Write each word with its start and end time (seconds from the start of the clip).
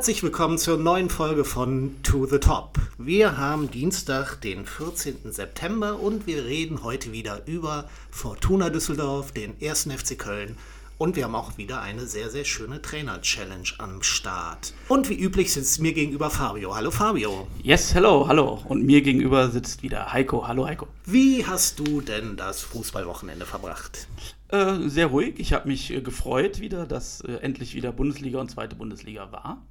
Herzlich 0.00 0.22
willkommen 0.22 0.56
zur 0.56 0.78
neuen 0.78 1.10
Folge 1.10 1.44
von 1.44 1.96
To 2.02 2.24
the 2.24 2.38
Top. 2.38 2.78
Wir 2.96 3.36
haben 3.36 3.70
Dienstag, 3.70 4.40
den 4.40 4.64
14. 4.64 5.30
September 5.30 6.00
und 6.00 6.26
wir 6.26 6.46
reden 6.46 6.82
heute 6.82 7.12
wieder 7.12 7.46
über 7.46 7.84
Fortuna 8.10 8.70
Düsseldorf, 8.70 9.32
den 9.32 9.52
1. 9.62 9.90
FC 9.94 10.18
Köln 10.18 10.56
und 10.96 11.16
wir 11.16 11.24
haben 11.24 11.34
auch 11.34 11.58
wieder 11.58 11.82
eine 11.82 12.06
sehr, 12.06 12.30
sehr 12.30 12.46
schöne 12.46 12.80
Trainer-Challenge 12.80 13.68
am 13.76 14.02
Start. 14.02 14.72
Und 14.88 15.10
wie 15.10 15.20
üblich 15.20 15.52
sitzt 15.52 15.82
mir 15.82 15.92
gegenüber 15.92 16.30
Fabio. 16.30 16.74
Hallo 16.74 16.90
Fabio. 16.90 17.46
Yes, 17.62 17.92
hello, 17.92 18.26
hallo. 18.26 18.62
Und 18.64 18.82
mir 18.82 19.02
gegenüber 19.02 19.50
sitzt 19.50 19.82
wieder 19.82 20.14
Heiko. 20.14 20.48
Hallo 20.48 20.66
Heiko. 20.66 20.88
Wie 21.04 21.44
hast 21.44 21.78
du 21.78 22.00
denn 22.00 22.38
das 22.38 22.62
Fußballwochenende 22.62 23.44
verbracht? 23.44 24.08
Äh, 24.48 24.88
sehr 24.88 25.08
ruhig. 25.08 25.34
Ich 25.36 25.52
habe 25.52 25.68
mich 25.68 25.90
äh, 25.90 26.00
gefreut 26.00 26.58
wieder, 26.58 26.86
dass 26.86 27.20
äh, 27.20 27.32
endlich 27.42 27.74
wieder 27.74 27.92
Bundesliga 27.92 28.40
und 28.40 28.50
zweite 28.50 28.76
Bundesliga 28.76 29.30
war 29.30 29.62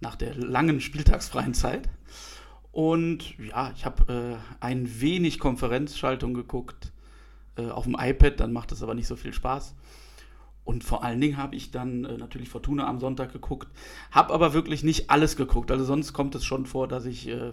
nach 0.00 0.16
der 0.16 0.34
langen 0.34 0.80
spieltagsfreien 0.80 1.54
Zeit. 1.54 1.88
Und 2.72 3.36
ja, 3.38 3.72
ich 3.74 3.84
habe 3.84 4.38
äh, 4.60 4.64
ein 4.64 5.00
wenig 5.00 5.38
Konferenzschaltung 5.38 6.34
geguckt 6.34 6.92
äh, 7.56 7.68
auf 7.68 7.84
dem 7.84 7.96
iPad, 7.98 8.40
dann 8.40 8.52
macht 8.52 8.72
es 8.72 8.82
aber 8.82 8.94
nicht 8.94 9.06
so 9.06 9.16
viel 9.16 9.32
Spaß. 9.32 9.74
Und 10.64 10.84
vor 10.84 11.02
allen 11.02 11.20
Dingen 11.20 11.38
habe 11.38 11.56
ich 11.56 11.70
dann 11.70 12.04
äh, 12.04 12.18
natürlich 12.18 12.50
Fortuna 12.50 12.86
am 12.86 13.00
Sonntag 13.00 13.32
geguckt, 13.32 13.68
habe 14.10 14.34
aber 14.34 14.52
wirklich 14.52 14.84
nicht 14.84 15.10
alles 15.10 15.36
geguckt. 15.36 15.70
Also 15.70 15.84
sonst 15.84 16.12
kommt 16.12 16.34
es 16.34 16.44
schon 16.44 16.66
vor, 16.66 16.86
dass 16.86 17.06
ich 17.06 17.26
äh, 17.28 17.52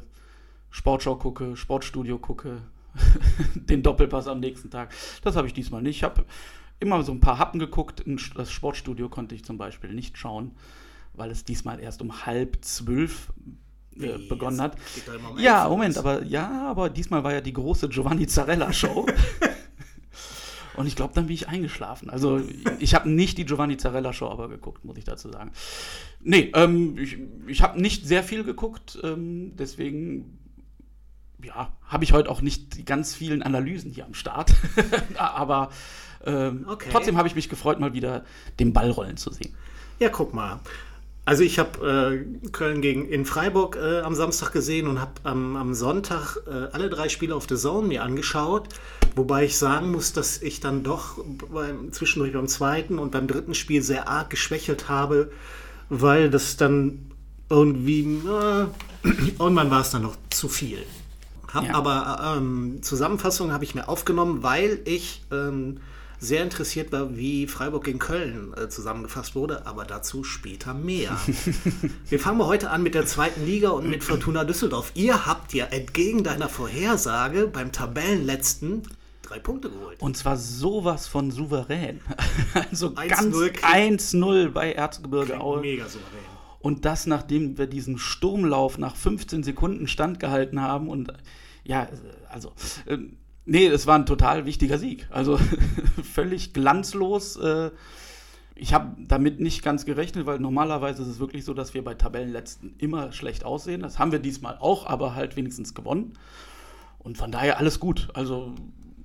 Sportschau 0.69 1.15
gucke, 1.15 1.55
Sportstudio 1.55 2.19
gucke, 2.19 2.61
den 3.55 3.81
Doppelpass 3.81 4.27
am 4.27 4.41
nächsten 4.41 4.69
Tag. 4.69 4.93
Das 5.23 5.37
habe 5.37 5.47
ich 5.47 5.53
diesmal 5.53 5.81
nicht. 5.81 5.97
Ich 5.97 6.03
habe 6.03 6.25
immer 6.79 7.01
so 7.03 7.13
ein 7.13 7.21
paar 7.21 7.39
Happen 7.39 7.57
geguckt. 7.57 8.03
Das 8.35 8.51
Sportstudio 8.51 9.07
konnte 9.07 9.33
ich 9.33 9.45
zum 9.45 9.57
Beispiel 9.57 9.93
nicht 9.93 10.17
schauen 10.17 10.51
weil 11.17 11.31
es 11.31 11.43
diesmal 11.43 11.79
erst 11.79 12.01
um 12.01 12.25
halb 12.25 12.57
zwölf 12.61 13.31
äh, 13.99 14.17
begonnen 14.27 14.61
hat. 14.61 14.77
Ja, 15.37 15.67
Moment, 15.69 15.97
aber 15.97 16.23
ja, 16.23 16.69
aber 16.69 16.89
diesmal 16.89 17.23
war 17.23 17.33
ja 17.33 17.41
die 17.41 17.53
große 17.53 17.89
Giovanni 17.89 18.27
Zarella 18.27 18.73
Show. 18.73 19.05
Und 20.75 20.87
ich 20.87 20.95
glaube, 20.95 21.13
dann 21.13 21.27
bin 21.27 21.35
ich 21.35 21.47
eingeschlafen. 21.47 22.09
Also 22.09 22.41
ich 22.79 22.95
habe 22.95 23.09
nicht 23.09 23.37
die 23.37 23.45
Giovanni 23.45 23.77
Zarella 23.77 24.11
Show 24.11 24.29
aber 24.29 24.49
geguckt, 24.49 24.83
muss 24.83 24.97
ich 24.97 25.05
dazu 25.05 25.31
sagen. 25.31 25.51
Nee, 26.21 26.51
ähm, 26.53 26.97
ich, 26.97 27.17
ich 27.47 27.61
habe 27.61 27.81
nicht 27.81 28.05
sehr 28.05 28.23
viel 28.23 28.43
geguckt, 28.43 28.99
ähm, 29.03 29.55
deswegen 29.55 30.37
ja, 31.41 31.71
habe 31.87 32.03
ich 32.03 32.13
heute 32.13 32.29
auch 32.29 32.41
nicht 32.41 32.77
die 32.77 32.85
ganz 32.85 33.15
vielen 33.15 33.43
Analysen 33.43 33.91
hier 33.91 34.05
am 34.05 34.13
Start. 34.13 34.53
aber 35.17 35.69
ähm, 36.25 36.65
okay. 36.67 36.89
trotzdem 36.91 37.17
habe 37.17 37.27
ich 37.27 37.35
mich 37.35 37.49
gefreut, 37.49 37.79
mal 37.79 37.93
wieder 37.93 38.25
den 38.59 38.73
Ball 38.73 38.89
rollen 38.89 39.17
zu 39.17 39.31
sehen. 39.31 39.53
Ja, 39.99 40.09
guck 40.09 40.33
mal. 40.33 40.59
Also 41.25 41.41
ich 41.41 41.57
habe 41.57 42.23
äh, 42.45 42.49
Köln 42.49 42.81
gegen 42.81 43.09
in 43.09 43.25
Freiburg 43.25 43.77
äh, 43.77 44.01
am 44.01 44.13
Samstag 44.13 44.51
gesehen 44.51 44.87
und 44.87 45.01
habe 45.01 45.13
ähm, 45.25 45.55
am 45.55 45.73
Sonntag 45.73 46.37
äh, 46.45 46.67
alle 46.71 46.87
drei 46.87 47.09
Spiele 47.09 47.33
auf 47.33 47.47
The 47.49 47.55
Zone 47.55 47.87
mir 47.87 48.03
angeschaut. 48.03 48.69
Wobei 49.15 49.45
ich 49.45 49.57
sagen 49.57 49.91
muss, 49.91 50.13
dass 50.13 50.39
ich 50.43 50.59
dann 50.59 50.83
doch 50.83 51.17
beim, 51.51 51.91
zwischendurch 51.91 52.33
beim 52.33 52.47
zweiten 52.47 52.99
und 52.99 53.11
beim 53.11 53.27
dritten 53.27 53.55
Spiel 53.55 53.81
sehr 53.81 54.07
arg 54.07 54.29
geschwächelt 54.29 54.87
habe, 54.87 55.31
weil 55.89 56.29
das 56.29 56.57
dann 56.57 57.11
irgendwie, 57.49 58.01
äh, 58.01 58.67
irgendwann 59.39 59.71
war 59.71 59.81
es 59.81 59.89
dann 59.89 60.03
noch 60.03 60.17
zu 60.29 60.47
viel. 60.47 60.83
Hab 61.51 61.65
ja. 61.65 61.73
Aber 61.73 62.35
ähm, 62.37 62.83
Zusammenfassung 62.83 63.51
habe 63.51 63.63
ich 63.63 63.73
mir 63.73 63.89
aufgenommen, 63.89 64.43
weil 64.43 64.79
ich 64.85 65.23
ähm, 65.31 65.79
sehr 66.25 66.43
interessiert 66.43 66.91
war, 66.91 67.15
wie 67.15 67.47
Freiburg 67.47 67.85
gegen 67.85 67.99
Köln 67.99 68.53
äh, 68.57 68.67
zusammengefasst 68.67 69.35
wurde, 69.35 69.65
aber 69.65 69.85
dazu 69.85 70.23
später 70.23 70.73
mehr. 70.73 71.17
wir 72.09 72.19
fangen 72.19 72.37
mal 72.37 72.47
heute 72.47 72.69
an 72.69 72.83
mit 72.83 72.95
der 72.95 73.05
zweiten 73.05 73.45
Liga 73.45 73.69
und 73.69 73.89
mit 73.89 74.03
Fortuna 74.03 74.43
Düsseldorf. 74.43 74.91
Ihr 74.95 75.25
habt 75.25 75.53
ja 75.53 75.65
entgegen 75.65 76.23
deiner 76.23 76.49
Vorhersage 76.49 77.47
beim 77.47 77.71
Tabellenletzten 77.71 78.83
drei 79.21 79.39
Punkte 79.39 79.69
geholt. 79.69 80.01
Und 80.01 80.17
zwar 80.17 80.37
sowas 80.37 81.07
von 81.07 81.31
souverän. 81.31 82.01
also 82.71 82.93
1 82.95 83.09
ganz 83.09 84.13
1-0 84.13 84.49
bei 84.49 84.73
Erzgebirge 84.73 85.39
Aue. 85.39 85.61
Mega 85.61 85.87
souverän. 85.87 86.35
Und 86.59 86.85
das, 86.85 87.05
nachdem 87.05 87.57
wir 87.59 87.67
diesen 87.67 87.99
Sturmlauf 87.99 88.79
nach 88.79 88.95
15 88.95 89.43
Sekunden 89.43 89.87
standgehalten 89.87 90.61
haben 90.61 90.89
und 90.89 91.13
ja, 91.63 91.87
also 92.29 92.53
äh, 92.85 92.97
Nee, 93.45 93.67
es 93.67 93.85
war 93.85 93.95
ein 93.95 94.05
total 94.05 94.45
wichtiger 94.45 94.77
Sieg. 94.77 95.07
Also 95.11 95.39
völlig 96.03 96.53
glanzlos. 96.53 97.37
Äh, 97.37 97.71
ich 98.55 98.73
habe 98.73 98.95
damit 99.07 99.39
nicht 99.39 99.63
ganz 99.63 99.85
gerechnet, 99.85 100.25
weil 100.25 100.39
normalerweise 100.39 101.03
ist 101.03 101.09
es 101.09 101.19
wirklich 101.19 101.45
so, 101.45 101.53
dass 101.53 101.73
wir 101.73 101.83
bei 101.83 101.93
Tabellenletzten 101.93 102.73
immer 102.77 103.11
schlecht 103.11 103.43
aussehen. 103.43 103.81
Das 103.81 103.99
haben 103.99 104.11
wir 104.11 104.19
diesmal 104.19 104.57
auch, 104.59 104.85
aber 104.87 105.13
halt 105.13 105.35
wenigstens 105.35 105.73
gewonnen. 105.73 106.13
Und 106.99 107.17
von 107.17 107.31
daher 107.31 107.59
alles 107.59 107.79
gut. 107.79 108.09
Also 108.13 108.55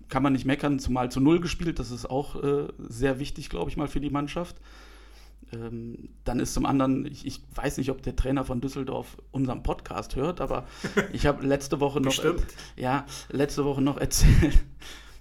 kann 0.09 0.23
man 0.23 0.33
nicht 0.33 0.47
meckern, 0.47 0.78
zumal 0.78 1.11
zu 1.11 1.21
Null 1.21 1.41
gespielt. 1.41 1.78
Das 1.78 1.91
ist 1.91 2.09
auch 2.09 2.43
äh, 2.43 2.69
sehr 2.78 3.19
wichtig, 3.19 3.51
glaube 3.51 3.71
ich 3.71 3.77
mal, 3.77 3.89
für 3.89 4.01
die 4.01 4.11
Mannschaft. 4.11 4.57
Ähm, 5.53 6.11
dann 6.25 6.41
ist 6.41 6.55
zum 6.55 6.65
anderen, 6.65 7.06
ich, 7.06 7.27
ich, 7.27 7.41
weiß 7.55 7.78
nicht, 7.78 7.91
ob 7.91 8.03
der 8.03 8.15
Trainer 8.15 8.44
von 8.44 8.61
Düsseldorf 8.61 9.16
unseren 9.33 9.62
Podcast 9.62 10.16
hört, 10.16 10.41
aber 10.41 10.66
ich 11.12 11.27
habe 11.27 11.47
letzte 11.47 11.81
Woche 11.81 12.00
noch, 12.00 12.22
äh, 12.25 12.34
ja, 12.77 13.06
letzte 13.31 13.65
Woche 13.65 13.83
noch 13.83 13.97
erzählt, 14.00 14.59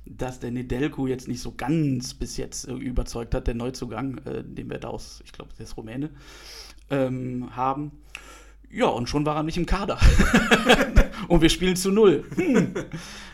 dass 0.05 0.39
der 0.39 0.51
Nedelko 0.51 1.07
jetzt 1.07 1.27
nicht 1.27 1.41
so 1.41 1.53
ganz 1.55 2.13
bis 2.13 2.37
jetzt 2.37 2.67
äh, 2.67 2.73
überzeugt 2.73 3.33
hat, 3.33 3.47
der 3.47 3.55
Neuzugang, 3.55 4.19
äh, 4.19 4.43
den 4.43 4.69
wir 4.69 4.77
da 4.77 4.89
aus, 4.89 5.21
ich 5.25 5.31
glaube, 5.31 5.51
der 5.57 5.65
ist 5.65 5.77
Rumäne, 5.77 6.09
ähm, 6.89 7.55
haben. 7.55 7.91
Ja, 8.71 8.87
und 8.87 9.09
schon 9.09 9.25
war 9.25 9.35
er 9.35 9.43
nicht 9.43 9.57
im 9.57 9.65
Kader. 9.65 9.97
und 11.27 11.41
wir 11.41 11.49
spielen 11.49 11.75
zu 11.75 11.91
null. 11.91 12.23
Hm. 12.35 12.73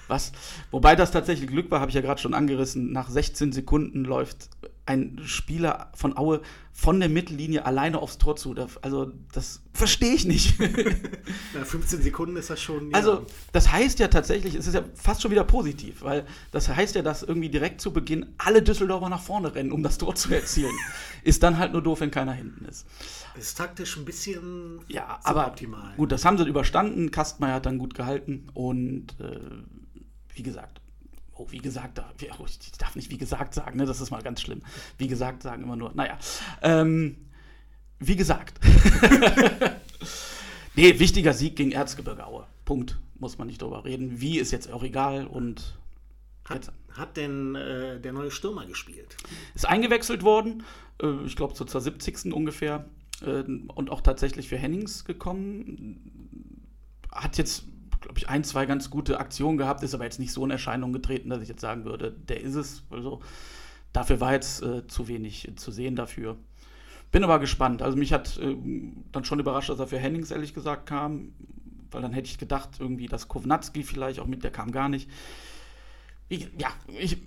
Was? 0.07 0.31
Wobei 0.71 0.95
das 0.95 1.11
tatsächlich 1.11 1.49
Glück 1.49 1.71
war, 1.71 1.81
habe 1.81 1.89
ich 1.89 1.95
ja 1.95 2.01
gerade 2.01 2.21
schon 2.21 2.33
angerissen. 2.33 2.93
Nach 2.93 3.09
16 3.09 3.51
Sekunden 3.51 4.05
läuft 4.05 4.49
ein 4.85 5.19
Spieler 5.25 5.91
von 5.95 6.15
Aue 6.17 6.41
von 6.71 6.99
der 6.99 7.07
Mittellinie 7.09 7.65
alleine 7.65 7.99
aufs 7.99 8.17
Tor 8.17 8.35
zu. 8.35 8.53
Also, 8.81 9.13
das 9.31 9.61
verstehe 9.73 10.13
ich 10.13 10.25
nicht. 10.25 10.59
Na, 11.53 11.63
15 11.63 12.01
Sekunden 12.01 12.35
ist 12.35 12.49
das 12.49 12.61
schon. 12.61 12.91
Ja. 12.91 12.97
Also, 12.97 13.25
das 13.53 13.71
heißt 13.71 13.97
ja 13.99 14.09
tatsächlich, 14.09 14.55
es 14.55 14.67
ist 14.67 14.73
ja 14.73 14.83
fast 14.93 15.21
schon 15.21 15.31
wieder 15.31 15.45
positiv, 15.45 16.03
weil 16.03 16.25
das 16.51 16.67
heißt 16.67 16.95
ja, 16.95 17.01
dass 17.01 17.23
irgendwie 17.23 17.49
direkt 17.49 17.79
zu 17.79 17.93
Beginn 17.93 18.25
alle 18.37 18.61
Düsseldorfer 18.61 19.09
nach 19.09 19.21
vorne 19.21 19.55
rennen, 19.55 19.71
um 19.71 19.83
das 19.83 19.97
Tor 19.97 20.15
zu 20.15 20.33
erzielen. 20.33 20.75
ist 21.23 21.41
dann 21.43 21.57
halt 21.57 21.71
nur 21.71 21.81
doof, 21.81 22.01
wenn 22.01 22.11
keiner 22.11 22.33
hinten 22.33 22.65
ist. 22.65 22.85
Ist 23.37 23.57
taktisch 23.57 23.97
ein 23.97 24.05
bisschen 24.05 24.81
ja, 24.87 25.19
aber 25.23 25.47
optimal. 25.47 25.93
Gut, 25.95 26.11
das 26.11 26.25
haben 26.25 26.37
sie 26.37 26.45
überstanden. 26.45 27.09
Kastmeier 27.09 27.55
hat 27.55 27.65
dann 27.65 27.79
gut 27.79 27.95
gehalten 27.95 28.47
und 28.53 29.19
äh, 29.19 29.39
wie 30.35 30.43
gesagt, 30.43 30.81
oh, 31.35 31.47
wie 31.49 31.59
gesagt, 31.59 32.01
oh, 32.39 32.45
ich 32.45 32.71
darf 32.77 32.95
nicht 32.95 33.11
wie 33.11 33.17
gesagt 33.17 33.53
sagen, 33.53 33.77
ne? 33.77 33.85
das 33.85 34.01
ist 34.01 34.11
mal 34.11 34.21
ganz 34.21 34.41
schlimm. 34.41 34.61
Wie 34.97 35.07
gesagt 35.07 35.43
sagen 35.43 35.63
immer 35.63 35.75
nur, 35.75 35.93
naja. 35.93 36.17
Ähm, 36.61 37.17
wie 37.99 38.15
gesagt. 38.15 38.59
nee, 40.75 40.99
wichtiger 40.99 41.33
Sieg 41.33 41.55
gegen 41.55 41.71
Erzgebirge 41.71 42.25
Aue. 42.25 42.47
Punkt. 42.65 42.97
Muss 43.17 43.37
man 43.37 43.47
nicht 43.47 43.61
drüber 43.61 43.85
reden. 43.85 44.19
Wie 44.19 44.39
ist 44.39 44.51
jetzt 44.51 44.71
auch 44.71 44.83
egal 44.83 45.27
und. 45.27 45.77
Hat, 46.43 46.71
hat 46.91 47.17
denn 47.17 47.55
äh, 47.55 47.99
der 47.99 48.13
neue 48.13 48.29
Stürmer 48.29 48.67
gespielt? 48.67 49.17
Ist 49.55 49.67
eingewechselt 49.67 50.21
worden, 50.21 50.63
äh, 51.01 51.25
ich 51.25 51.35
glaube 51.35 51.55
so 51.55 51.65
zur 51.65 51.81
70. 51.81 52.33
ungefähr. 52.33 52.85
Äh, 53.21 53.43
und 53.67 53.89
auch 53.89 54.01
tatsächlich 54.01 54.49
für 54.49 54.57
Hennings 54.57 55.05
gekommen. 55.05 57.01
Hat 57.11 57.37
jetzt 57.37 57.65
glaube 58.05 58.19
ich, 58.19 58.29
ein, 58.29 58.43
zwei 58.43 58.67
ganz 58.67 58.91
gute 58.91 59.19
Aktionen 59.19 59.57
gehabt, 59.57 59.81
ist 59.83 59.95
aber 59.95 60.03
jetzt 60.03 60.19
nicht 60.19 60.31
so 60.31 60.45
in 60.45 60.51
Erscheinung 60.51 60.93
getreten, 60.93 61.29
dass 61.29 61.41
ich 61.41 61.49
jetzt 61.49 61.61
sagen 61.61 61.85
würde, 61.85 62.11
der 62.11 62.39
ist 62.39 62.53
es. 62.53 62.83
Also 62.91 63.19
dafür 63.93 64.19
war 64.19 64.33
jetzt 64.33 64.61
äh, 64.61 64.85
zu 64.87 65.07
wenig 65.07 65.51
zu 65.55 65.71
sehen 65.71 65.95
dafür. 65.95 66.37
Bin 67.11 67.23
aber 67.23 67.39
gespannt. 67.39 67.81
Also 67.81 67.97
mich 67.97 68.13
hat 68.13 68.37
äh, 68.37 68.55
dann 69.11 69.25
schon 69.25 69.39
überrascht, 69.39 69.69
dass 69.69 69.79
er 69.79 69.87
für 69.87 69.97
Hennings 69.97 70.29
ehrlich 70.29 70.53
gesagt 70.53 70.85
kam, 70.85 71.33
weil 71.89 72.03
dann 72.03 72.13
hätte 72.13 72.27
ich 72.27 72.37
gedacht, 72.37 72.69
irgendwie, 72.79 73.07
dass 73.07 73.27
Kovnatski 73.27 73.83
vielleicht 73.83 74.19
auch 74.19 74.27
mit, 74.27 74.43
der 74.43 74.51
kam 74.51 74.71
gar 74.71 74.87
nicht. 74.87 75.09
Ich, 76.29 76.47
ja, 76.59 76.69
ich, 76.99 77.17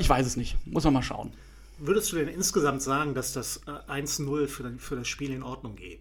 ich 0.00 0.08
weiß 0.08 0.26
es 0.26 0.36
nicht. 0.36 0.56
Muss 0.66 0.82
man 0.82 0.94
mal 0.94 1.02
schauen. 1.02 1.32
Würdest 1.78 2.10
du 2.10 2.16
denn 2.16 2.28
insgesamt 2.28 2.82
sagen, 2.82 3.14
dass 3.14 3.32
das 3.32 3.64
1-0 3.66 4.46
für, 4.48 4.78
für 4.78 4.96
das 4.96 5.06
Spiel 5.06 5.30
in 5.30 5.44
Ordnung 5.44 5.76
geht? 5.76 6.00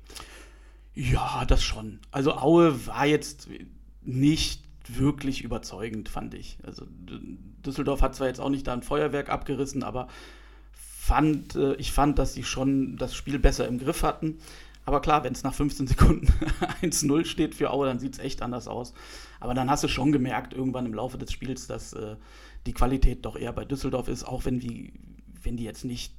Ja, 0.96 1.46
das 1.46 1.64
schon. 1.64 2.00
Also 2.12 2.34
Aue 2.34 2.88
war 2.88 3.06
jetzt 3.06 3.48
nicht 4.04 4.64
wirklich 4.88 5.44
überzeugend, 5.44 6.10
fand 6.10 6.34
ich. 6.34 6.58
Also 6.64 6.86
Düsseldorf 7.66 8.02
hat 8.02 8.16
zwar 8.16 8.28
jetzt 8.28 8.42
auch 8.42 8.50
nicht 8.50 8.68
da 8.68 8.74
ein 8.74 8.84
Feuerwerk 8.84 9.30
abgerissen, 9.30 9.84
aber 9.84 10.08
fand, 10.74 11.56
äh, 11.56 11.76
ich 11.76 11.92
fand, 11.92 12.20
dass 12.20 12.34
sie 12.34 12.44
schon 12.44 12.98
das 12.98 13.16
Spiel 13.16 13.40
besser 13.40 13.68
im 13.68 13.80
Griff 13.80 14.04
hatten. 14.04 14.38
Aber 14.86 15.02
klar, 15.02 15.24
wenn 15.24 15.34
es 15.34 15.44
nach 15.44 15.54
15 15.54 15.88
Sekunden 15.88 16.28
1-0 16.82 17.26
steht 17.26 17.56
für 17.56 17.72
Aue, 17.72 17.86
dann 17.86 18.00
sieht 18.00 18.14
es 18.14 18.20
echt 18.20 18.42
anders 18.42 18.68
aus. 18.68 18.94
Aber 19.40 19.54
dann 19.54 19.70
hast 19.70 19.84
du 19.84 19.88
schon 19.88 20.12
gemerkt, 20.12 20.54
irgendwann 20.54 20.86
im 20.86 20.94
Laufe 20.94 21.18
des 21.18 21.32
Spiels, 21.32 21.68
dass 21.68 21.94
äh, 21.94 22.16
die 22.66 22.74
Qualität 22.74 23.26
doch 23.26 23.36
eher 23.36 23.54
bei 23.54 23.66
Düsseldorf 23.66 24.08
ist, 24.08 24.24
auch 24.24 24.46
wenn 24.46 24.60
die, 24.60 24.94
wenn 25.44 25.58
die 25.58 25.64
jetzt 25.64 25.86
nicht 25.86 26.14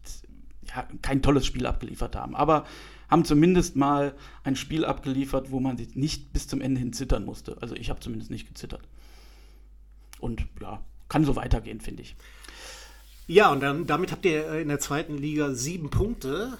kein 1.02 1.22
tolles 1.22 1.46
Spiel 1.46 1.66
abgeliefert 1.66 2.16
haben. 2.16 2.34
Aber 2.34 2.64
haben 3.10 3.24
zumindest 3.24 3.76
mal 3.76 4.14
ein 4.42 4.56
Spiel 4.56 4.84
abgeliefert, 4.84 5.50
wo 5.50 5.60
man 5.60 5.76
nicht 5.94 6.32
bis 6.32 6.48
zum 6.48 6.60
Ende 6.60 6.80
hin 6.80 6.92
zittern 6.92 7.24
musste. 7.24 7.58
Also 7.60 7.74
ich 7.74 7.90
habe 7.90 8.00
zumindest 8.00 8.30
nicht 8.30 8.48
gezittert. 8.48 8.82
Und 10.18 10.46
ja, 10.60 10.82
kann 11.08 11.24
so 11.24 11.36
weitergehen, 11.36 11.80
finde 11.80 12.02
ich. 12.02 12.16
Ja, 13.26 13.50
und 13.52 13.60
dann, 13.60 13.86
damit 13.86 14.12
habt 14.12 14.24
ihr 14.24 14.52
in 14.54 14.68
der 14.68 14.80
zweiten 14.80 15.18
Liga 15.18 15.52
sieben 15.52 15.90
Punkte, 15.90 16.56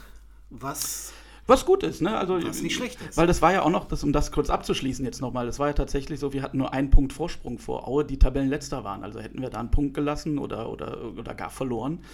was 0.50 1.12
was 1.46 1.66
gut 1.66 1.82
ist, 1.82 2.00
ne? 2.00 2.16
Also, 2.16 2.40
Was 2.44 2.62
nicht 2.62 2.76
schlecht 2.76 3.00
ist. 3.08 3.16
Weil 3.16 3.26
das 3.26 3.42
war 3.42 3.52
ja 3.52 3.62
auch 3.62 3.70
noch, 3.70 3.86
das, 3.86 4.04
um 4.04 4.12
das 4.12 4.30
kurz 4.30 4.48
abzuschließen 4.48 5.04
jetzt 5.04 5.20
nochmal, 5.20 5.44
das 5.46 5.58
war 5.58 5.68
ja 5.68 5.72
tatsächlich 5.72 6.20
so, 6.20 6.32
wir 6.32 6.42
hatten 6.42 6.58
nur 6.58 6.72
einen 6.72 6.90
Punkt 6.90 7.12
Vorsprung 7.12 7.58
vor 7.58 7.88
Aue, 7.88 8.04
die 8.04 8.18
Tabellenletzter 8.18 8.84
waren. 8.84 9.02
Also 9.02 9.20
hätten 9.20 9.42
wir 9.42 9.50
da 9.50 9.58
einen 9.58 9.70
Punkt 9.70 9.94
gelassen 9.94 10.38
oder, 10.38 10.70
oder, 10.70 11.02
oder 11.18 11.34
gar 11.34 11.50
verloren, 11.50 12.04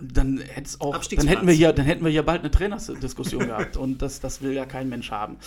dann, 0.00 0.38
hätt's 0.38 0.80
auch, 0.80 1.04
dann, 1.04 1.26
hätten 1.26 1.46
wir 1.46 1.54
hier, 1.54 1.72
dann 1.72 1.86
hätten 1.86 2.04
wir 2.04 2.10
hier 2.10 2.24
bald 2.24 2.40
eine 2.40 2.50
Trainersdiskussion 2.50 3.46
gehabt. 3.46 3.76
Und 3.76 4.02
das, 4.02 4.20
das 4.20 4.42
will 4.42 4.52
ja 4.52 4.66
kein 4.66 4.88
Mensch 4.88 5.10
haben. 5.10 5.38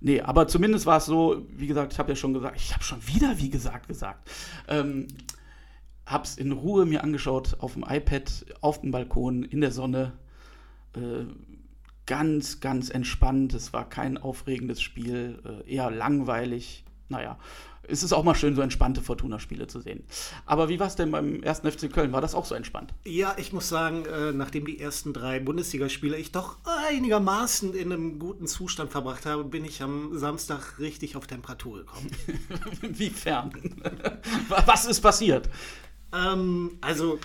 Nee, 0.00 0.20
aber 0.20 0.48
zumindest 0.48 0.86
war 0.86 0.98
es 0.98 1.06
so, 1.06 1.46
wie 1.48 1.66
gesagt, 1.66 1.92
ich 1.92 1.98
habe 1.98 2.12
ja 2.12 2.16
schon 2.16 2.34
gesagt, 2.34 2.56
ich 2.56 2.74
habe 2.74 2.84
schon 2.84 3.06
wieder, 3.06 3.38
wie 3.38 3.50
gesagt, 3.50 3.88
gesagt. 3.88 4.30
Ähm, 4.68 5.08
hab's 6.06 6.36
in 6.36 6.52
Ruhe 6.52 6.84
mir 6.84 7.02
angeschaut 7.02 7.56
auf 7.60 7.74
dem 7.74 7.84
iPad, 7.88 8.44
auf 8.60 8.80
dem 8.80 8.90
Balkon, 8.90 9.44
in 9.44 9.60
der 9.60 9.72
Sonne. 9.72 10.12
Äh, 10.94 11.24
ganz, 12.06 12.60
ganz 12.60 12.90
entspannt. 12.90 13.54
Es 13.54 13.72
war 13.72 13.88
kein 13.88 14.18
aufregendes 14.18 14.82
Spiel, 14.82 15.40
äh, 15.44 15.72
eher 15.72 15.90
langweilig. 15.90 16.84
Naja, 17.08 17.38
es 17.88 18.02
ist 18.02 18.12
auch 18.12 18.24
mal 18.24 18.34
schön, 18.34 18.54
so 18.54 18.62
entspannte 18.62 19.02
Fortuna-Spiele 19.02 19.66
zu 19.66 19.80
sehen. 19.80 20.04
Aber 20.46 20.68
wie 20.68 20.80
war 20.80 20.86
es 20.86 20.96
denn 20.96 21.10
beim 21.10 21.42
ersten 21.42 21.70
FC 21.70 21.92
Köln? 21.92 22.12
War 22.12 22.20
das 22.20 22.34
auch 22.34 22.44
so 22.44 22.54
entspannt? 22.54 22.94
Ja, 23.04 23.34
ich 23.38 23.52
muss 23.52 23.68
sagen, 23.68 24.04
äh, 24.06 24.32
nachdem 24.32 24.66
die 24.66 24.80
ersten 24.80 25.12
drei 25.12 25.40
Bundesligaspiele 25.40 26.16
ich 26.16 26.32
doch 26.32 26.56
einigermaßen 26.64 27.74
in 27.74 27.92
einem 27.92 28.18
guten 28.18 28.46
Zustand 28.46 28.90
verbracht 28.90 29.26
habe, 29.26 29.44
bin 29.44 29.64
ich 29.64 29.82
am 29.82 30.16
Samstag 30.16 30.78
richtig 30.78 31.16
auf 31.16 31.26
Temperatur 31.26 31.78
gekommen. 31.78 32.10
Inwiefern? 32.82 33.52
Was 34.66 34.84
ist 34.84 35.00
passiert? 35.00 35.48
Ähm, 36.12 36.78
also 36.80 37.18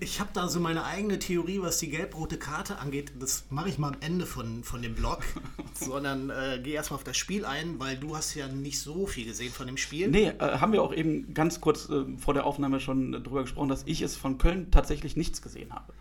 ich 0.00 0.20
habe 0.20 0.30
da 0.32 0.48
so 0.48 0.60
meine 0.60 0.84
eigene 0.84 1.18
Theorie, 1.18 1.60
was 1.60 1.78
die 1.78 1.90
gelb-rote 1.90 2.38
Karte 2.38 2.78
angeht. 2.78 3.12
Das 3.18 3.44
mache 3.50 3.68
ich 3.68 3.78
mal 3.78 3.88
am 3.88 3.96
Ende 4.00 4.26
von, 4.26 4.64
von 4.64 4.82
dem 4.82 4.94
Blog. 4.94 5.20
sondern 5.74 6.30
äh, 6.30 6.60
gehe 6.62 6.74
erstmal 6.74 6.96
auf 6.96 7.04
das 7.04 7.16
Spiel 7.16 7.44
ein, 7.44 7.78
weil 7.78 7.96
du 7.96 8.16
hast 8.16 8.34
ja 8.34 8.48
nicht 8.48 8.80
so 8.80 9.06
viel 9.06 9.24
gesehen 9.24 9.52
von 9.52 9.66
dem 9.66 9.76
Spiel. 9.76 10.08
Nee, 10.08 10.28
äh, 10.28 10.58
haben 10.58 10.72
wir 10.72 10.82
auch 10.82 10.92
eben 10.92 11.32
ganz 11.34 11.60
kurz 11.60 11.88
äh, 11.88 12.04
vor 12.18 12.34
der 12.34 12.44
Aufnahme 12.44 12.80
schon 12.80 13.12
drüber 13.12 13.42
gesprochen, 13.42 13.68
dass 13.68 13.82
ich 13.86 14.02
es 14.02 14.16
von 14.16 14.38
Köln 14.38 14.70
tatsächlich 14.70 15.16
nichts 15.16 15.42
gesehen 15.42 15.72
habe. 15.72 15.92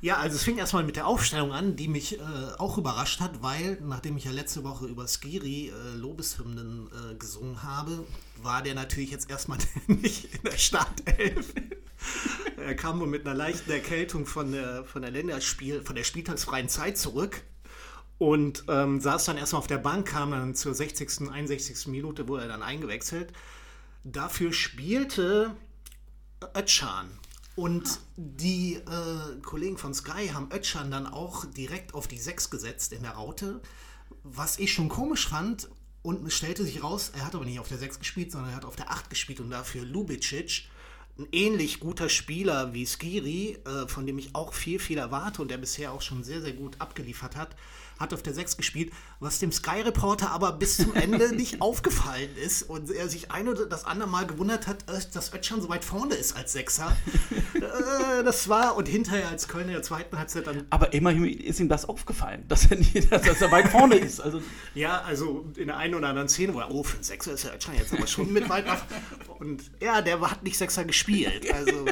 Ja, 0.00 0.18
also 0.18 0.36
es 0.36 0.44
fing 0.44 0.58
erstmal 0.58 0.84
mit 0.84 0.94
der 0.94 1.08
Aufstellung 1.08 1.52
an, 1.52 1.74
die 1.74 1.88
mich 1.88 2.20
äh, 2.20 2.22
auch 2.58 2.78
überrascht 2.78 3.18
hat, 3.18 3.42
weil 3.42 3.78
nachdem 3.82 4.16
ich 4.16 4.24
ja 4.24 4.30
letzte 4.30 4.62
Woche 4.62 4.86
über 4.86 5.08
Skiri 5.08 5.70
äh, 5.70 5.96
Lobeshymnen 5.96 6.86
äh, 6.86 7.14
gesungen 7.16 7.64
habe, 7.64 8.04
war 8.40 8.62
der 8.62 8.74
natürlich 8.74 9.10
jetzt 9.10 9.28
erstmal 9.28 9.58
nicht 9.88 10.32
in 10.36 10.42
der 10.44 10.56
Startelf. 10.56 11.52
er 12.56 12.76
kam 12.76 13.00
wohl 13.00 13.08
mit 13.08 13.26
einer 13.26 13.34
leichten 13.34 13.72
Erkältung 13.72 14.24
von 14.24 14.52
der, 14.52 14.84
von 14.84 15.02
der 15.02 15.10
Länderspiel, 15.10 15.82
von 15.82 15.96
der 15.96 16.04
spieltagsfreien 16.04 16.68
Zeit 16.68 16.96
zurück 16.96 17.42
und 18.18 18.64
ähm, 18.68 19.00
saß 19.00 19.24
dann 19.24 19.36
erstmal 19.36 19.58
auf 19.60 19.66
der 19.66 19.78
Bank, 19.78 20.06
kam 20.06 20.30
dann 20.30 20.54
zur 20.54 20.74
60., 20.74 21.28
61. 21.28 21.88
Minute, 21.88 22.28
wurde 22.28 22.42
er 22.42 22.48
dann 22.48 22.62
eingewechselt. 22.62 23.32
Dafür 24.04 24.52
spielte 24.52 25.56
Ötschan. 26.54 27.08
Und 27.58 27.98
die 28.14 28.74
äh, 28.74 29.40
Kollegen 29.42 29.78
von 29.78 29.92
Sky 29.92 30.28
haben 30.28 30.48
Ötschan 30.52 30.92
dann 30.92 31.08
auch 31.08 31.44
direkt 31.44 31.92
auf 31.92 32.06
die 32.06 32.16
6 32.16 32.50
gesetzt 32.50 32.92
in 32.92 33.02
der 33.02 33.14
Raute. 33.14 33.60
Was 34.22 34.60
ich 34.60 34.72
schon 34.72 34.88
komisch 34.88 35.26
fand, 35.26 35.68
und 36.02 36.24
es 36.24 36.34
stellte 36.34 36.62
sich 36.62 36.84
raus, 36.84 37.10
er 37.16 37.26
hat 37.26 37.34
aber 37.34 37.44
nicht 37.44 37.58
auf 37.58 37.66
der 37.66 37.78
6 37.78 37.98
gespielt, 37.98 38.30
sondern 38.30 38.50
er 38.50 38.56
hat 38.58 38.64
auf 38.64 38.76
der 38.76 38.92
8 38.92 39.10
gespielt 39.10 39.40
und 39.40 39.50
dafür 39.50 39.84
Lubicic 39.84 40.68
ein 41.18 41.26
ähnlich 41.32 41.80
guter 41.80 42.08
Spieler 42.08 42.72
wie 42.74 42.86
Skiri, 42.86 43.58
äh, 43.64 43.88
von 43.88 44.06
dem 44.06 44.18
ich 44.18 44.34
auch 44.34 44.54
viel, 44.54 44.78
viel 44.78 44.98
erwarte 44.98 45.42
und 45.42 45.50
der 45.50 45.58
bisher 45.58 45.92
auch 45.92 46.02
schon 46.02 46.22
sehr, 46.22 46.40
sehr 46.40 46.52
gut 46.52 46.76
abgeliefert 46.80 47.34
hat, 47.34 47.56
hat 47.98 48.14
auf 48.14 48.22
der 48.22 48.32
6 48.32 48.56
gespielt, 48.56 48.92
was 49.18 49.40
dem 49.40 49.50
Sky 49.50 49.80
Reporter 49.80 50.30
aber 50.30 50.52
bis 50.52 50.76
zum 50.76 50.94
Ende 50.94 51.32
nicht 51.34 51.60
aufgefallen 51.60 52.30
ist 52.36 52.62
und 52.62 52.88
er 52.90 53.08
sich 53.08 53.32
ein 53.32 53.48
oder 53.48 53.66
das 53.66 53.84
andere 53.84 54.08
Mal 54.08 54.28
gewundert 54.28 54.68
hat, 54.68 54.88
äh, 54.88 55.00
dass 55.12 55.34
Özcan 55.34 55.60
so 55.60 55.68
weit 55.68 55.84
vorne 55.84 56.14
ist 56.14 56.36
als 56.36 56.52
Sechser. 56.52 56.96
äh, 57.54 58.22
das 58.22 58.48
war 58.48 58.76
und 58.76 58.86
hinterher 58.86 59.28
als 59.28 59.48
Kölner 59.48 59.72
der 59.72 59.82
zweiten 59.82 60.16
Halbzeit 60.16 60.46
dann. 60.46 60.66
Aber 60.70 60.92
immerhin 60.92 61.24
ist 61.24 61.58
ihm 61.58 61.68
das 61.68 61.88
aufgefallen, 61.88 62.44
dass 62.46 62.70
er, 62.70 62.76
nicht, 62.76 62.94
dass 63.10 63.40
er 63.40 63.50
weit 63.50 63.68
vorne 63.68 63.96
ist. 63.96 64.20
Also 64.20 64.40
ja, 64.74 65.02
also 65.02 65.46
in 65.56 65.66
der 65.66 65.78
einen 65.78 65.96
oder 65.96 66.08
anderen 66.08 66.28
Szene, 66.28 66.54
wo 66.54 66.60
er, 66.60 66.70
oh, 66.70 66.84
für 66.84 66.94
einen 66.94 67.02
Sechser 67.02 67.32
ist 67.32 67.44
er 67.44 67.56
Özcan 67.56 67.74
jetzt 67.74 67.92
aber 67.92 68.06
schon 68.06 68.32
mit 68.32 68.48
weit 68.48 68.66
nach. 68.66 68.84
Und 69.40 69.64
ja, 69.80 70.00
der 70.00 70.20
hat 70.20 70.44
nicht 70.44 70.56
Sechser 70.56 70.84
gespielt. 70.84 71.07
Also. 71.52 71.86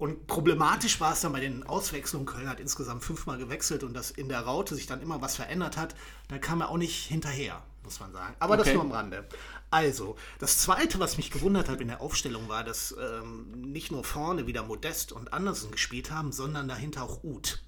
Und 0.00 0.26
problematisch 0.26 0.98
war 0.98 1.12
es 1.12 1.20
dann 1.20 1.32
bei 1.32 1.40
den 1.40 1.62
Auswechslungen. 1.62 2.24
Köln 2.24 2.48
hat 2.48 2.58
insgesamt 2.58 3.04
fünfmal 3.04 3.36
gewechselt 3.36 3.84
und 3.84 3.92
dass 3.92 4.10
in 4.10 4.30
der 4.30 4.40
Raute 4.40 4.74
sich 4.74 4.86
dann 4.86 5.02
immer 5.02 5.20
was 5.20 5.36
verändert 5.36 5.76
hat, 5.76 5.94
da 6.28 6.38
kam 6.38 6.62
er 6.62 6.70
auch 6.70 6.78
nicht 6.78 7.04
hinterher, 7.04 7.62
muss 7.84 8.00
man 8.00 8.10
sagen. 8.10 8.34
Aber 8.38 8.54
okay. 8.54 8.64
das 8.64 8.72
nur 8.72 8.82
am 8.82 8.92
Rande. 8.92 9.28
Also, 9.70 10.16
das 10.38 10.56
Zweite, 10.56 11.00
was 11.00 11.18
mich 11.18 11.30
gewundert 11.30 11.68
hat 11.68 11.82
in 11.82 11.88
der 11.88 12.00
Aufstellung, 12.00 12.48
war, 12.48 12.64
dass 12.64 12.96
ähm, 12.98 13.50
nicht 13.50 13.92
nur 13.92 14.02
vorne 14.02 14.46
wieder 14.46 14.62
Modest 14.62 15.12
und 15.12 15.34
Andersen 15.34 15.70
gespielt 15.70 16.10
haben, 16.10 16.32
sondern 16.32 16.66
dahinter 16.66 17.02
auch 17.02 17.22
Uth. 17.22 17.62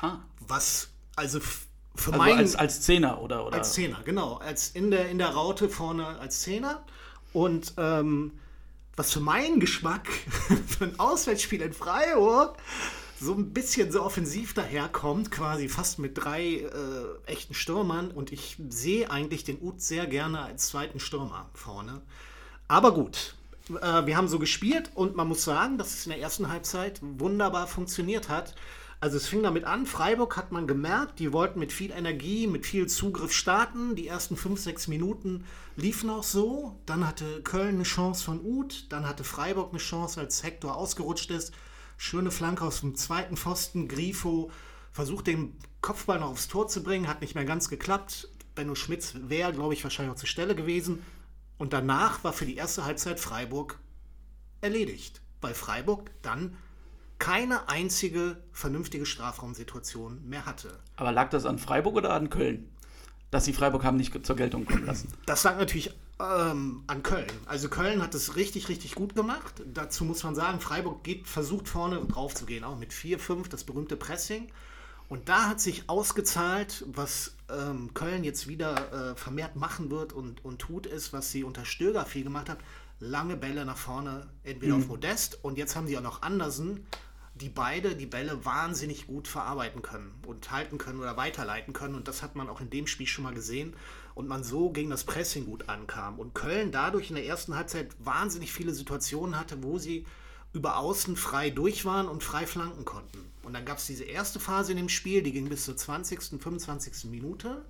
Ah. 0.00 0.20
Was, 0.38 0.90
also 1.16 1.40
für 1.40 2.12
also 2.12 2.12
meinen... 2.12 2.38
Als, 2.38 2.54
als 2.54 2.82
Zehner, 2.82 3.20
oder, 3.20 3.44
oder? 3.44 3.58
Als 3.58 3.72
Zehner, 3.72 4.02
genau. 4.04 4.36
Als 4.36 4.68
in, 4.68 4.92
der, 4.92 5.10
in 5.10 5.18
der 5.18 5.30
Raute 5.30 5.68
vorne 5.68 6.06
als 6.20 6.42
Zehner. 6.42 6.84
Und... 7.32 7.74
Ähm, 7.76 8.38
was 8.96 9.12
für 9.12 9.20
meinen 9.20 9.60
Geschmack 9.60 10.08
für 10.66 10.84
ein 10.84 10.98
Auswärtsspiel 10.98 11.62
in 11.62 11.72
Freiburg 11.72 12.58
so 13.22 13.34
ein 13.34 13.52
bisschen 13.52 13.92
so 13.92 14.02
offensiv 14.02 14.52
daherkommt, 14.52 15.30
quasi 15.30 15.68
fast 15.68 15.98
mit 15.98 16.18
drei 16.18 16.42
äh, 16.44 16.70
echten 17.26 17.54
Stürmern. 17.54 18.10
Und 18.10 18.32
ich 18.32 18.56
sehe 18.68 19.10
eigentlich 19.10 19.44
den 19.44 19.62
Ut 19.62 19.80
sehr 19.80 20.06
gerne 20.06 20.40
als 20.40 20.66
zweiten 20.66 20.98
Stürmer 20.98 21.48
vorne. 21.54 22.02
Aber 22.66 22.92
gut, 22.92 23.36
äh, 23.70 24.06
wir 24.06 24.16
haben 24.16 24.28
so 24.28 24.38
gespielt 24.38 24.90
und 24.94 25.14
man 25.14 25.28
muss 25.28 25.44
sagen, 25.44 25.78
dass 25.78 25.94
es 25.94 26.06
in 26.06 26.10
der 26.10 26.20
ersten 26.20 26.48
Halbzeit 26.48 27.00
wunderbar 27.00 27.68
funktioniert 27.68 28.28
hat. 28.28 28.54
Also 29.02 29.16
es 29.16 29.26
fing 29.26 29.42
damit 29.42 29.64
an, 29.64 29.84
Freiburg 29.84 30.36
hat 30.36 30.52
man 30.52 30.68
gemerkt, 30.68 31.18
die 31.18 31.32
wollten 31.32 31.58
mit 31.58 31.72
viel 31.72 31.90
Energie, 31.90 32.46
mit 32.46 32.64
viel 32.64 32.86
Zugriff 32.86 33.32
starten. 33.32 33.96
Die 33.96 34.06
ersten 34.06 34.36
fünf, 34.36 34.60
sechs 34.60 34.86
Minuten 34.86 35.44
liefen 35.74 36.08
auch 36.08 36.22
so. 36.22 36.78
Dann 36.86 37.04
hatte 37.04 37.42
Köln 37.42 37.74
eine 37.74 37.82
Chance 37.82 38.22
von 38.22 38.40
Uth, 38.44 38.86
dann 38.90 39.08
hatte 39.08 39.24
Freiburg 39.24 39.70
eine 39.70 39.80
Chance, 39.80 40.20
als 40.20 40.44
Hector 40.44 40.76
ausgerutscht 40.76 41.32
ist. 41.32 41.52
Schöne 41.96 42.30
Flanke 42.30 42.64
aus 42.64 42.82
dem 42.82 42.94
zweiten 42.94 43.36
Pfosten. 43.36 43.88
Grifo 43.88 44.52
versucht 44.92 45.26
den 45.26 45.56
Kopfball 45.80 46.20
noch 46.20 46.30
aufs 46.30 46.46
Tor 46.46 46.68
zu 46.68 46.84
bringen, 46.84 47.08
hat 47.08 47.22
nicht 47.22 47.34
mehr 47.34 47.44
ganz 47.44 47.68
geklappt. 47.68 48.28
Benno 48.54 48.76
Schmitz 48.76 49.14
wäre, 49.16 49.52
glaube 49.52 49.74
ich, 49.74 49.82
wahrscheinlich 49.82 50.14
auch 50.14 50.20
zur 50.20 50.28
Stelle 50.28 50.54
gewesen. 50.54 51.04
Und 51.58 51.72
danach 51.72 52.22
war 52.22 52.32
für 52.32 52.46
die 52.46 52.54
erste 52.54 52.84
Halbzeit 52.84 53.18
Freiburg 53.18 53.80
erledigt. 54.60 55.22
Weil 55.40 55.54
Freiburg 55.54 56.12
dann 56.22 56.56
keine 57.22 57.68
einzige 57.68 58.36
vernünftige 58.50 59.06
Strafraumsituation 59.06 60.28
mehr 60.28 60.44
hatte. 60.44 60.76
Aber 60.96 61.12
lag 61.12 61.30
das 61.30 61.46
an 61.46 61.60
Freiburg 61.60 61.94
oder 61.94 62.14
an 62.14 62.30
Köln? 62.30 62.68
Dass 63.30 63.44
sie 63.44 63.52
Freiburg 63.52 63.84
haben 63.84 63.96
nicht 63.96 64.26
zur 64.26 64.34
Geltung 64.34 64.66
kommen 64.66 64.86
lassen. 64.86 65.06
Das 65.24 65.44
lag 65.44 65.56
natürlich 65.56 65.94
ähm, 66.18 66.82
an 66.88 67.04
Köln. 67.04 67.30
Also 67.46 67.68
Köln 67.68 68.02
hat 68.02 68.16
es 68.16 68.34
richtig, 68.34 68.68
richtig 68.68 68.96
gut 68.96 69.14
gemacht. 69.14 69.62
Dazu 69.72 70.04
muss 70.04 70.24
man 70.24 70.34
sagen, 70.34 70.58
Freiburg 70.58 71.04
geht, 71.04 71.28
versucht 71.28 71.68
vorne 71.68 72.04
drauf 72.06 72.34
zu 72.34 72.44
gehen, 72.44 72.64
auch 72.64 72.76
mit 72.76 72.90
4-5, 72.90 73.48
das 73.48 73.62
berühmte 73.62 73.96
Pressing. 73.96 74.48
Und 75.08 75.28
da 75.28 75.48
hat 75.48 75.60
sich 75.60 75.88
ausgezahlt, 75.88 76.84
was 76.88 77.36
ähm, 77.48 77.94
Köln 77.94 78.24
jetzt 78.24 78.48
wieder 78.48 79.12
äh, 79.12 79.14
vermehrt 79.14 79.54
machen 79.54 79.92
wird 79.92 80.12
und, 80.12 80.44
und 80.44 80.58
tut, 80.58 80.86
ist, 80.86 81.12
was 81.12 81.30
sie 81.30 81.44
unter 81.44 81.64
Stöger 81.64 82.04
viel 82.04 82.24
gemacht 82.24 82.48
hat. 82.48 82.58
Lange 82.98 83.36
Bälle 83.36 83.64
nach 83.64 83.76
vorne, 83.76 84.26
entweder 84.42 84.74
mhm. 84.74 84.82
auf 84.82 84.88
Modest 84.88 85.38
und 85.44 85.56
jetzt 85.56 85.76
haben 85.76 85.86
sie 85.86 85.96
auch 85.96 86.02
noch 86.02 86.22
Andersen, 86.22 86.84
die 87.42 87.48
beide 87.48 87.96
die 87.96 88.06
Bälle 88.06 88.44
wahnsinnig 88.44 89.08
gut 89.08 89.26
verarbeiten 89.26 89.82
können 89.82 90.14
und 90.28 90.52
halten 90.52 90.78
können 90.78 91.00
oder 91.00 91.16
weiterleiten 91.16 91.72
können. 91.72 91.96
Und 91.96 92.06
das 92.06 92.22
hat 92.22 92.36
man 92.36 92.48
auch 92.48 92.60
in 92.60 92.70
dem 92.70 92.86
Spiel 92.86 93.08
schon 93.08 93.24
mal 93.24 93.34
gesehen. 93.34 93.74
Und 94.14 94.28
man 94.28 94.44
so 94.44 94.70
gegen 94.70 94.90
das 94.90 95.02
Pressing 95.02 95.46
gut 95.46 95.68
ankam. 95.68 96.20
Und 96.20 96.34
Köln 96.34 96.70
dadurch 96.70 97.10
in 97.10 97.16
der 97.16 97.26
ersten 97.26 97.56
Halbzeit 97.56 97.88
wahnsinnig 97.98 98.52
viele 98.52 98.72
Situationen 98.72 99.38
hatte, 99.38 99.62
wo 99.64 99.78
sie 99.78 100.06
über 100.52 100.76
außen 100.76 101.16
frei 101.16 101.50
durch 101.50 101.84
waren 101.84 102.06
und 102.08 102.22
frei 102.22 102.46
flanken 102.46 102.84
konnten. 102.84 103.18
Und 103.42 103.54
dann 103.54 103.64
gab 103.64 103.78
es 103.78 103.86
diese 103.86 104.04
erste 104.04 104.38
Phase 104.38 104.70
in 104.70 104.78
dem 104.78 104.88
Spiel, 104.88 105.22
die 105.22 105.32
ging 105.32 105.48
bis 105.48 105.64
zur 105.64 105.76
20., 105.76 106.40
25. 106.40 107.10
Minute, 107.10 107.64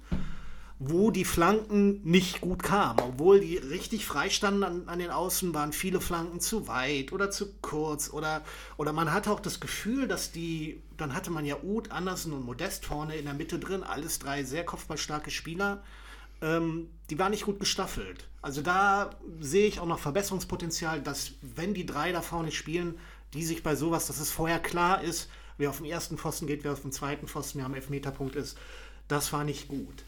wo 0.85 1.13
die 1.13 1.25
Flanken 1.25 2.01
nicht 2.03 2.41
gut 2.41 2.63
kamen. 2.63 2.99
Obwohl 3.01 3.41
die 3.41 3.57
richtig 3.57 4.05
frei 4.05 4.31
standen 4.31 4.65
an, 4.65 4.89
an, 4.89 4.99
den 4.99 5.11
Außen, 5.11 5.55
waren 5.55 5.73
viele 5.73 6.01
Flanken 6.01 6.41
zu 6.41 6.67
weit 6.67 7.13
oder 7.13 7.31
zu 7.31 7.55
kurz. 7.61 8.11
Oder, 8.11 8.43
oder 8.77 8.93
man 8.93 9.13
hatte 9.13 9.31
auch 9.31 9.39
das 9.39 9.61
Gefühl, 9.61 10.09
dass 10.09 10.33
die, 10.33 10.83
dann 10.97 11.15
hatte 11.15 11.31
man 11.31 11.45
ja 11.45 11.57
Uth, 11.63 11.93
Andersen 11.93 12.33
und 12.33 12.45
Modest 12.45 12.85
vorne 12.85 13.15
in 13.17 13.27
der 13.27 13.35
Mitte 13.35 13.61
drin, 13.61 13.85
alles 13.85 14.19
drei 14.19 14.43
sehr 14.43 14.65
kopfballstarke 14.65 15.31
Spieler. 15.31 15.85
Ähm, 16.41 16.89
die 17.11 17.19
waren 17.19 17.31
nicht 17.31 17.45
gut 17.45 17.61
gestaffelt. 17.61 18.27
Also 18.41 18.61
da 18.61 19.11
sehe 19.39 19.69
ich 19.69 19.79
auch 19.79 19.87
noch 19.87 20.01
Verbesserungspotenzial, 20.01 21.01
dass 21.01 21.33
wenn 21.43 21.75
die 21.75 21.87
drei 21.87 22.11
da 22.11 22.23
vorne 22.23 22.51
spielen, 22.51 22.99
die 23.35 23.45
sich 23.45 23.63
bei 23.63 23.77
sowas, 23.77 24.09
dass 24.09 24.19
es 24.19 24.33
vorher 24.33 24.59
klar 24.59 25.01
ist, 25.01 25.31
wer 25.59 25.71
auf 25.71 25.77
dem 25.77 25.87
ersten 25.87 26.19
Pfosten 26.19 26.49
geht, 26.49 26.65
wer 26.65 26.73
auf 26.73 26.83
dem 26.83 26.91
zweiten 26.91 27.29
Pfosten, 27.29 27.59
wer 27.59 27.67
am 27.67 27.75
Elfmeterpunkt 27.75 28.35
ist, 28.35 28.59
das 29.07 29.33
war 29.33 29.45
nicht 29.45 29.69
gut. 29.69 30.03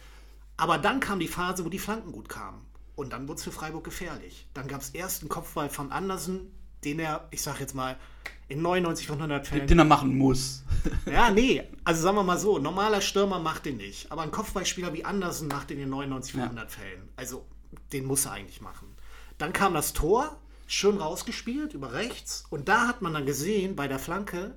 Aber 0.56 0.78
dann 0.78 1.00
kam 1.00 1.18
die 1.18 1.28
Phase, 1.28 1.64
wo 1.64 1.68
die 1.68 1.78
Flanken 1.78 2.12
gut 2.12 2.28
kamen. 2.28 2.64
Und 2.96 3.12
dann 3.12 3.26
wurde 3.26 3.38
es 3.38 3.44
für 3.44 3.52
Freiburg 3.52 3.84
gefährlich. 3.84 4.46
Dann 4.54 4.68
gab 4.68 4.80
es 4.80 4.90
erst 4.90 5.22
einen 5.22 5.28
Kopfball 5.28 5.68
von 5.68 5.90
Andersen, 5.90 6.52
den 6.84 7.00
er, 7.00 7.26
ich 7.30 7.42
sag 7.42 7.58
jetzt 7.58 7.74
mal, 7.74 7.96
in 8.48 8.62
99 8.62 9.06
von 9.06 9.16
100 9.16 9.46
Fällen. 9.46 9.66
Den 9.66 9.78
er 9.78 9.84
machen 9.84 10.16
muss. 10.16 10.62
Ja, 11.06 11.30
nee. 11.30 11.62
Also 11.82 12.02
sagen 12.02 12.16
wir 12.16 12.22
mal 12.22 12.38
so, 12.38 12.58
normaler 12.58 13.00
Stürmer 13.00 13.38
macht 13.38 13.64
den 13.64 13.78
nicht. 13.78 14.12
Aber 14.12 14.22
ein 14.22 14.30
Kopfballspieler 14.30 14.92
wie 14.92 15.04
Andersen 15.04 15.48
macht 15.48 15.70
den 15.70 15.78
in 15.78 15.88
99 15.88 16.32
von 16.32 16.42
100 16.42 16.70
ja. 16.70 16.78
Fällen. 16.78 17.08
Also 17.16 17.46
den 17.92 18.04
muss 18.04 18.26
er 18.26 18.32
eigentlich 18.32 18.60
machen. 18.60 18.88
Dann 19.38 19.52
kam 19.52 19.72
das 19.72 19.94
Tor, 19.94 20.36
schön 20.66 20.98
rausgespielt 20.98 21.72
über 21.72 21.92
rechts. 21.92 22.44
Und 22.50 22.68
da 22.68 22.86
hat 22.86 23.00
man 23.02 23.14
dann 23.14 23.24
gesehen, 23.26 23.76
bei 23.76 23.88
der 23.88 23.98
Flanke, 23.98 24.54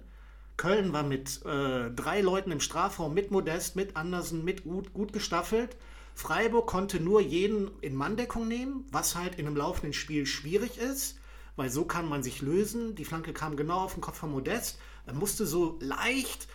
Köln 0.57 0.91
war 0.91 1.03
mit 1.03 1.45
äh, 1.45 1.91
drei 1.91 2.21
Leuten 2.21 2.51
im 2.51 2.59
Strafraum, 2.59 3.13
mit 3.13 3.31
Modest, 3.31 3.75
mit 3.75 3.95
Andersen, 3.95 4.43
mit 4.43 4.65
Uth, 4.65 4.93
gut 4.93 5.13
gestaffelt. 5.13 5.77
Freiburg 6.17 6.65
konnte 6.65 6.99
nur 6.99 7.21
jeden 7.21 7.69
in 7.81 7.93
Manndeckung 7.93 8.47
nehmen, 8.47 8.87
was 8.91 9.15
halt 9.15 9.35
in 9.35 9.45
einem 9.45 9.55
laufenden 9.55 9.93
Spiel 9.93 10.25
schwierig 10.25 10.79
ist, 10.79 11.19
weil 11.55 11.69
so 11.69 11.85
kann 11.85 12.09
man 12.09 12.23
sich 12.23 12.41
lösen. 12.41 12.95
Die 12.95 13.05
Flanke 13.05 13.33
kam 13.33 13.55
genau 13.55 13.81
auf 13.81 13.93
den 13.93 14.01
Kopf 14.01 14.17
von 14.17 14.31
Modest. 14.31 14.79
Er 15.05 15.13
musste 15.13 15.45
so 15.45 15.77
leicht 15.79 16.47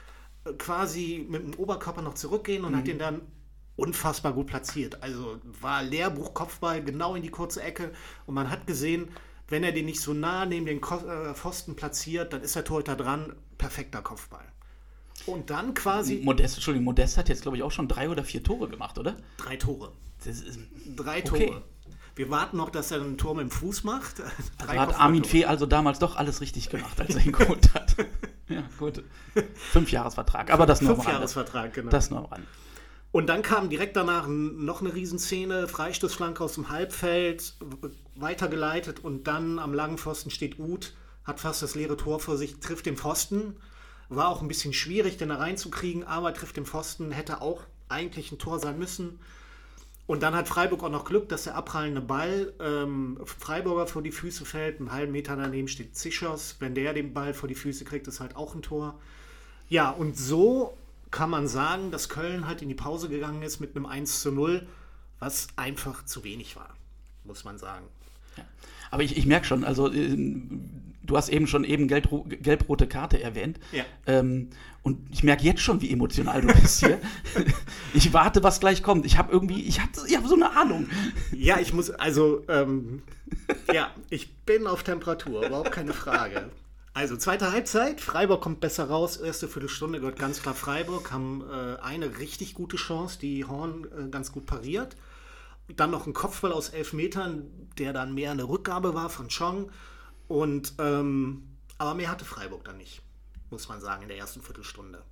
äh, 0.44 0.52
quasi 0.54 1.24
mit 1.30 1.44
dem 1.44 1.54
Oberkörper 1.54 2.02
noch 2.02 2.14
zurückgehen 2.14 2.64
und 2.64 2.72
mhm. 2.72 2.76
hat 2.76 2.88
den 2.88 2.98
dann 2.98 3.22
unfassbar 3.76 4.32
gut 4.32 4.48
platziert. 4.48 5.00
Also 5.00 5.38
war 5.60 5.84
Lehrbuch 5.84 6.34
Kopfball 6.34 6.82
genau 6.82 7.14
in 7.14 7.22
die 7.22 7.30
kurze 7.30 7.62
Ecke 7.62 7.92
und 8.26 8.34
man 8.34 8.50
hat 8.50 8.66
gesehen, 8.66 9.12
wenn 9.46 9.62
er 9.62 9.70
den 9.70 9.86
nicht 9.86 10.00
so 10.00 10.12
nah 10.12 10.44
neben 10.44 10.66
den 10.66 10.78
äh, 10.78 11.34
Pfosten 11.34 11.76
platziert, 11.76 12.32
dann 12.32 12.42
ist 12.42 12.56
der 12.56 12.64
Torhüter 12.64 12.96
dran. 12.96 13.36
Perfekter 13.58 14.02
Kopfball. 14.02 14.44
Und 15.26 15.50
dann 15.50 15.74
quasi. 15.74 16.20
Modest, 16.24 16.56
Entschuldigung, 16.56 16.84
Modest 16.84 17.16
hat 17.16 17.28
jetzt, 17.28 17.42
glaube 17.42 17.56
ich, 17.56 17.62
auch 17.62 17.70
schon 17.70 17.88
drei 17.88 18.08
oder 18.08 18.24
vier 18.24 18.42
Tore 18.42 18.68
gemacht, 18.68 18.98
oder? 18.98 19.16
Drei 19.36 19.56
Tore. 19.56 19.92
drei 20.96 21.20
Tore. 21.20 21.42
Okay. 21.42 21.62
Wir 22.14 22.30
warten 22.30 22.58
noch, 22.58 22.68
dass 22.68 22.90
er 22.90 23.00
einen 23.00 23.16
Turm 23.16 23.38
im 23.38 23.50
Fuß 23.50 23.84
macht. 23.84 24.22
Drei 24.58 24.76
hat 24.76 25.00
Armin 25.00 25.24
Fee 25.24 25.46
also 25.46 25.64
damals 25.64 25.98
doch 25.98 26.16
alles 26.16 26.42
richtig 26.42 26.68
gemacht, 26.68 27.00
als 27.00 27.14
er 27.14 27.24
ihn 27.24 27.32
geholt 27.32 27.72
hat. 27.72 27.96
ja, 28.48 28.64
gut. 28.78 29.02
Fünfjahresvertrag, 29.54 30.52
aber 30.52 30.66
das 30.66 30.82
nur 30.82 30.96
Fünfjahresvertrag, 30.96 31.72
genau. 31.72 31.90
Das 31.90 32.10
nur 32.10 32.18
am 32.18 32.26
Rand. 32.26 32.46
Und 33.12 33.28
dann 33.28 33.42
kam 33.42 33.68
direkt 33.70 33.96
danach 33.96 34.26
noch 34.26 34.80
eine 34.80 34.94
Riesenszene, 34.94 35.68
Freistoßflanke 35.68 36.42
aus 36.42 36.54
dem 36.54 36.70
Halbfeld, 36.70 37.54
weitergeleitet 38.14 39.00
und 39.00 39.26
dann 39.26 39.58
am 39.58 39.74
langen 39.74 39.98
Pfosten 39.98 40.30
steht 40.30 40.58
Uth, 40.58 40.94
hat 41.24 41.40
fast 41.40 41.62
das 41.62 41.74
leere 41.74 41.96
Tor 41.96 42.20
vor 42.20 42.36
sich, 42.36 42.58
trifft 42.60 42.86
den 42.86 42.96
Pfosten. 42.96 43.56
War 44.14 44.28
auch 44.28 44.42
ein 44.42 44.48
bisschen 44.48 44.72
schwierig, 44.72 45.16
den 45.16 45.30
da 45.30 45.36
reinzukriegen, 45.36 46.04
aber 46.04 46.34
trifft 46.34 46.56
den 46.56 46.66
Pfosten, 46.66 47.12
hätte 47.12 47.40
auch 47.40 47.62
eigentlich 47.88 48.32
ein 48.32 48.38
Tor 48.38 48.58
sein 48.58 48.78
müssen. 48.78 49.18
Und 50.06 50.22
dann 50.22 50.34
hat 50.34 50.48
Freiburg 50.48 50.82
auch 50.82 50.90
noch 50.90 51.04
Glück, 51.04 51.28
dass 51.28 51.44
der 51.44 51.54
abprallende 51.54 52.00
Ball 52.00 52.52
ähm, 52.60 53.18
Freiburger 53.24 53.86
vor 53.86 54.02
die 54.02 54.10
Füße 54.10 54.44
fällt. 54.44 54.80
Einen 54.80 54.92
halben 54.92 55.12
Meter 55.12 55.36
daneben 55.36 55.68
steht 55.68 55.96
Zischers. 55.96 56.56
Wenn 56.58 56.74
der 56.74 56.92
den 56.92 57.14
Ball 57.14 57.34
vor 57.34 57.48
die 57.48 57.54
Füße 57.54 57.84
kriegt, 57.84 58.08
ist 58.08 58.20
halt 58.20 58.36
auch 58.36 58.54
ein 58.54 58.62
Tor. 58.62 58.98
Ja, 59.68 59.90
und 59.90 60.18
so 60.18 60.76
kann 61.10 61.30
man 61.30 61.46
sagen, 61.46 61.90
dass 61.90 62.08
Köln 62.08 62.46
halt 62.46 62.62
in 62.62 62.68
die 62.68 62.74
Pause 62.74 63.08
gegangen 63.08 63.42
ist 63.42 63.60
mit 63.60 63.76
einem 63.76 63.86
1 63.86 64.22
zu 64.22 64.32
0, 64.32 64.66
was 65.18 65.48
einfach 65.56 66.04
zu 66.04 66.24
wenig 66.24 66.56
war, 66.56 66.74
muss 67.24 67.44
man 67.44 67.58
sagen. 67.58 67.86
Ja. 68.36 68.44
Aber 68.90 69.02
ich, 69.02 69.16
ich 69.16 69.26
merke 69.26 69.46
schon, 69.46 69.62
also 69.62 69.90
äh, 69.90 70.16
du 71.04 71.16
hast 71.16 71.28
eben 71.28 71.46
schon 71.46 71.64
eben 71.64 71.88
gelb-rote 71.88 72.86
Karte 72.86 73.22
erwähnt. 73.22 73.58
Ja. 73.72 73.84
Ähm, 74.06 74.50
und 74.82 74.98
ich 75.10 75.22
merke 75.22 75.44
jetzt 75.44 75.60
schon, 75.60 75.80
wie 75.80 75.90
emotional 75.90 76.40
du 76.40 76.48
bist 76.48 76.80
hier. 76.80 77.00
ich 77.94 78.12
warte, 78.12 78.42
was 78.42 78.60
gleich 78.60 78.82
kommt. 78.82 79.06
Ich 79.06 79.16
habe 79.16 79.32
irgendwie, 79.32 79.62
ich 79.62 79.80
habe 79.80 79.90
ich 80.06 80.16
hab 80.16 80.26
so 80.26 80.34
eine 80.34 80.56
Ahnung. 80.56 80.88
Ja, 81.32 81.60
ich 81.60 81.72
muss, 81.72 81.90
also, 81.90 82.44
ähm, 82.48 83.02
ja, 83.72 83.90
ich 84.10 84.34
bin 84.38 84.66
auf 84.66 84.82
Temperatur, 84.82 85.46
überhaupt 85.46 85.72
keine 85.72 85.92
Frage. 85.92 86.50
Also, 86.94 87.16
zweite 87.16 87.52
Halbzeit, 87.52 88.00
Freiburg 88.00 88.42
kommt 88.42 88.60
besser 88.60 88.84
raus. 88.84 89.16
Erste 89.16 89.48
Viertelstunde 89.48 90.00
gehört 90.00 90.18
ganz 90.18 90.42
klar 90.42 90.54
Freiburg, 90.54 91.10
haben 91.10 91.42
äh, 91.50 91.80
eine 91.80 92.18
richtig 92.18 92.54
gute 92.54 92.76
Chance, 92.76 93.18
die 93.18 93.44
Horn 93.44 93.86
äh, 93.96 94.08
ganz 94.10 94.32
gut 94.32 94.46
pariert. 94.46 94.96
Dann 95.74 95.90
noch 95.90 96.06
ein 96.06 96.12
Kopfball 96.12 96.52
aus 96.52 96.70
elf 96.70 96.92
Metern, 96.92 97.44
der 97.78 97.92
dann 97.92 98.14
mehr 98.14 98.32
eine 98.32 98.48
Rückgabe 98.48 98.94
war 98.94 99.08
von 99.08 99.28
Chong. 99.28 99.70
Und, 100.28 100.74
ähm, 100.78 101.56
aber 101.78 101.94
mehr 101.94 102.10
hatte 102.10 102.24
Freiburg 102.24 102.64
dann 102.64 102.78
nicht, 102.78 103.02
muss 103.50 103.68
man 103.68 103.80
sagen, 103.80 104.02
in 104.02 104.08
der 104.08 104.18
ersten 104.18 104.42
Viertelstunde. 104.42 105.02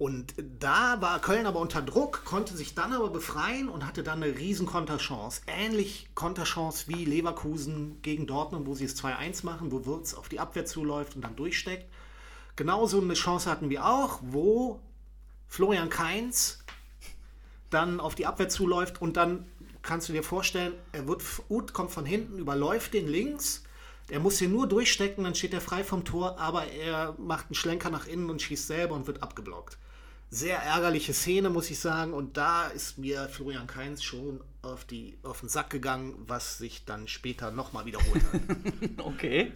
Und 0.00 0.32
da 0.58 1.02
war 1.02 1.20
Köln 1.20 1.44
aber 1.44 1.60
unter 1.60 1.82
Druck, 1.82 2.24
konnte 2.24 2.56
sich 2.56 2.74
dann 2.74 2.94
aber 2.94 3.10
befreien 3.10 3.68
und 3.68 3.86
hatte 3.86 4.02
dann 4.02 4.22
eine 4.22 4.34
riesen 4.34 4.66
Konterchance. 4.66 5.42
Ähnlich 5.46 6.08
Konterchance 6.14 6.88
wie 6.88 7.04
Leverkusen 7.04 8.00
gegen 8.00 8.26
Dortmund, 8.26 8.66
wo 8.66 8.74
sie 8.74 8.86
es 8.86 8.96
2-1 8.96 9.44
machen, 9.44 9.70
wo 9.70 9.84
Würz 9.84 10.14
auf 10.14 10.30
die 10.30 10.40
Abwehr 10.40 10.64
zuläuft 10.64 11.16
und 11.16 11.22
dann 11.22 11.36
durchsteckt. 11.36 11.84
Genauso 12.56 12.98
eine 12.98 13.12
Chance 13.12 13.50
hatten 13.50 13.68
wir 13.68 13.84
auch, 13.84 14.20
wo 14.22 14.80
Florian 15.48 15.90
Kainz 15.90 16.64
dann 17.68 18.00
auf 18.00 18.14
die 18.14 18.24
Abwehr 18.24 18.48
zuläuft 18.48 19.02
und 19.02 19.18
dann 19.18 19.44
kannst 19.82 20.08
du 20.08 20.14
dir 20.14 20.22
vorstellen, 20.22 20.72
er 20.92 21.06
wird, 21.08 21.22
Uth 21.50 21.74
kommt 21.74 21.90
von 21.90 22.06
hinten, 22.06 22.38
überläuft 22.38 22.94
den 22.94 23.06
links, 23.06 23.64
er 24.10 24.20
muss 24.20 24.38
hier 24.38 24.48
nur 24.48 24.68
durchstecken, 24.68 25.24
dann 25.24 25.34
steht 25.34 25.54
er 25.54 25.60
frei 25.60 25.84
vom 25.84 26.04
Tor, 26.04 26.38
aber 26.38 26.66
er 26.66 27.14
macht 27.18 27.46
einen 27.46 27.54
Schlenker 27.54 27.90
nach 27.90 28.06
innen 28.06 28.30
und 28.30 28.42
schießt 28.42 28.66
selber 28.66 28.94
und 28.94 29.06
wird 29.06 29.22
abgeblockt. 29.22 29.78
Sehr 30.32 30.58
ärgerliche 30.58 31.12
Szene, 31.12 31.50
muss 31.50 31.70
ich 31.70 31.80
sagen, 31.80 32.12
und 32.12 32.36
da 32.36 32.68
ist 32.68 32.98
mir 32.98 33.28
Florian 33.28 33.66
Kainz 33.66 34.02
schon 34.02 34.40
auf, 34.62 34.84
die, 34.84 35.18
auf 35.22 35.40
den 35.40 35.48
Sack 35.48 35.70
gegangen, 35.70 36.14
was 36.26 36.58
sich 36.58 36.84
dann 36.84 37.08
später 37.08 37.50
nochmal 37.50 37.84
wiederholt 37.86 38.22
hat. 38.32 38.40
okay. 39.04 39.52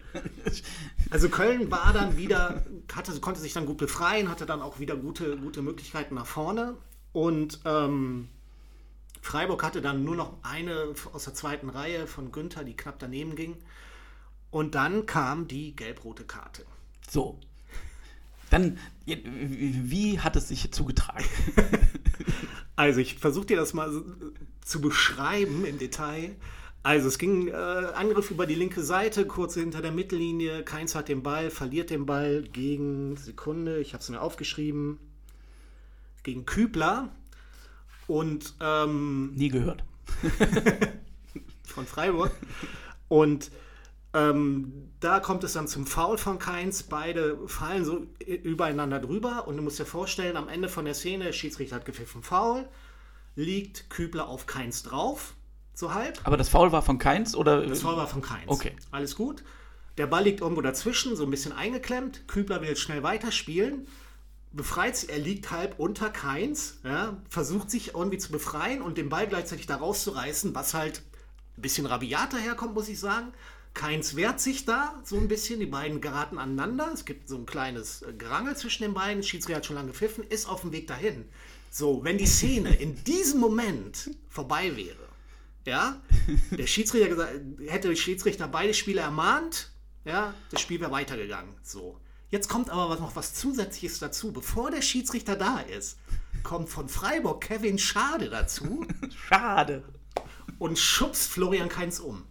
Also 1.10 1.28
Köln 1.28 1.70
war 1.70 1.92
dann 1.92 2.16
wieder, 2.16 2.64
hatte, 2.92 3.18
konnte 3.20 3.40
sich 3.40 3.52
dann 3.52 3.66
gut 3.66 3.78
befreien, 3.78 4.28
hatte 4.28 4.46
dann 4.46 4.62
auch 4.62 4.80
wieder 4.80 4.96
gute, 4.96 5.36
gute 5.36 5.62
Möglichkeiten 5.62 6.16
nach 6.16 6.26
vorne. 6.26 6.76
Und 7.12 7.60
ähm, 7.64 8.28
Freiburg 9.20 9.62
hatte 9.62 9.80
dann 9.80 10.02
nur 10.04 10.16
noch 10.16 10.34
eine 10.42 10.94
aus 11.12 11.24
der 11.24 11.34
zweiten 11.34 11.68
Reihe 11.68 12.08
von 12.08 12.32
Günther, 12.32 12.64
die 12.64 12.76
knapp 12.76 12.98
daneben 12.98 13.36
ging. 13.36 13.56
Und 14.54 14.76
dann 14.76 15.04
kam 15.04 15.48
die 15.48 15.74
gelb-rote 15.74 16.22
Karte. 16.22 16.64
So. 17.10 17.40
Dann, 18.50 18.78
wie 19.04 20.20
hat 20.20 20.36
es 20.36 20.46
sich 20.46 20.70
zugetragen? 20.70 21.24
also, 22.76 23.00
ich 23.00 23.16
versuche 23.16 23.46
dir 23.46 23.56
das 23.56 23.74
mal 23.74 23.90
zu 24.60 24.80
beschreiben 24.80 25.64
im 25.64 25.78
Detail. 25.78 26.36
Also 26.84 27.08
es 27.08 27.18
ging 27.18 27.48
äh, 27.48 27.52
Angriff 27.52 28.30
über 28.30 28.46
die 28.46 28.54
linke 28.54 28.84
Seite, 28.84 29.26
kurz 29.26 29.54
hinter 29.54 29.82
der 29.82 29.90
Mittellinie. 29.90 30.62
Keins 30.62 30.94
hat 30.94 31.08
den 31.08 31.24
Ball, 31.24 31.50
verliert 31.50 31.90
den 31.90 32.06
Ball 32.06 32.44
gegen 32.44 33.16
Sekunde. 33.16 33.80
Ich 33.80 33.92
habe 33.92 34.04
es 34.04 34.08
mir 34.08 34.20
aufgeschrieben 34.20 35.00
gegen 36.22 36.46
Kübler 36.46 37.08
und 38.06 38.54
ähm, 38.60 39.34
nie 39.34 39.48
gehört 39.48 39.82
von 41.64 41.86
Freiburg 41.86 42.30
und 43.08 43.50
ähm, 44.14 44.90
da 45.00 45.20
kommt 45.20 45.44
es 45.44 45.52
dann 45.52 45.68
zum 45.68 45.86
Foul 45.86 46.16
von 46.16 46.38
Keins. 46.38 46.84
Beide 46.84 47.38
fallen 47.46 47.84
so 47.84 48.06
übereinander 48.26 49.00
drüber. 49.00 49.46
Und 49.46 49.56
du 49.56 49.62
musst 49.62 49.78
dir 49.78 49.84
vorstellen, 49.84 50.36
am 50.36 50.48
Ende 50.48 50.68
von 50.68 50.84
der 50.84 50.94
Szene, 50.94 51.24
der 51.24 51.32
Schiedsrichter 51.32 51.76
hat 51.76 51.84
gepfiffen 51.84 52.22
Foul, 52.22 52.68
liegt 53.36 53.90
Kübler 53.90 54.28
auf 54.28 54.46
Keins 54.46 54.82
drauf, 54.82 55.34
so 55.74 55.92
halb. 55.92 56.20
Aber 56.24 56.36
das 56.36 56.48
Foul 56.48 56.72
war 56.72 56.82
von 56.82 56.98
Keins 56.98 57.34
oder? 57.34 57.66
Das 57.66 57.82
Foul 57.82 57.96
war 57.96 58.06
von 58.06 58.22
Keins. 58.22 58.48
Okay. 58.48 58.72
Alles 58.90 59.16
gut. 59.16 59.42
Der 59.98 60.06
Ball 60.06 60.24
liegt 60.24 60.40
irgendwo 60.40 60.62
dazwischen, 60.62 61.16
so 61.16 61.24
ein 61.24 61.30
bisschen 61.30 61.52
eingeklemmt. 61.52 62.26
Kübler 62.26 62.60
will 62.60 62.68
jetzt 62.68 62.80
schnell 62.80 63.02
weiterspielen 63.02 63.86
befreit 64.54 64.96
sich, 64.96 65.10
er 65.10 65.18
liegt 65.18 65.50
halb 65.50 65.78
unter 65.78 66.10
Keins, 66.10 66.78
ja, 66.84 67.16
versucht 67.28 67.70
sich 67.70 67.94
irgendwie 67.94 68.18
zu 68.18 68.30
befreien 68.30 68.82
und 68.82 68.96
den 68.98 69.08
Ball 69.08 69.26
gleichzeitig 69.26 69.66
da 69.66 69.76
rauszureißen, 69.76 70.54
was 70.54 70.74
halt 70.74 71.02
ein 71.56 71.62
bisschen 71.62 71.86
rabiater 71.86 72.38
herkommt, 72.38 72.74
muss 72.74 72.88
ich 72.88 72.98
sagen. 72.98 73.32
Keins 73.74 74.14
wehrt 74.14 74.40
sich 74.40 74.64
da 74.64 75.00
so 75.04 75.16
ein 75.16 75.26
bisschen, 75.26 75.58
die 75.58 75.66
beiden 75.66 76.00
geraten 76.00 76.38
aneinander, 76.38 76.90
es 76.94 77.04
gibt 77.04 77.28
so 77.28 77.36
ein 77.36 77.44
kleines 77.44 78.02
äh, 78.02 78.12
Gerangel 78.12 78.56
zwischen 78.56 78.84
den 78.84 78.94
beiden, 78.94 79.22
Schiedsrichter 79.22 79.56
hat 79.56 79.66
schon 79.66 79.76
lange 79.76 79.88
gepfiffen, 79.88 80.24
ist 80.24 80.48
auf 80.48 80.60
dem 80.60 80.72
Weg 80.72 80.86
dahin. 80.86 81.28
So, 81.70 82.04
wenn 82.04 82.16
die 82.16 82.26
Szene 82.26 82.74
in 82.76 83.02
diesem 83.02 83.40
Moment 83.40 84.10
vorbei 84.28 84.76
wäre, 84.76 85.08
ja, 85.66 86.00
der 86.52 86.68
Schiedsrichter 86.68 87.08
gesagt, 87.08 87.32
hätte 87.66 87.88
der 87.88 87.96
Schiedsrichter 87.96 88.46
beide 88.46 88.74
Spiele 88.74 89.00
ermahnt, 89.00 89.72
ja, 90.04 90.34
das 90.50 90.60
Spiel 90.60 90.80
wäre 90.80 90.92
weitergegangen. 90.92 91.54
So. 91.62 91.98
Jetzt 92.30 92.48
kommt 92.48 92.70
aber 92.70 92.96
noch 92.96 93.16
was 93.16 93.34
Zusätzliches 93.34 93.98
dazu. 93.98 94.32
Bevor 94.32 94.70
der 94.70 94.82
Schiedsrichter 94.82 95.36
da 95.36 95.60
ist, 95.60 95.98
kommt 96.42 96.68
von 96.68 96.88
Freiburg 96.88 97.42
Kevin 97.42 97.78
Schade 97.78 98.28
dazu. 98.28 98.86
Schade. 99.28 99.84
Und 100.58 100.78
schubst 100.78 101.30
Florian 101.30 101.68
Keins 101.68 102.00
um. 102.00 102.24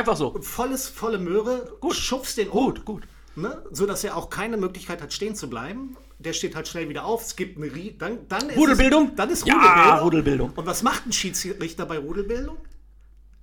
Einfach 0.00 0.16
so. 0.16 0.34
Volles, 0.40 0.88
volle 0.88 1.18
Möhre, 1.18 1.76
gut. 1.78 1.94
schubst 1.94 2.38
den 2.38 2.48
um. 2.48 2.64
Gut, 2.68 2.84
gut. 2.86 3.02
Ne? 3.36 3.62
So 3.70 3.84
dass 3.84 4.02
er 4.02 4.16
auch 4.16 4.30
keine 4.30 4.56
Möglichkeit 4.56 5.02
hat, 5.02 5.12
stehen 5.12 5.36
zu 5.36 5.50
bleiben. 5.50 5.94
Der 6.18 6.32
steht 6.32 6.56
halt 6.56 6.68
schnell 6.68 6.88
wieder 6.88 7.04
auf. 7.04 7.22
Es 7.22 7.36
gibt 7.36 7.58
eine 7.58 7.74
Rie 7.74 7.94
dann, 7.98 8.26
dann 8.28 8.48
Rudelbildung? 8.48 9.08
Es, 9.10 9.14
dann 9.16 9.28
ist 9.28 9.42
Rudelbildung. 9.42 9.76
Ja, 9.76 9.98
Rudelbildung. 9.98 10.52
Und 10.56 10.66
was 10.66 10.82
macht 10.82 11.06
ein 11.06 11.12
Schiedsrichter 11.12 11.84
bei 11.84 11.98
Rudelbildung? 11.98 12.56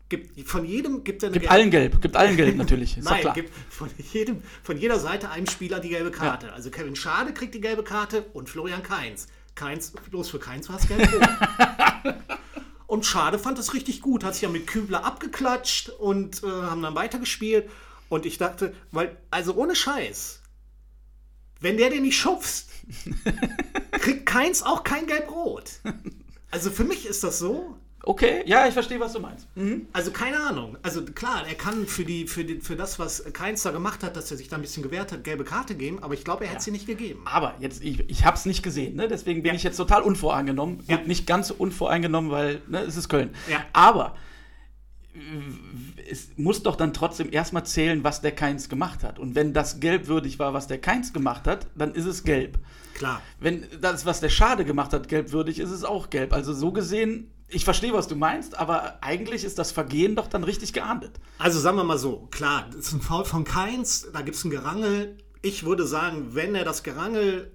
Gibt, 0.10 0.50
von 0.50 0.66
jedem 0.66 1.04
gibt 1.04 1.22
er 1.22 1.30
eine 1.30 1.40
Gibt 1.40 1.52
allen 1.52 1.70
gelb, 1.70 2.02
gibt 2.02 2.16
allen 2.16 2.36
gelb 2.36 2.56
natürlich. 2.58 2.98
Ist 2.98 3.06
Nein, 3.06 3.34
gibt 3.36 3.54
von, 3.70 3.90
jedem, 4.12 4.42
von 4.64 4.78
jeder 4.78 5.00
Seite 5.00 5.30
einem 5.30 5.46
Spieler 5.46 5.80
die 5.80 5.90
gelbe 5.90 6.10
Karte. 6.10 6.48
Ja. 6.48 6.54
Also 6.54 6.72
Kevin 6.72 6.96
Schade 6.96 7.34
kriegt 7.34 7.54
die 7.54 7.62
gelbe 7.62 7.84
Karte 7.84 8.26
und 8.34 8.50
Florian 8.50 8.82
Keins. 8.82 9.28
Keins, 9.54 9.94
bloß 10.10 10.30
für 10.30 10.40
Keins 10.40 10.70
war 10.70 10.78
es 10.80 10.88
gelb 10.88 11.08
Und 12.88 13.06
Schade 13.06 13.38
fand 13.38 13.60
das 13.60 13.74
richtig 13.74 14.02
gut, 14.02 14.24
hat 14.24 14.34
sich 14.34 14.44
ja 14.44 14.50
mit 14.50 14.66
Kübler 14.66 15.04
abgeklatscht 15.04 15.90
und 15.90 16.42
äh, 16.44 16.48
haben 16.48 16.82
dann 16.82 16.96
weitergespielt. 16.96 17.70
Und 18.10 18.26
ich 18.26 18.38
dachte, 18.38 18.74
weil, 18.92 19.18
also 19.30 19.54
ohne 19.56 19.76
Scheiß, 19.76 20.42
wenn 21.60 21.78
der 21.78 21.90
den 21.90 22.04
nicht 22.04 22.18
schubst, 22.18 22.70
kriegt 23.92 24.26
Keins 24.26 24.64
auch 24.64 24.86
kein 24.86 25.06
Gelb-Rot. 25.06 25.82
Also 26.50 26.72
für 26.72 26.86
mich 26.86 27.06
ist 27.06 27.26
das 27.26 27.40
so, 27.40 27.78
Okay, 28.08 28.42
ja, 28.46 28.66
ich 28.66 28.74
verstehe, 28.74 29.02
was 29.02 29.12
du 29.12 29.20
meinst. 29.20 29.50
Mhm. 29.56 29.88
Also 29.92 30.12
keine 30.12 30.40
Ahnung. 30.40 30.78
Also 30.82 31.04
klar, 31.04 31.46
er 31.46 31.56
kann 31.56 31.86
für, 31.86 32.06
die, 32.06 32.26
für, 32.26 32.46
die, 32.46 32.62
für 32.62 32.78
das, 32.78 33.00
was 33.00 33.26
Keins 33.34 33.64
da 33.64 33.72
gemacht 33.72 34.02
hat, 34.02 34.16
dass 34.16 34.32
er 34.32 34.38
sich 34.38 34.48
da 34.48 34.56
ein 34.56 34.62
bisschen 34.62 34.82
gewehrt 34.82 35.12
hat, 35.12 35.26
gelbe 35.26 35.44
Karte 35.44 35.76
geben, 35.76 36.02
aber 36.02 36.14
ich 36.14 36.24
glaube, 36.24 36.46
er 36.46 36.52
hätte 36.52 36.60
ja. 36.60 36.64
sie 36.64 36.72
nicht 36.72 36.88
gegeben. 36.88 37.20
Aber 37.26 37.56
jetzt, 37.60 37.84
ich, 37.84 38.10
ich 38.10 38.24
habe 38.24 38.38
es 38.38 38.46
nicht 38.46 38.64
gesehen, 38.64 38.96
ne? 38.96 39.10
deswegen 39.10 39.44
bin 39.44 39.50
ja. 39.50 39.56
ich 39.56 39.64
jetzt 39.64 39.76
total 39.76 40.04
unvoreingenommen. 40.04 40.86
Ja. 40.88 41.02
nicht 41.06 41.28
ganz 41.28 41.52
unvoreingenommen, 41.52 42.32
weil 42.32 42.62
ne, 42.70 42.80
es 42.80 42.96
ist 42.96 43.10
Köln. 43.10 43.32
Ja. 43.52 43.66
Aber 43.74 44.16
es 46.10 46.30
muss 46.38 46.64
doch 46.64 46.78
dann 46.78 46.94
trotzdem 46.94 47.28
erstmal 47.34 47.66
zählen, 47.66 48.06
was 48.06 48.22
der 48.22 48.32
Keins 48.32 48.70
gemacht 48.70 49.04
hat. 49.04 49.20
Und 49.20 49.36
wenn 49.36 49.52
das 49.52 49.82
gelbwürdig 49.82 50.40
war, 50.40 50.54
was 50.54 50.68
der 50.68 50.80
Keins 50.80 51.12
gemacht 51.12 51.46
hat, 51.46 51.68
dann 51.76 51.94
ist 51.94 52.06
es 52.06 52.24
gelb. 52.24 52.58
Klar. 52.94 53.22
Wenn 53.42 53.66
das, 53.82 54.06
was 54.06 54.22
der 54.22 54.30
Schade 54.30 54.64
gemacht 54.64 54.94
hat, 54.94 55.10
gelbwürdig, 55.10 55.60
ist 55.60 55.72
es 55.72 55.84
auch 55.84 56.10
gelb. 56.10 56.32
Also 56.32 56.54
so 56.54 56.72
gesehen 56.72 57.32
ich 57.50 57.64
verstehe, 57.64 57.94
was 57.94 58.08
du 58.08 58.16
meinst, 58.16 58.58
aber 58.58 58.98
eigentlich 59.02 59.44
ist 59.44 59.58
das 59.58 59.72
Vergehen 59.72 60.16
doch 60.16 60.28
dann 60.28 60.44
richtig 60.44 60.74
geahndet. 60.74 61.20
Also 61.38 61.60
sagen 61.60 61.78
wir 61.78 61.84
mal 61.84 61.98
so, 61.98 62.28
klar, 62.30 62.68
das 62.76 62.88
ist 62.88 62.94
ein 62.94 63.02
Foul 63.02 63.26
von 63.26 63.46
Keins, 63.46 64.08
da 64.12 64.22
gibt 64.22 64.36
es 64.36 64.44
ein 64.44 64.50
Gerangel. 64.50 65.18
Ich 65.42 65.66
würde 65.66 65.88
sagen, 65.88 66.36
wenn 66.36 66.56
er 66.56 66.66
das 66.66 66.84
Gerangel, 66.84 67.52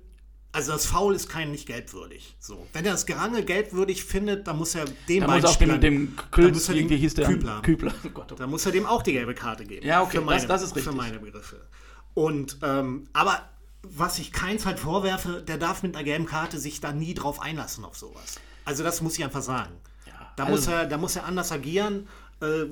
also 0.53 0.73
das 0.73 0.87
Foul 0.87 1.15
ist 1.15 1.29
kein 1.29 1.51
nicht 1.51 1.67
gelbwürdig. 1.67 2.37
So. 2.39 2.67
Wenn 2.73 2.87
er 2.87 2.93
das 2.93 3.05
Gerangel 3.05 3.45
gelbwürdig 3.45 4.05
findet, 4.05 4.47
dann 4.47 4.57
muss 4.57 4.75
er 4.75 4.87
dem 5.09 5.21
da 5.27 5.37
muss 5.37 5.45
auch 5.45 5.57
dem, 5.57 5.81
dem 5.81 6.17
Kölz, 6.31 6.71
wie 6.71 6.97
hieß 6.97 7.15
der? 7.15 7.29
Kübler. 7.29 7.61
Kübler. 7.63 7.93
Oh 8.05 8.09
Gott, 8.15 8.33
oh 8.33 8.35
Da 8.35 8.47
muss 8.47 8.65
er 8.65 8.73
dem 8.73 8.87
auch 8.87 9.03
die 9.03 9.13
gelbe 9.13 9.35
Karte 9.35 9.65
geben. 9.65 9.87
Ja, 9.87 10.03
okay, 10.03 10.21
meine, 10.21 10.41
das, 10.41 10.49
das 10.49 10.63
ist 10.63 10.77
richtig. 10.77 10.91
Für 10.91 10.97
meine 10.97 11.19
Begriffe. 11.19 11.61
Und, 12.15 12.59
ähm, 12.63 13.09
aber 13.13 13.41
was 13.83 14.19
ich 14.19 14.33
Keins 14.33 14.65
halt 14.65 14.79
vorwerfe, 14.79 15.43
der 15.47 15.59
darf 15.59 15.83
mit 15.83 15.97
einer 15.97 16.05
gelben 16.05 16.27
Karte 16.27 16.59
sich 16.59 16.81
da 16.81 16.93
nie 16.93 17.15
drauf 17.15 17.41
einlassen 17.41 17.85
auf 17.85 17.97
sowas. 17.97 18.37
Also 18.65 18.83
das 18.83 19.01
muss 19.03 19.19
ich 19.19 19.25
einfach 19.25 19.43
sagen. 19.43 19.73
Ja, 20.07 20.33
da, 20.37 20.45
also 20.45 20.57
muss 20.57 20.67
er, 20.67 20.87
da 20.87 20.99
muss 20.99 21.17
er 21.17 21.25
anders 21.25 21.53
agieren. 21.53 22.07
Äh, 22.43 22.67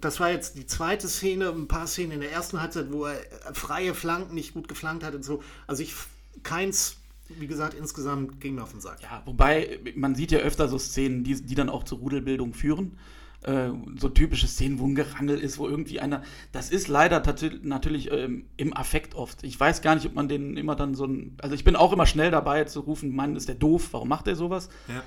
das 0.00 0.20
war 0.20 0.30
jetzt 0.30 0.56
die 0.56 0.66
zweite 0.66 1.08
Szene, 1.08 1.50
ein 1.50 1.68
paar 1.68 1.86
Szenen 1.86 2.12
in 2.12 2.20
der 2.20 2.32
ersten 2.32 2.60
Halbzeit, 2.60 2.92
wo 2.92 3.06
er 3.06 3.18
freie 3.52 3.94
Flanken 3.94 4.34
nicht 4.34 4.54
gut 4.54 4.68
geflankt 4.68 5.04
hat 5.04 5.14
und 5.14 5.24
so. 5.24 5.42
Also 5.66 5.82
ich, 5.82 5.94
keins, 6.42 6.96
wie 7.28 7.46
gesagt, 7.46 7.74
insgesamt 7.74 8.40
ging 8.40 8.54
mir 8.54 8.62
auf 8.62 8.70
den 8.70 8.80
Sack. 8.80 9.02
Ja, 9.02 9.22
wobei 9.24 9.80
man 9.96 10.14
sieht 10.14 10.30
ja 10.30 10.38
öfter 10.38 10.68
so 10.68 10.78
Szenen, 10.78 11.24
die, 11.24 11.42
die 11.42 11.54
dann 11.54 11.68
auch 11.68 11.84
zur 11.84 11.98
Rudelbildung 11.98 12.54
führen. 12.54 12.98
Äh, 13.42 13.70
so 13.98 14.08
typische 14.08 14.48
Szenen, 14.48 14.80
wo 14.80 14.86
ein 14.86 14.96
Gerangel 14.96 15.38
ist, 15.38 15.58
wo 15.58 15.68
irgendwie 15.68 16.00
einer. 16.00 16.22
Das 16.50 16.70
ist 16.70 16.88
leider 16.88 17.22
natürlich 17.62 18.10
ähm, 18.10 18.46
im 18.56 18.76
Affekt 18.76 19.14
oft. 19.14 19.44
Ich 19.44 19.58
weiß 19.58 19.80
gar 19.80 19.94
nicht, 19.94 20.06
ob 20.06 20.14
man 20.14 20.28
den 20.28 20.56
immer 20.56 20.74
dann 20.74 20.94
so 20.94 21.04
ein. 21.04 21.36
Also 21.40 21.54
ich 21.54 21.62
bin 21.62 21.76
auch 21.76 21.92
immer 21.92 22.06
schnell 22.06 22.32
dabei 22.32 22.64
zu 22.64 22.80
rufen, 22.80 23.14
Mann, 23.14 23.36
ist 23.36 23.46
der 23.46 23.54
doof, 23.54 23.90
warum 23.92 24.08
macht 24.08 24.26
der 24.26 24.34
sowas? 24.34 24.68
Ja 24.88 25.04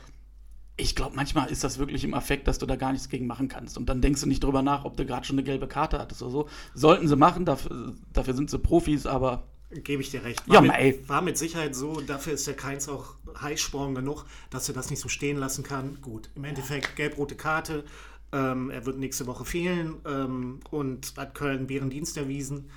ich 0.78 0.96
glaube, 0.96 1.16
manchmal 1.16 1.50
ist 1.52 1.64
das 1.64 1.78
wirklich 1.78 2.04
im 2.04 2.14
Affekt, 2.14 2.48
dass 2.48 2.58
du 2.58 2.66
da 2.66 2.76
gar 2.76 2.92
nichts 2.92 3.10
gegen 3.10 3.28
machen 3.28 3.48
kannst. 3.48 3.78
Und 3.78 3.88
dann 3.88 4.02
denkst 4.02 4.22
du 4.22 4.28
nicht 4.28 4.44
drüber 4.44 4.62
nach, 4.62 4.86
ob 4.86 4.98
du 4.98 5.06
gerade 5.06 5.26
schon 5.26 5.36
eine 5.36 5.44
gelbe 5.44 5.68
Karte 5.68 6.00
hattest 6.00 6.22
oder 6.22 6.32
so. 6.32 6.50
Sollten 6.74 7.08
sie 7.08 7.16
machen, 7.16 7.46
dafür, 7.46 7.96
dafür 8.14 8.34
sind 8.34 8.50
sie 8.50 8.60
Profis, 8.60 9.06
aber. 9.06 9.48
Gebe 9.70 10.02
ich 10.02 10.12
dir 10.12 10.24
recht. 10.24 10.48
War, 10.50 10.56
ja, 10.56 10.62
mit, 10.62 11.08
war 11.08 11.22
mit 11.22 11.38
Sicherheit 11.38 11.76
so, 11.76 12.02
dafür 12.02 12.34
ist 12.34 12.46
der 12.46 12.56
Keins 12.56 12.90
auch 12.90 13.16
heißsporn 13.40 13.96
genug, 13.96 14.26
dass 14.50 14.68
er 14.68 14.76
das 14.76 14.90
nicht 14.90 15.00
so 15.02 15.08
stehen 15.08 15.38
lassen 15.38 15.64
kann. 15.64 16.02
Gut, 16.02 16.30
im 16.36 16.44
Endeffekt 16.44 16.96
gelb-rote 16.96 17.36
Karte. 17.36 17.86
Ähm, 18.34 18.70
er 18.70 18.86
wird 18.86 18.98
nächste 18.98 19.28
Woche 19.28 19.46
fehlen 19.46 19.96
ähm, 20.06 20.62
und 20.72 21.14
hat 21.18 21.36
Köln 21.36 21.68
Bärendienst 21.68 22.18
erwiesen, 22.18 22.70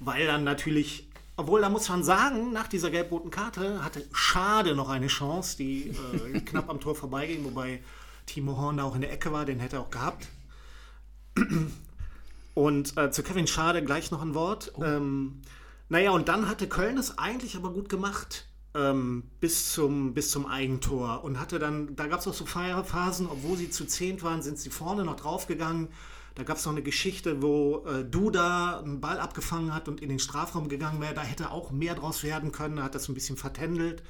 weil 0.00 0.26
dann 0.26 0.44
natürlich 0.44 1.07
obwohl, 1.38 1.60
da 1.60 1.68
muss 1.68 1.88
man 1.88 2.02
sagen, 2.02 2.52
nach 2.52 2.66
dieser 2.66 2.90
gelb-roten 2.90 3.30
Karte 3.30 3.84
hatte 3.84 4.04
Schade 4.12 4.74
noch 4.74 4.88
eine 4.88 5.06
Chance, 5.06 5.56
die 5.56 5.90
äh, 5.90 6.40
knapp 6.40 6.68
am 6.68 6.80
Tor 6.80 6.96
vorbeiging, 6.96 7.44
wobei 7.44 7.80
Timo 8.26 8.56
Horn 8.56 8.78
da 8.78 8.82
auch 8.82 8.96
in 8.96 9.02
der 9.02 9.12
Ecke 9.12 9.32
war, 9.32 9.44
den 9.44 9.60
hätte 9.60 9.76
er 9.76 9.82
auch 9.82 9.90
gehabt. 9.90 10.26
Und 12.54 12.96
äh, 12.96 13.12
zu 13.12 13.22
Kevin 13.22 13.46
Schade 13.46 13.84
gleich 13.84 14.10
noch 14.10 14.20
ein 14.20 14.34
Wort. 14.34 14.72
Oh. 14.74 14.82
Ähm, 14.82 15.42
naja, 15.88 16.10
und 16.10 16.28
dann 16.28 16.48
hatte 16.48 16.66
Köln 16.66 16.98
es 16.98 17.18
eigentlich 17.18 17.54
aber 17.54 17.70
gut 17.70 17.88
gemacht 17.88 18.48
ähm, 18.74 19.22
bis, 19.38 19.72
zum, 19.72 20.14
bis 20.14 20.32
zum 20.32 20.44
Eigentor 20.44 21.22
und 21.22 21.38
hatte 21.38 21.60
dann, 21.60 21.94
da 21.94 22.08
gab 22.08 22.18
es 22.18 22.26
auch 22.26 22.34
so 22.34 22.46
Feierphasen, 22.46 23.28
obwohl 23.28 23.56
sie 23.56 23.70
zu 23.70 23.86
zehnt 23.86 24.24
waren, 24.24 24.42
sind 24.42 24.58
sie 24.58 24.70
vorne 24.70 25.04
noch 25.04 25.14
draufgegangen 25.14 25.86
da 26.38 26.44
gab 26.44 26.56
es 26.56 26.64
noch 26.64 26.72
eine 26.72 26.82
Geschichte, 26.82 27.42
wo 27.42 27.84
äh, 27.84 28.04
Duda 28.04 28.78
einen 28.78 29.00
Ball 29.00 29.18
abgefangen 29.18 29.74
hat 29.74 29.88
und 29.88 30.00
in 30.00 30.08
den 30.08 30.20
Strafraum 30.20 30.68
gegangen 30.68 31.00
wäre. 31.00 31.12
Da 31.12 31.22
hätte 31.22 31.50
auch 31.50 31.72
mehr 31.72 31.96
draus 31.96 32.22
werden 32.22 32.52
können. 32.52 32.78
Er 32.78 32.84
hat 32.84 32.94
das 32.94 33.08
ein 33.08 33.14
bisschen 33.14 33.36
vertändelt. 33.36 34.04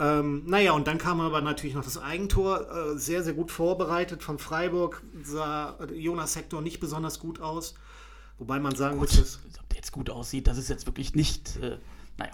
Ähm, 0.00 0.42
naja, 0.44 0.72
und 0.72 0.88
dann 0.88 0.98
kam 0.98 1.20
aber 1.20 1.40
natürlich 1.40 1.76
noch 1.76 1.84
das 1.84 1.98
Eigentor. 1.98 2.68
Äh, 2.68 2.98
sehr, 2.98 3.22
sehr 3.22 3.34
gut 3.34 3.52
vorbereitet 3.52 4.24
von 4.24 4.40
Freiburg. 4.40 5.04
Sah 5.22 5.78
Jonas 5.94 6.32
Sektor 6.32 6.62
nicht 6.62 6.80
besonders 6.80 7.20
gut 7.20 7.40
aus. 7.40 7.74
Wobei 8.38 8.58
man 8.58 8.74
sagen 8.74 8.98
gut, 8.98 9.10
muss, 9.10 9.20
dass. 9.20 9.38
Ob 9.60 9.68
der 9.68 9.76
jetzt 9.76 9.92
gut 9.92 10.10
aussieht, 10.10 10.48
das 10.48 10.58
ist 10.58 10.68
jetzt 10.68 10.86
wirklich 10.86 11.14
nicht. 11.14 11.58
Äh 11.58 11.78
naja. 12.18 12.32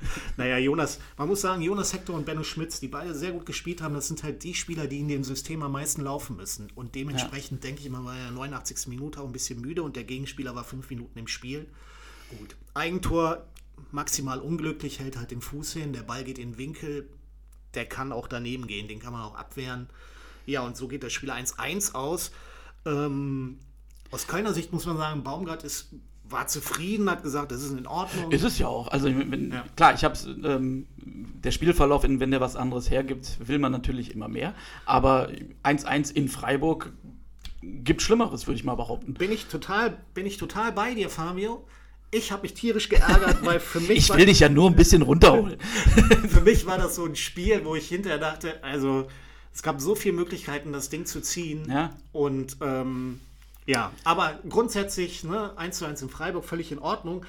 naja, 0.36 0.58
Jonas, 0.58 0.98
man 1.16 1.28
muss 1.28 1.40
sagen, 1.40 1.62
Jonas 1.62 1.92
Hector 1.92 2.16
und 2.16 2.26
Benno 2.26 2.42
Schmitz, 2.42 2.80
die 2.80 2.88
beide 2.88 3.14
sehr 3.14 3.32
gut 3.32 3.46
gespielt 3.46 3.82
haben, 3.82 3.94
das 3.94 4.08
sind 4.08 4.22
halt 4.22 4.42
die 4.42 4.54
Spieler, 4.54 4.86
die 4.86 5.00
in 5.00 5.08
dem 5.08 5.24
System 5.24 5.62
am 5.62 5.72
meisten 5.72 6.02
laufen 6.02 6.36
müssen. 6.36 6.70
Und 6.74 6.94
dementsprechend 6.94 7.62
ja. 7.62 7.68
denke 7.70 7.82
ich 7.82 7.90
mal, 7.90 8.04
war 8.04 8.16
er 8.16 8.30
89. 8.30 8.88
Minute 8.88 9.20
auch 9.20 9.26
ein 9.26 9.32
bisschen 9.32 9.60
müde 9.60 9.82
und 9.82 9.96
der 9.96 10.04
Gegenspieler 10.04 10.54
war 10.54 10.64
fünf 10.64 10.90
Minuten 10.90 11.18
im 11.18 11.28
Spiel. 11.28 11.66
Gut. 12.38 12.56
Eigentor 12.74 13.46
maximal 13.90 14.40
unglücklich, 14.40 15.00
hält 15.00 15.16
halt 15.16 15.30
den 15.30 15.40
Fuß 15.40 15.72
hin, 15.72 15.92
der 15.92 16.02
Ball 16.02 16.24
geht 16.24 16.38
in 16.38 16.52
den 16.52 16.58
Winkel, 16.58 17.08
der 17.74 17.86
kann 17.86 18.12
auch 18.12 18.28
daneben 18.28 18.66
gehen, 18.66 18.88
den 18.88 19.00
kann 19.00 19.12
man 19.12 19.22
auch 19.22 19.34
abwehren. 19.34 19.88
Ja, 20.46 20.62
und 20.62 20.76
so 20.76 20.88
geht 20.88 21.02
das 21.02 21.12
Spiel 21.12 21.30
1-1 21.30 21.94
aus. 21.94 22.32
Ähm, 22.84 23.58
aus 24.10 24.26
Kölner 24.26 24.52
Sicht 24.52 24.72
muss 24.72 24.86
man 24.86 24.96
sagen, 24.96 25.22
Baumgart 25.22 25.64
ist 25.64 25.90
war 26.32 26.46
zufrieden, 26.46 27.10
hat 27.10 27.22
gesagt, 27.22 27.52
das 27.52 27.62
ist 27.62 27.72
in 27.72 27.86
Ordnung. 27.86 28.32
Ist 28.32 28.44
es 28.44 28.58
ja 28.58 28.66
auch. 28.68 28.88
Also 28.88 29.06
wenn, 29.06 29.52
ja. 29.52 29.64
klar, 29.76 29.94
ich 29.94 30.04
habe 30.04 30.18
ähm, 30.44 30.86
der 30.96 31.50
Spielverlauf, 31.50 32.02
wenn 32.04 32.30
der 32.30 32.40
was 32.40 32.56
anderes 32.56 32.90
hergibt, 32.90 33.36
will 33.46 33.58
man 33.58 33.72
natürlich 33.72 34.14
immer 34.14 34.28
mehr. 34.28 34.54
Aber 34.86 35.30
1-1 35.62 36.12
in 36.12 36.28
Freiburg 36.28 36.92
gibt 37.62 38.02
Schlimmeres, 38.02 38.46
würde 38.46 38.56
ich 38.56 38.64
mal 38.64 38.74
behaupten. 38.74 39.14
Bin 39.14 39.32
ich 39.32 39.46
total, 39.46 39.98
bin 40.14 40.26
ich 40.26 40.36
total 40.36 40.72
bei 40.72 40.94
dir, 40.94 41.08
Fabio. 41.08 41.64
Ich 42.10 42.30
habe 42.30 42.42
mich 42.42 42.54
tierisch 42.54 42.88
geärgert, 42.88 43.44
weil 43.44 43.60
für 43.60 43.80
mich. 43.80 43.98
ich 43.98 44.14
will 44.14 44.26
dich 44.26 44.40
ja 44.40 44.48
nur 44.48 44.68
ein 44.68 44.76
bisschen 44.76 45.02
runterholen. 45.02 45.58
für 46.28 46.42
mich 46.42 46.66
war 46.66 46.78
das 46.78 46.96
so 46.96 47.04
ein 47.04 47.16
Spiel, 47.16 47.64
wo 47.64 47.74
ich 47.74 47.88
hinterher 47.88 48.18
dachte, 48.18 48.62
also 48.62 49.06
es 49.54 49.62
gab 49.62 49.80
so 49.80 49.94
viele 49.94 50.14
Möglichkeiten, 50.14 50.72
das 50.72 50.88
Ding 50.88 51.06
zu 51.06 51.20
ziehen. 51.20 51.70
Ja. 51.70 51.90
Und 52.12 52.56
ähm, 52.60 53.20
ja, 53.66 53.92
aber 54.04 54.40
grundsätzlich 54.48 55.24
ne, 55.24 55.56
1 55.56 55.78
zu 55.78 55.84
1 55.84 56.02
in 56.02 56.10
Freiburg 56.10 56.44
völlig 56.44 56.72
in 56.72 56.78
Ordnung. 56.78 57.24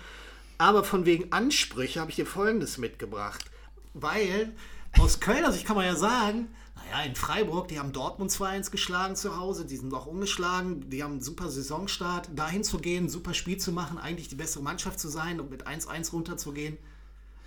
Aber 0.58 0.84
von 0.84 1.06
wegen 1.06 1.32
Ansprüche 1.32 2.00
habe 2.00 2.12
ich 2.12 2.16
dir 2.16 2.26
Folgendes 2.26 2.78
mitgebracht. 2.78 3.46
Weil 3.94 4.54
aus 5.00 5.20
Kölner 5.20 5.52
Sicht 5.52 5.66
kann 5.66 5.76
man 5.76 5.86
ja 5.86 5.96
sagen, 5.96 6.48
naja, 6.76 7.06
in 7.06 7.16
Freiburg, 7.16 7.68
die 7.68 7.80
haben 7.80 7.92
Dortmund 7.92 8.32
2-1 8.32 8.72
geschlagen 8.72 9.16
zu 9.16 9.38
Hause, 9.38 9.66
die 9.66 9.78
sind 9.78 9.94
auch 9.94 10.06
ungeschlagen, 10.06 10.90
die 10.90 11.04
haben 11.04 11.14
einen 11.14 11.22
super 11.22 11.50
Saisonstart. 11.50 12.30
Dahin 12.36 12.64
zu 12.64 12.80
gehen, 12.80 13.06
ein 13.06 13.10
super 13.10 13.34
Spiel 13.34 13.58
zu 13.58 13.72
machen, 13.72 13.98
eigentlich 13.98 14.28
die 14.28 14.36
bessere 14.36 14.64
Mannschaft 14.64 15.00
zu 15.00 15.10
sein 15.10 15.40
und 15.40 15.50
mit 15.50 15.68
1-1 15.68 16.12
runterzugehen. 16.12 16.78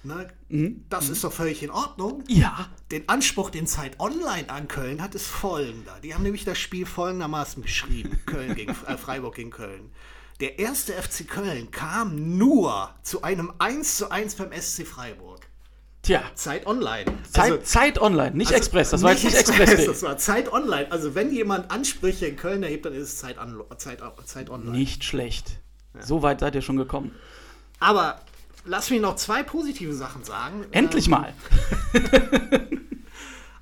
Ne? 0.02 0.28
Mhm. 0.48 0.84
Das 0.88 1.06
mhm. 1.06 1.12
ist 1.12 1.24
doch 1.24 1.32
völlig 1.32 1.62
in 1.62 1.70
Ordnung. 1.70 2.22
Ja. 2.28 2.68
Den 2.90 3.08
Anspruch, 3.08 3.50
den 3.50 3.66
Zeit 3.66 3.98
Online 3.98 4.48
an 4.48 4.68
Köln 4.68 5.02
hat, 5.02 5.14
ist 5.14 5.26
folgender. 5.26 5.98
Die 6.02 6.14
haben 6.14 6.22
nämlich 6.22 6.44
das 6.44 6.58
Spiel 6.58 6.86
folgendermaßen 6.86 7.62
beschrieben: 7.62 8.20
Köln 8.26 8.54
gegen 8.54 8.72
äh, 8.86 8.96
Freiburg 8.96 9.34
gegen 9.34 9.50
Köln. 9.50 9.90
Der 10.40 10.58
erste 10.58 10.92
FC 10.92 11.26
Köln 11.26 11.70
kam 11.70 12.36
nur 12.36 12.90
zu 13.02 13.22
einem 13.22 13.52
1 13.58 13.96
zu 13.96 14.10
1 14.10 14.34
beim 14.34 14.52
SC 14.52 14.86
Freiburg. 14.86 15.40
Tja. 16.02 16.22
Zeit 16.34 16.66
Online. 16.66 17.04
Zeit, 17.32 17.52
also, 17.52 17.56
Zeit 17.64 18.00
Online, 18.00 18.36
nicht 18.36 18.48
also 18.48 18.58
Express. 18.58 18.90
Das 18.90 19.02
war 19.02 19.12
nicht 19.12 19.24
jetzt 19.24 19.34
nicht 19.34 19.48
Express. 19.48 19.70
Express 19.70 19.86
das 19.86 20.02
war 20.02 20.18
Zeit 20.18 20.52
Online. 20.52 20.92
Also 20.92 21.16
wenn 21.16 21.32
jemand 21.32 21.70
Ansprüche 21.72 22.26
in 22.26 22.36
Köln 22.36 22.62
erhebt, 22.62 22.84
dann 22.84 22.92
ist 22.92 23.08
es 23.08 23.18
Zeit, 23.18 23.36
Zeit, 23.78 24.00
Zeit 24.26 24.50
Online. 24.50 24.76
Nicht 24.76 25.02
schlecht. 25.02 25.58
Ja. 25.94 26.02
So 26.02 26.22
weit 26.22 26.40
seid 26.40 26.54
ihr 26.54 26.62
schon 26.62 26.76
gekommen. 26.76 27.12
Aber 27.80 28.20
lass 28.66 28.90
mich 28.90 29.00
noch 29.00 29.16
zwei 29.16 29.42
positive 29.42 29.94
Sachen 29.94 30.24
sagen. 30.24 30.66
Endlich 30.70 31.06
ähm, 31.06 31.10
mal. 31.12 31.34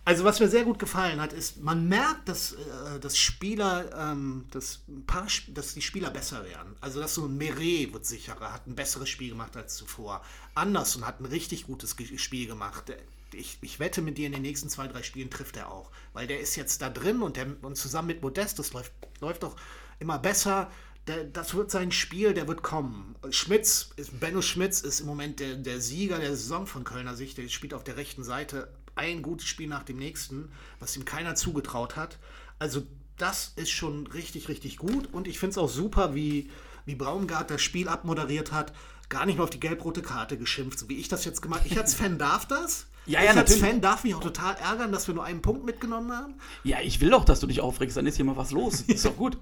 also 0.04 0.24
was 0.24 0.40
mir 0.40 0.48
sehr 0.48 0.64
gut 0.64 0.78
gefallen 0.78 1.20
hat, 1.20 1.32
ist, 1.32 1.62
man 1.62 1.88
merkt, 1.88 2.28
dass, 2.28 2.52
äh, 2.52 3.00
dass 3.00 3.16
Spieler, 3.16 3.90
ähm, 3.96 4.46
dass, 4.50 4.80
ein 4.88 5.04
paar, 5.06 5.26
dass 5.48 5.74
die 5.74 5.82
Spieler 5.82 6.10
besser 6.10 6.44
werden. 6.44 6.74
Also 6.80 7.00
dass 7.00 7.14
so 7.14 7.26
ein 7.26 7.36
Meret 7.36 7.92
wird 7.92 8.06
sicherer, 8.06 8.52
hat 8.52 8.66
ein 8.66 8.74
besseres 8.74 9.08
Spiel 9.08 9.30
gemacht 9.30 9.56
als 9.56 9.76
zuvor. 9.76 10.22
Anderson 10.54 11.06
hat 11.06 11.20
ein 11.20 11.26
richtig 11.26 11.66
gutes 11.66 11.96
Spiel 12.16 12.46
gemacht. 12.46 12.92
Ich, 13.32 13.58
ich, 13.62 13.80
wette 13.80 14.00
mit 14.00 14.16
dir, 14.16 14.26
in 14.26 14.32
den 14.32 14.42
nächsten 14.42 14.68
zwei, 14.68 14.86
drei 14.86 15.02
Spielen 15.02 15.30
trifft 15.30 15.56
er 15.56 15.70
auch. 15.70 15.90
Weil 16.12 16.26
der 16.26 16.40
ist 16.40 16.56
jetzt 16.56 16.82
da 16.82 16.88
drin 16.88 17.22
und, 17.22 17.36
der, 17.36 17.46
und 17.62 17.76
zusammen 17.76 18.08
mit 18.08 18.22
Modest, 18.22 18.58
das 18.58 18.72
läuft, 18.72 18.92
läuft 19.20 19.42
doch 19.42 19.56
immer 19.98 20.18
besser 20.18 20.70
der, 21.06 21.24
das 21.24 21.54
wird 21.54 21.70
sein 21.70 21.92
Spiel, 21.92 22.32
der 22.32 22.48
wird 22.48 22.62
kommen. 22.62 23.14
Schmitz, 23.30 23.90
Benno 24.20 24.42
Schmitz 24.42 24.80
ist 24.80 25.00
im 25.00 25.06
Moment 25.06 25.40
der, 25.40 25.56
der 25.56 25.80
Sieger 25.80 26.18
der 26.18 26.30
Saison 26.30 26.66
von 26.66 26.84
Kölner 26.84 27.14
Sicht. 27.14 27.36
Der 27.36 27.48
spielt 27.48 27.74
auf 27.74 27.84
der 27.84 27.96
rechten 27.96 28.24
Seite 28.24 28.68
ein 28.94 29.22
gutes 29.22 29.46
Spiel 29.46 29.68
nach 29.68 29.82
dem 29.82 29.98
nächsten, 29.98 30.50
was 30.80 30.96
ihm 30.96 31.04
keiner 31.04 31.34
zugetraut 31.34 31.96
hat. 31.96 32.18
Also 32.58 32.82
das 33.18 33.52
ist 33.56 33.70
schon 33.70 34.06
richtig, 34.06 34.48
richtig 34.48 34.78
gut. 34.78 35.12
Und 35.12 35.28
ich 35.28 35.38
finde 35.38 35.52
es 35.52 35.58
auch 35.58 35.68
super, 35.68 36.14
wie, 36.14 36.50
wie 36.86 36.94
Braungart 36.94 37.50
das 37.50 37.62
Spiel 37.62 37.88
abmoderiert 37.88 38.52
hat. 38.52 38.72
Gar 39.14 39.26
nicht 39.26 39.36
mehr 39.36 39.44
auf 39.44 39.50
die 39.50 39.60
gelb-rote 39.60 40.02
Karte 40.02 40.36
geschimpft, 40.36 40.76
so 40.76 40.88
wie 40.88 40.96
ich 40.96 41.06
das 41.06 41.24
jetzt 41.24 41.40
gemacht 41.40 41.60
habe. 41.60 41.68
Ich 41.70 41.78
als 41.78 41.94
Fan 41.94 42.18
darf 42.18 42.46
das. 42.46 42.86
Ja, 43.06 43.22
ja, 43.22 43.32
ich 43.32 43.36
als 43.36 43.56
Fan 43.56 43.82
darf 43.82 44.02
mich 44.02 44.14
auch 44.14 44.22
total 44.22 44.54
ärgern, 44.54 44.90
dass 44.90 45.06
wir 45.08 45.14
nur 45.14 45.24
einen 45.24 45.42
Punkt 45.42 45.66
mitgenommen 45.66 46.10
haben. 46.10 46.34
Ja, 46.62 46.78
ich 46.82 47.02
will 47.02 47.10
doch, 47.10 47.26
dass 47.26 47.38
du 47.38 47.46
dich 47.46 47.60
aufregst, 47.60 47.98
dann 47.98 48.06
ist 48.06 48.16
hier 48.16 48.24
mal 48.24 48.38
was 48.38 48.50
los. 48.50 48.80
Ist 48.86 49.04
doch 49.04 49.14
gut. 49.14 49.36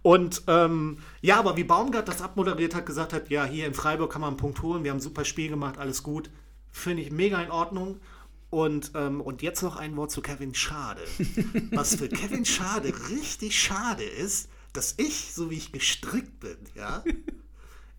Und 0.00 0.42
ähm, 0.46 0.96
ja, 1.20 1.38
aber 1.38 1.58
wie 1.58 1.64
Baumgart 1.64 2.08
das 2.08 2.22
abmoderiert 2.22 2.74
hat, 2.74 2.86
gesagt 2.86 3.12
hat, 3.12 3.28
ja, 3.28 3.44
hier 3.44 3.66
in 3.66 3.74
Freiburg 3.74 4.10
kann 4.10 4.22
man 4.22 4.28
einen 4.28 4.36
Punkt 4.38 4.62
holen, 4.62 4.84
wir 4.84 4.90
haben 4.90 4.98
ein 4.98 5.02
super 5.02 5.26
Spiel 5.26 5.50
gemacht, 5.50 5.76
alles 5.76 6.02
gut, 6.02 6.30
finde 6.70 7.02
ich 7.02 7.12
mega 7.12 7.42
in 7.42 7.50
Ordnung. 7.50 8.00
Und, 8.48 8.92
ähm, 8.94 9.20
und 9.20 9.42
jetzt 9.42 9.62
noch 9.62 9.76
ein 9.76 9.94
Wort 9.96 10.10
zu 10.10 10.22
Kevin 10.22 10.54
Schade. 10.54 11.02
Was 11.72 11.96
für 11.96 12.08
Kevin 12.08 12.46
Schade 12.46 12.94
richtig 13.10 13.60
schade 13.60 14.04
ist, 14.04 14.48
dass 14.72 14.94
ich, 14.96 15.34
so 15.34 15.50
wie 15.50 15.56
ich 15.56 15.72
gestrickt 15.72 16.40
bin, 16.40 16.56
ja, 16.74 17.04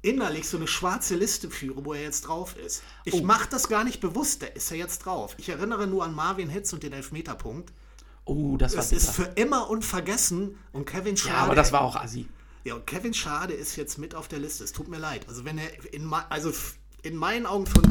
innerlich 0.01 0.47
so 0.47 0.57
eine 0.57 0.67
schwarze 0.67 1.15
Liste 1.15 1.49
führe, 1.49 1.83
wo 1.85 1.93
er 1.93 2.01
jetzt 2.01 2.21
drauf 2.21 2.55
ist. 2.57 2.83
Ich 3.05 3.15
oh. 3.15 3.21
mache 3.21 3.49
das 3.49 3.67
gar 3.67 3.83
nicht 3.83 3.99
bewusst, 3.99 4.41
da 4.41 4.47
ist 4.47 4.71
er 4.71 4.77
jetzt 4.77 4.99
drauf. 4.99 5.35
Ich 5.37 5.49
erinnere 5.49 5.87
nur 5.87 6.03
an 6.03 6.13
Marvin 6.13 6.49
Hitz 6.49 6.71
und 6.73 6.83
den 6.83 6.93
Elfmeterpunkt. 6.93 7.73
Oh, 8.25 8.57
das 8.57 8.73
war 8.73 8.77
Das 8.77 8.91
ist 8.91 9.11
für 9.11 9.23
immer 9.35 9.69
unvergessen 9.69 10.57
und 10.71 10.85
Kevin 10.85 11.17
Schade. 11.17 11.35
Ja, 11.35 11.43
aber 11.43 11.55
das 11.55 11.71
war 11.71 11.81
auch 11.81 11.95
assi. 11.95 12.27
Ja, 12.63 12.75
und 12.75 12.85
Kevin 12.85 13.13
Schade 13.13 13.53
ist 13.53 13.75
jetzt 13.75 13.97
mit 13.97 14.15
auf 14.15 14.27
der 14.27 14.39
Liste. 14.39 14.63
Es 14.63 14.71
tut 14.71 14.87
mir 14.87 14.99
leid. 14.99 15.27
Also 15.27 15.45
wenn 15.45 15.57
er 15.57 15.93
in, 15.93 16.13
also 16.13 16.53
in 17.01 17.15
meinen 17.15 17.45
Augen 17.45 17.65
von 17.65 17.81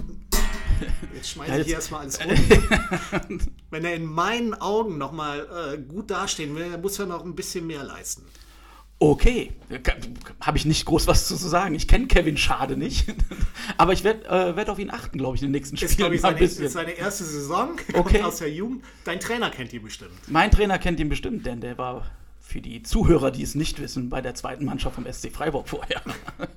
Jetzt 1.15 1.31
schmeiße 1.31 1.51
ja, 1.51 1.59
ich 1.59 1.67
hier 1.67 1.75
erstmal 1.75 2.03
alles 2.03 2.21
rum. 2.25 3.41
Wenn 3.71 3.85
er 3.85 3.95
in 3.95 4.05
meinen 4.05 4.55
Augen 4.55 4.99
nochmal 4.99 5.75
äh, 5.75 5.79
gut 5.79 6.11
dastehen 6.11 6.55
will, 6.55 6.71
dann 6.71 6.81
muss 6.81 6.99
er 6.99 7.07
noch 7.07 7.25
ein 7.25 7.35
bisschen 7.35 7.67
mehr 7.67 7.83
leisten. 7.85 8.25
Okay, 9.01 9.53
habe 10.41 10.59
ich 10.59 10.65
nicht 10.65 10.85
groß 10.85 11.07
was 11.07 11.29
zu 11.29 11.37
sagen. 11.37 11.75
Ich 11.77 11.87
kenne 11.87 12.09
Kevin 12.09 12.37
Schade 12.37 12.77
nicht, 12.77 13.15
aber 13.77 13.93
ich 13.93 14.03
werde 14.03 14.27
äh, 14.27 14.57
werd 14.57 14.71
auf 14.71 14.81
ihn 14.81 14.91
achten, 14.91 15.19
glaube 15.19 15.37
ich, 15.37 15.43
in 15.43 15.49
den 15.49 15.53
nächsten 15.53 15.77
Spielen. 15.77 15.91
Ist, 15.91 15.97
glaube 15.99 16.15
ich, 16.17 16.21
seine, 16.21 16.41
ist 16.41 16.73
seine 16.73 16.93
erste 16.93 17.23
Saison 17.23 17.77
okay. 17.95 18.23
aus 18.23 18.39
der 18.39 18.51
Jugend. 18.51 18.85
Dein 19.05 19.21
Trainer 19.21 19.51
kennt 19.51 19.73
ihn 19.73 19.85
bestimmt. 19.85 20.11
Mein 20.27 20.51
Trainer 20.51 20.81
kennt 20.81 20.99
ihn 20.99 21.09
bestimmt, 21.09 21.47
denn 21.47 21.61
der 21.61 21.79
war 21.79 22.11
für 22.41 22.61
die 22.61 22.83
Zuhörer, 22.83 23.31
die 23.31 23.43
es 23.43 23.55
nicht 23.55 23.81
wissen, 23.81 24.09
bei 24.09 24.21
der 24.21 24.35
zweiten 24.35 24.65
Mannschaft 24.65 24.97
vom 24.97 25.07
SC 25.11 25.31
Freiburg 25.31 25.69
vorher. 25.69 26.03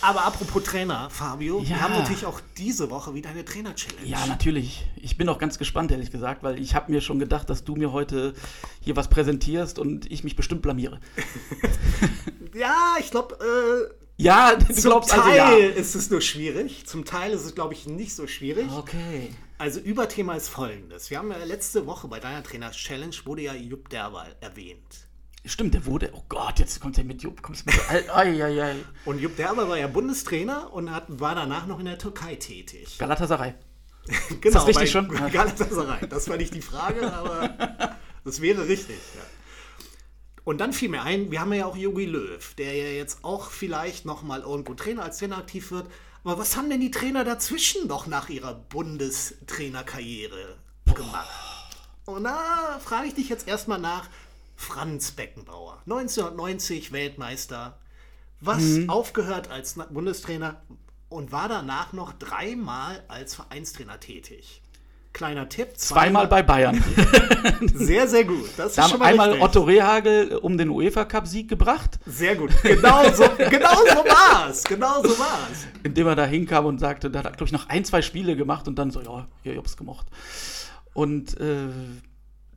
Aber 0.00 0.24
apropos 0.24 0.62
Trainer, 0.62 1.08
Fabio, 1.10 1.60
ja. 1.62 1.68
wir 1.68 1.80
haben 1.80 1.94
natürlich 1.94 2.26
auch 2.26 2.40
diese 2.56 2.90
Woche 2.90 3.14
wieder 3.14 3.30
eine 3.30 3.44
Trainer-Challenge. 3.44 4.06
Ja, 4.06 4.26
natürlich. 4.26 4.86
Ich 4.96 5.16
bin 5.16 5.28
auch 5.28 5.38
ganz 5.38 5.58
gespannt, 5.58 5.90
ehrlich 5.90 6.10
gesagt, 6.10 6.42
weil 6.42 6.60
ich 6.60 6.74
habe 6.74 6.90
mir 6.92 7.00
schon 7.00 7.18
gedacht, 7.18 7.50
dass 7.50 7.64
du 7.64 7.76
mir 7.76 7.92
heute 7.92 8.34
hier 8.80 8.96
was 8.96 9.08
präsentierst 9.08 9.78
und 9.78 10.10
ich 10.10 10.24
mich 10.24 10.36
bestimmt 10.36 10.62
blamiere. 10.62 11.00
ja, 12.54 12.96
ich 13.00 13.10
glaube, 13.10 13.38
äh, 13.40 13.94
ja, 14.20 14.56
du 14.56 14.74
zum 14.74 14.90
glaubst 14.90 15.10
Teil 15.10 15.40
also, 15.40 15.58
ja. 15.58 15.68
ist 15.68 15.94
es 15.94 16.10
nur 16.10 16.20
schwierig. 16.20 16.86
Zum 16.86 17.04
Teil 17.04 17.32
ist 17.32 17.44
es, 17.44 17.54
glaube 17.54 17.74
ich, 17.74 17.86
nicht 17.86 18.14
so 18.14 18.26
schwierig. 18.26 18.66
Okay. 18.76 19.30
Also 19.58 19.78
Überthema 19.80 20.34
ist 20.34 20.48
folgendes. 20.48 21.10
Wir 21.10 21.18
haben 21.18 21.30
ja 21.30 21.38
letzte 21.44 21.86
Woche 21.86 22.08
bei 22.08 22.18
deiner 22.18 22.42
Trainer-Challenge 22.42 23.14
wurde 23.24 23.42
ja 23.42 23.54
Jupp 23.54 23.88
Derwal 23.88 24.34
erwähnt. 24.40 25.07
Stimmt, 25.48 25.72
der 25.72 25.86
wurde, 25.86 26.10
oh 26.12 26.22
Gott, 26.28 26.58
jetzt 26.58 26.78
kommt 26.78 26.98
er 26.98 27.04
mit 27.04 27.22
Jupp, 27.22 27.40
kommst 27.40 27.64
mit, 27.64 27.74
ai, 27.90 28.12
ai, 28.12 28.62
ai. 28.62 28.76
Und 29.06 29.18
Jupp 29.18 29.36
Derber 29.36 29.66
war 29.66 29.78
ja 29.78 29.86
Bundestrainer 29.86 30.70
und 30.74 30.92
hat, 30.92 31.04
war 31.08 31.34
danach 31.34 31.66
noch 31.66 31.78
in 31.78 31.86
der 31.86 31.96
Türkei 31.96 32.36
tätig. 32.36 32.98
Galatasaray. 32.98 33.54
genau, 34.04 34.18
ist 34.44 34.54
das 34.54 34.66
richtig 34.66 34.90
schon? 34.90 35.08
Galatasaray. 35.32 36.06
Das 36.06 36.28
war 36.28 36.36
nicht 36.36 36.54
die 36.54 36.60
Frage, 36.60 37.10
aber 37.10 37.96
das 38.24 38.42
wäre 38.42 38.68
richtig. 38.68 38.98
Ja. 39.16 39.22
Und 40.44 40.58
dann 40.58 40.74
fiel 40.74 40.90
mir 40.90 41.02
ein, 41.02 41.30
wir 41.30 41.40
haben 41.40 41.52
ja 41.54 41.64
auch 41.64 41.76
Jogi 41.76 42.04
Löw, 42.04 42.54
der 42.54 42.74
ja 42.74 42.90
jetzt 42.90 43.24
auch 43.24 43.50
vielleicht 43.50 44.04
noch 44.04 44.22
mal 44.22 44.42
irgendwo 44.42 44.74
Trainer 44.74 45.04
als 45.04 45.16
Trainer 45.16 45.38
aktiv 45.38 45.70
wird. 45.70 45.86
Aber 46.24 46.38
was 46.38 46.58
haben 46.58 46.68
denn 46.68 46.80
die 46.80 46.90
Trainer 46.90 47.24
dazwischen 47.24 47.86
noch 47.86 48.06
nach 48.06 48.28
ihrer 48.28 48.52
Bundestrainerkarriere 48.52 50.58
gemacht? 50.94 51.74
Und 52.04 52.24
da 52.24 52.78
frage 52.84 53.08
ich 53.08 53.14
dich 53.14 53.30
jetzt 53.30 53.48
erstmal 53.48 53.78
nach, 53.78 54.08
Franz 54.58 55.12
Beckenbauer. 55.12 55.78
1990 55.86 56.90
Weltmeister. 56.92 57.78
Was 58.40 58.60
mhm. 58.60 58.90
aufgehört 58.90 59.50
als 59.50 59.74
Bundestrainer 59.74 60.60
und 61.08 61.32
war 61.32 61.48
danach 61.48 61.92
noch 61.92 62.12
dreimal 62.12 63.02
als 63.08 63.36
Vereinstrainer 63.36 64.00
tätig. 64.00 64.60
Kleiner 65.12 65.48
Tipp. 65.48 65.76
Zweimal, 65.76 66.26
zweimal 66.26 66.26
bei 66.26 66.42
Bayern. 66.42 66.84
sehr, 67.74 68.08
sehr 68.08 68.24
gut. 68.24 68.50
Das 68.56 68.74
da 68.74 68.84
ist 68.84 68.90
schon 68.90 68.98
mal 68.98 69.06
einmal 69.06 69.30
richtig. 69.30 69.44
Otto 69.44 69.62
Rehagel 69.62 70.36
um 70.36 70.58
den 70.58 70.70
UEFA-Cup-Sieg 70.70 71.48
gebracht. 71.48 71.98
Sehr 72.04 72.34
gut. 72.34 72.50
Genau 72.62 73.10
so, 73.12 73.24
genau 73.36 73.76
so 73.76 74.04
war 74.04 74.50
es. 74.50 74.64
Genau 74.64 75.02
so 75.02 75.18
war 75.18 75.48
es. 75.52 75.66
Indem 75.84 76.08
er 76.08 76.16
da 76.16 76.26
hinkam 76.26 76.66
und 76.66 76.78
sagte, 76.78 77.10
da 77.10 77.20
hat 77.20 77.26
er, 77.26 77.30
glaube 77.30 77.46
ich, 77.46 77.52
noch 77.52 77.68
ein, 77.68 77.84
zwei 77.84 78.02
Spiele 78.02 78.36
gemacht 78.36 78.68
und 78.68 78.76
dann 78.76 78.90
so, 78.90 79.00
ja, 79.00 79.26
ich 79.44 79.56
hab's 79.56 79.76
gemocht. 79.76 80.06
Und 80.94 81.40
äh, 81.40 81.68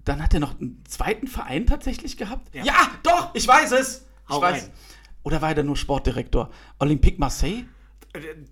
dann 0.06 0.22
hat 0.22 0.34
er 0.34 0.40
noch 0.40 0.60
einen 0.60 0.84
zweiten 0.88 1.28
Verein 1.28 1.66
tatsächlich 1.66 2.18
gehabt. 2.18 2.54
Ja, 2.54 2.64
ja 2.64 2.92
doch, 3.04 3.34
ich 3.34 3.48
weiß 3.48 3.72
es. 3.74 4.06
Ich 4.28 4.36
Hau 4.36 4.42
weiß. 4.42 4.64
Rein. 4.64 4.72
Oder 5.24 5.42
war 5.42 5.56
er 5.56 5.64
nur 5.64 5.78
Sportdirektor? 5.78 6.50
Olympique 6.80 7.20
Marseille? 7.20 7.66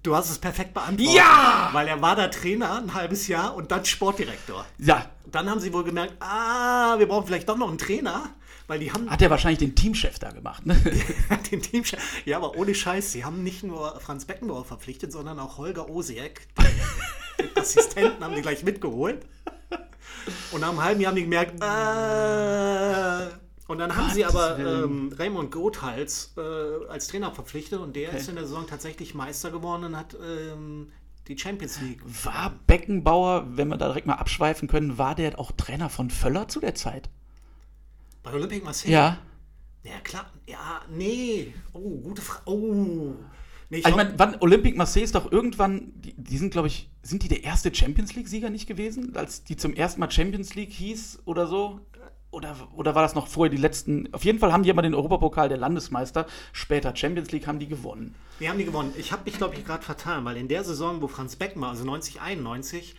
Du 0.03 0.15
hast 0.15 0.29
es 0.29 0.37
perfekt 0.37 0.73
beantwortet. 0.73 1.15
Ja! 1.15 1.69
Weil 1.73 1.87
er 1.87 2.01
war 2.01 2.15
da 2.15 2.27
Trainer 2.29 2.77
ein 2.77 2.93
halbes 2.93 3.27
Jahr 3.27 3.55
und 3.55 3.71
dann 3.71 3.83
Sportdirektor. 3.83 4.65
Ja. 4.77 5.09
Dann 5.29 5.49
haben 5.49 5.59
sie 5.59 5.73
wohl 5.73 5.83
gemerkt, 5.83 6.13
ah, 6.21 6.97
wir 6.97 7.07
brauchen 7.07 7.27
vielleicht 7.27 7.49
doch 7.49 7.57
noch 7.57 7.67
einen 7.67 7.77
Trainer. 7.77 8.29
Weil 8.67 8.79
die 8.79 8.91
haben 8.91 9.09
Hat 9.09 9.21
er 9.21 9.31
wahrscheinlich 9.31 9.59
den 9.59 9.75
Teamchef 9.75 10.19
da 10.19 10.29
gemacht, 10.29 10.65
ne? 10.65 10.75
den 11.51 11.61
Teamchef. 11.61 11.99
Ja, 12.25 12.37
aber 12.37 12.55
ohne 12.55 12.75
Scheiß, 12.75 13.11
sie 13.11 13.25
haben 13.25 13.43
nicht 13.43 13.63
nur 13.63 13.99
Franz 13.99 14.25
Beckenbauer 14.25 14.63
verpflichtet, 14.63 15.11
sondern 15.11 15.39
auch 15.39 15.57
Holger 15.57 15.89
Osiek. 15.89 16.47
Den 17.39 17.49
Assistenten 17.57 18.23
haben 18.23 18.35
die 18.35 18.43
gleich 18.43 18.63
mitgeholt. 18.63 19.25
Und 20.51 20.61
nach 20.61 20.69
einem 20.69 20.83
halben 20.83 21.01
Jahr 21.01 21.11
haben 21.11 21.17
die 21.17 21.23
gemerkt, 21.23 21.61
äh, 21.61 23.35
und 23.69 23.77
dann 23.77 23.95
haben 23.95 24.09
sie 24.09 24.25
aber 24.25 24.57
ähm, 24.57 25.13
Raymond 25.15 25.51
Gothals 25.51 26.33
äh, 26.37 26.41
als 26.89 27.07
Trainer 27.07 27.31
verpflichtet 27.31 27.79
und 27.79 27.95
der 27.95 28.09
okay. 28.09 28.17
ist 28.17 28.27
in 28.27 28.33
der 28.33 28.45
Saison 28.45 28.65
tatsächlich 28.65 29.13
Meister 29.13 29.51
geworden 29.51 29.83
und 29.83 29.95
hat 29.95 30.17
ähm, 30.19 30.91
die 31.27 31.37
Champions 31.37 31.79
League. 31.79 32.01
War 32.23 32.55
Beckenbauer, 32.65 33.45
wenn 33.51 33.67
wir 33.67 33.77
da 33.77 33.85
direkt 33.89 34.07
mal 34.07 34.15
abschweifen 34.15 34.67
können, 34.67 34.97
war 34.97 35.13
der 35.13 35.37
auch 35.37 35.51
Trainer 35.51 35.89
von 35.89 36.09
Völler 36.09 36.47
zu 36.47 36.59
der 36.59 36.73
Zeit? 36.73 37.11
Bei 38.23 38.33
Olympique 38.33 38.65
Marseille? 38.65 38.91
Ja. 38.91 39.19
Ja, 39.83 39.99
klar. 40.03 40.25
Ja, 40.47 40.81
nee. 40.89 41.53
Oh, 41.73 42.01
gute 42.01 42.23
Frage. 42.23 42.49
Oh. 42.49 43.15
Nee, 43.69 43.79
ich, 43.79 43.85
also 43.85 43.97
ich 43.97 44.03
meine, 44.03 44.17
wann 44.17 44.35
Olympique 44.39 44.77
Marseille 44.77 45.03
ist 45.03 45.15
doch 45.15 45.31
irgendwann, 45.31 45.91
die, 45.95 46.13
die 46.15 46.37
sind, 46.37 46.51
glaube 46.51 46.67
ich, 46.67 46.89
sind 47.03 47.23
die 47.23 47.27
der 47.27 47.43
erste 47.43 47.73
Champions 47.73 48.15
League-Sieger 48.15 48.49
nicht 48.49 48.67
gewesen, 48.67 49.15
als 49.15 49.43
die 49.43 49.57
zum 49.57 49.73
ersten 49.73 49.99
Mal 49.99 50.09
Champions 50.09 50.55
League 50.55 50.71
hieß 50.71 51.19
oder 51.25 51.45
so? 51.47 51.81
oder, 52.31 52.55
oder 52.75 52.95
war 52.95 53.01
das 53.01 53.15
noch 53.15 53.27
vorher 53.27 53.49
die 53.49 53.61
letzten? 53.61 54.13
Auf 54.13 54.23
jeden 54.23 54.39
Fall 54.39 54.53
haben 54.53 54.63
die 54.63 54.69
immer 54.69 54.81
den 54.81 54.93
Europapokal 54.93 55.49
der 55.49 55.57
Landesmeister. 55.57 56.27
Später 56.53 56.95
Champions 56.95 57.31
League 57.31 57.47
haben 57.47 57.59
die 57.59 57.67
gewonnen. 57.67 58.15
Die 58.39 58.49
haben 58.49 58.57
die 58.57 58.65
gewonnen. 58.65 58.93
Ich 58.97 59.11
habe 59.11 59.23
mich, 59.25 59.37
glaube 59.37 59.55
ich, 59.55 59.65
gerade 59.65 59.83
vertan, 59.83 60.25
weil 60.25 60.37
in 60.37 60.47
der 60.47 60.63
Saison, 60.63 61.01
wo 61.01 61.07
Franz 61.07 61.35
Beckmann, 61.35 61.71
also 61.71 61.83
90, 61.85 62.21
91, 62.21 62.95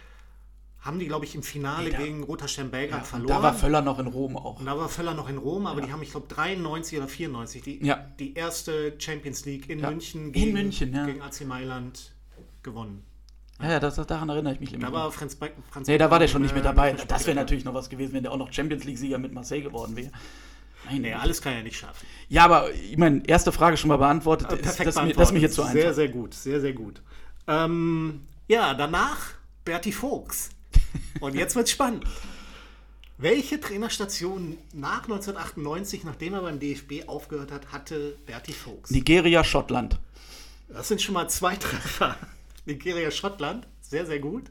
haben 0.83 0.99
die, 0.99 1.07
glaube 1.07 1.27
ich, 1.27 1.35
im 1.35 1.43
Finale 1.43 1.85
nee, 1.85 1.91
da, 1.91 1.99
gegen 1.99 2.23
Roter 2.23 2.49
Stern 2.49 2.71
Belgrad 2.71 3.01
ja, 3.01 3.05
verloren. 3.05 3.29
Da 3.29 3.43
war 3.43 3.55
Völler 3.55 3.83
noch 3.83 3.99
in 3.99 4.07
Rom 4.07 4.37
auch. 4.37 4.61
Und 4.61 4.67
da 4.67 4.77
war 4.79 4.89
Völler 4.89 5.15
noch 5.15 5.29
in 5.29 5.37
Rom, 5.37 5.67
aber 5.67 5.81
ja. 5.81 5.87
die 5.87 5.93
haben, 5.93 6.03
ich 6.03 6.11
glaube, 6.11 6.27
93 6.29 6.99
oder 6.99 7.09
94 7.09 7.63
die, 7.63 7.85
ja. 7.85 8.07
die 8.19 8.35
erste 8.35 8.95
Champions 8.99 9.45
League 9.45 9.69
in 9.69 9.81
München, 9.81 10.33
gegen, 10.33 10.49
in 10.49 10.53
München 10.55 10.93
gegen 10.93 11.21
AC 11.21 11.47
Mailand 11.47 12.13
gewonnen. 12.63 13.05
Ja, 13.61 13.73
ja 13.73 13.81
das, 13.81 13.97
daran 13.97 14.31
erinnere 14.31 14.55
ich 14.55 14.61
mich 14.61 14.73
immer. 14.73 14.87
Da 14.87 14.93
war 14.93 15.13
Franz, 15.13 15.35
Be 15.35 15.51
Franz 15.71 15.87
Nee, 15.87 15.99
da 15.99 16.11
war 16.11 16.19
der 16.19 16.29
schon 16.29 16.41
nicht 16.41 16.55
mehr 16.55 16.63
dabei. 16.63 16.97
Das 17.09 17.27
wäre 17.27 17.37
natürlich 17.37 17.65
noch 17.65 17.75
was 17.75 17.91
gewesen, 17.91 18.15
wenn 18.15 18.23
der 18.23 18.33
auch 18.33 18.39
noch 18.39 18.53
Champions 18.53 18.85
League-Sieger 18.85 19.19
mit 19.19 19.35
Marseille 19.35 19.63
geworden 19.63 19.97
wäre. 19.97 20.11
Nein, 20.87 21.03
nee, 21.03 21.13
alles 21.13 21.43
kann 21.43 21.53
er 21.53 21.63
nicht 21.63 21.77
schaffen. 21.77 22.07
Ja, 22.31 22.45
aber 22.45 22.73
ich 22.73 22.97
meine, 22.97 23.23
erste 23.27 23.53
Frage 23.53 23.77
schon 23.77 23.89
mal 23.89 23.99
beantwortet. 23.99 24.51
Äh, 24.51 24.57
perfekt 24.57 24.89
das, 24.89 24.95
beantwortet. 24.95 25.21
das 25.21 25.33
mir 25.33 25.41
jetzt 25.41 25.55
so 25.55 25.63
einfach. 25.63 25.75
Sehr, 25.75 25.95
sehr 25.95 26.09
gut, 26.09 26.33
sehr, 26.33 26.61
sehr 26.61 26.73
gut. 26.73 27.03
Ähm, 27.47 28.23
ja, 28.49 28.73
danach 28.73 29.35
Berti 29.65 29.93
Vogts. 29.93 30.51
Und 31.21 31.35
jetzt 31.35 31.57
wird's 31.57 31.71
spannend. 31.71 32.05
Welche 33.19 33.61
Trainerstation 33.61 34.57
nach 34.73 35.03
1998, 35.03 36.05
nachdem 36.05 36.35
er 36.35 36.41
beim 36.41 36.59
DFB 36.59 37.07
aufgehört 37.07 37.53
hat, 37.53 37.71
hatte 37.71 38.17
Berti 38.25 38.53
Vogts? 38.53 38.91
Nigeria, 38.91 39.45
Schottland. 39.45 39.99
Das 40.69 40.89
sind 40.89 41.03
schon 41.03 41.15
mal 41.15 41.29
zwei 41.29 41.57
Treffer. 41.57 42.17
Nigeria, 42.65 43.11
Schottland. 43.11 43.67
Sehr, 43.83 44.07
sehr 44.07 44.21
gut. 44.21 44.51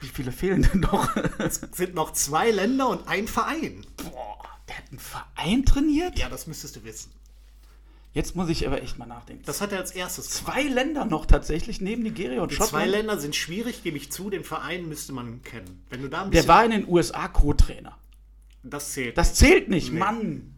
Wie 0.00 0.08
viele 0.08 0.32
fehlen 0.32 0.62
denn 0.62 0.80
noch? 0.80 1.14
es 1.38 1.60
sind 1.72 1.94
noch 1.94 2.12
zwei 2.12 2.50
Länder 2.50 2.88
und 2.88 3.06
ein 3.06 3.28
Verein. 3.28 3.86
Boah, 3.96 4.42
der 4.68 4.78
hat 4.78 4.90
einen 4.90 4.98
Verein 4.98 5.64
trainiert? 5.64 6.18
Ja, 6.18 6.28
das 6.28 6.46
müsstest 6.46 6.76
du 6.76 6.84
wissen. 6.84 7.12
Jetzt 8.12 8.34
muss 8.34 8.48
ich 8.48 8.66
aber 8.66 8.82
echt 8.82 8.98
mal 8.98 9.06
nachdenken. 9.06 9.42
Das 9.44 9.60
hat 9.60 9.72
er 9.72 9.78
als 9.78 9.92
erstes 9.92 10.38
gemacht. 10.38 10.54
Zwei 10.54 10.62
Länder 10.68 11.04
noch 11.04 11.26
tatsächlich 11.26 11.80
neben 11.80 12.02
Nigeria 12.02 12.42
und 12.42 12.50
Die 12.50 12.56
Schottland. 12.56 12.84
Zwei 12.84 12.90
Länder 12.90 13.18
sind 13.18 13.36
schwierig, 13.36 13.82
gebe 13.82 13.96
ich 13.96 14.10
zu. 14.10 14.30
Den 14.30 14.44
Verein 14.44 14.88
müsste 14.88 15.12
man 15.12 15.42
kennen. 15.42 15.84
Wenn 15.90 16.02
du 16.02 16.08
da 16.08 16.22
ein 16.22 16.30
Der 16.30 16.48
war 16.48 16.64
in 16.64 16.70
den 16.70 16.88
USA 16.88 17.28
Co-Trainer. 17.28 17.98
Das 18.62 18.92
zählt. 18.92 19.16
Das 19.18 19.34
zählt 19.34 19.68
nicht, 19.68 19.92
nee. 19.92 19.98
Mann. 19.98 20.54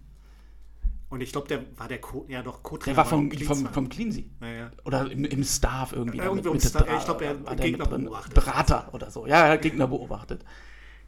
Und 1.11 1.23
ich 1.23 1.33
glaube, 1.33 1.49
der 1.49 1.65
war 1.77 1.89
der 1.89 2.01
Co 2.01 2.25
ja 2.29 2.41
doch 2.43 2.63
Co-Trainer. 2.63 2.95
Der 2.95 2.97
war 2.97 3.05
vom, 3.05 3.31
vom, 3.33 3.67
vom 3.67 3.89
Cleansea. 3.89 4.25
Naja. 4.39 4.71
Oder 4.85 5.11
im, 5.11 5.25
im 5.25 5.43
Staff 5.43 5.93
irgendwie. 5.93 6.19
Ja, 6.19 6.25
irgendwie 6.25 6.49
mit, 6.51 6.63
mit 6.63 6.65
ich 6.65 7.05
glaube, 7.05 7.25
er 7.25 7.41
hat 7.45 7.61
Gegner 7.61 7.87
beobachtet. 7.87 8.35
Berater 8.35 8.95
oder 8.95 9.11
so. 9.11 9.27
Ja, 9.27 9.47
er 9.47 9.53
hat 9.55 9.63
Gegner 9.63 9.89
beobachtet. 9.89 10.45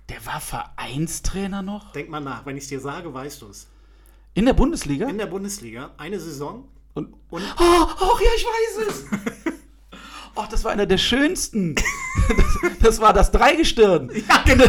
Der 0.09 0.27
war 0.27 0.41
Vereinstrainer 0.41 1.63
noch? 1.63 1.93
Denk 1.93 2.11
mal 2.11 2.21
nach. 2.21 2.45
Wenn 2.45 2.57
ich 2.57 2.65
es 2.65 2.69
dir 2.69 2.81
sage, 2.81 3.15
weißt 3.15 3.43
du 3.43 3.49
es. 3.49 3.69
In 4.35 4.47
der 4.47 4.55
Bundesliga? 4.55 5.09
In 5.09 5.19
der 5.19 5.27
Bundesliga. 5.27 5.91
Eine 5.99 6.19
Saison. 6.19 6.69
Und, 6.95 7.15
und 7.31 7.43
oh, 7.59 7.87
oh, 8.01 8.19
ja, 8.23 8.31
ich 8.37 8.45
weiß 8.45 8.89
es. 8.89 9.05
Oh, 10.35 10.45
das 10.51 10.65
war 10.65 10.73
einer 10.73 10.87
der 10.87 10.99
schönsten. 10.99 11.75
Das, 12.29 12.79
das 12.81 13.01
war 13.01 13.13
das 13.13 13.33
Dreigestirn. 13.33 14.11
Ja, 14.29 14.43
genau. 14.47 14.65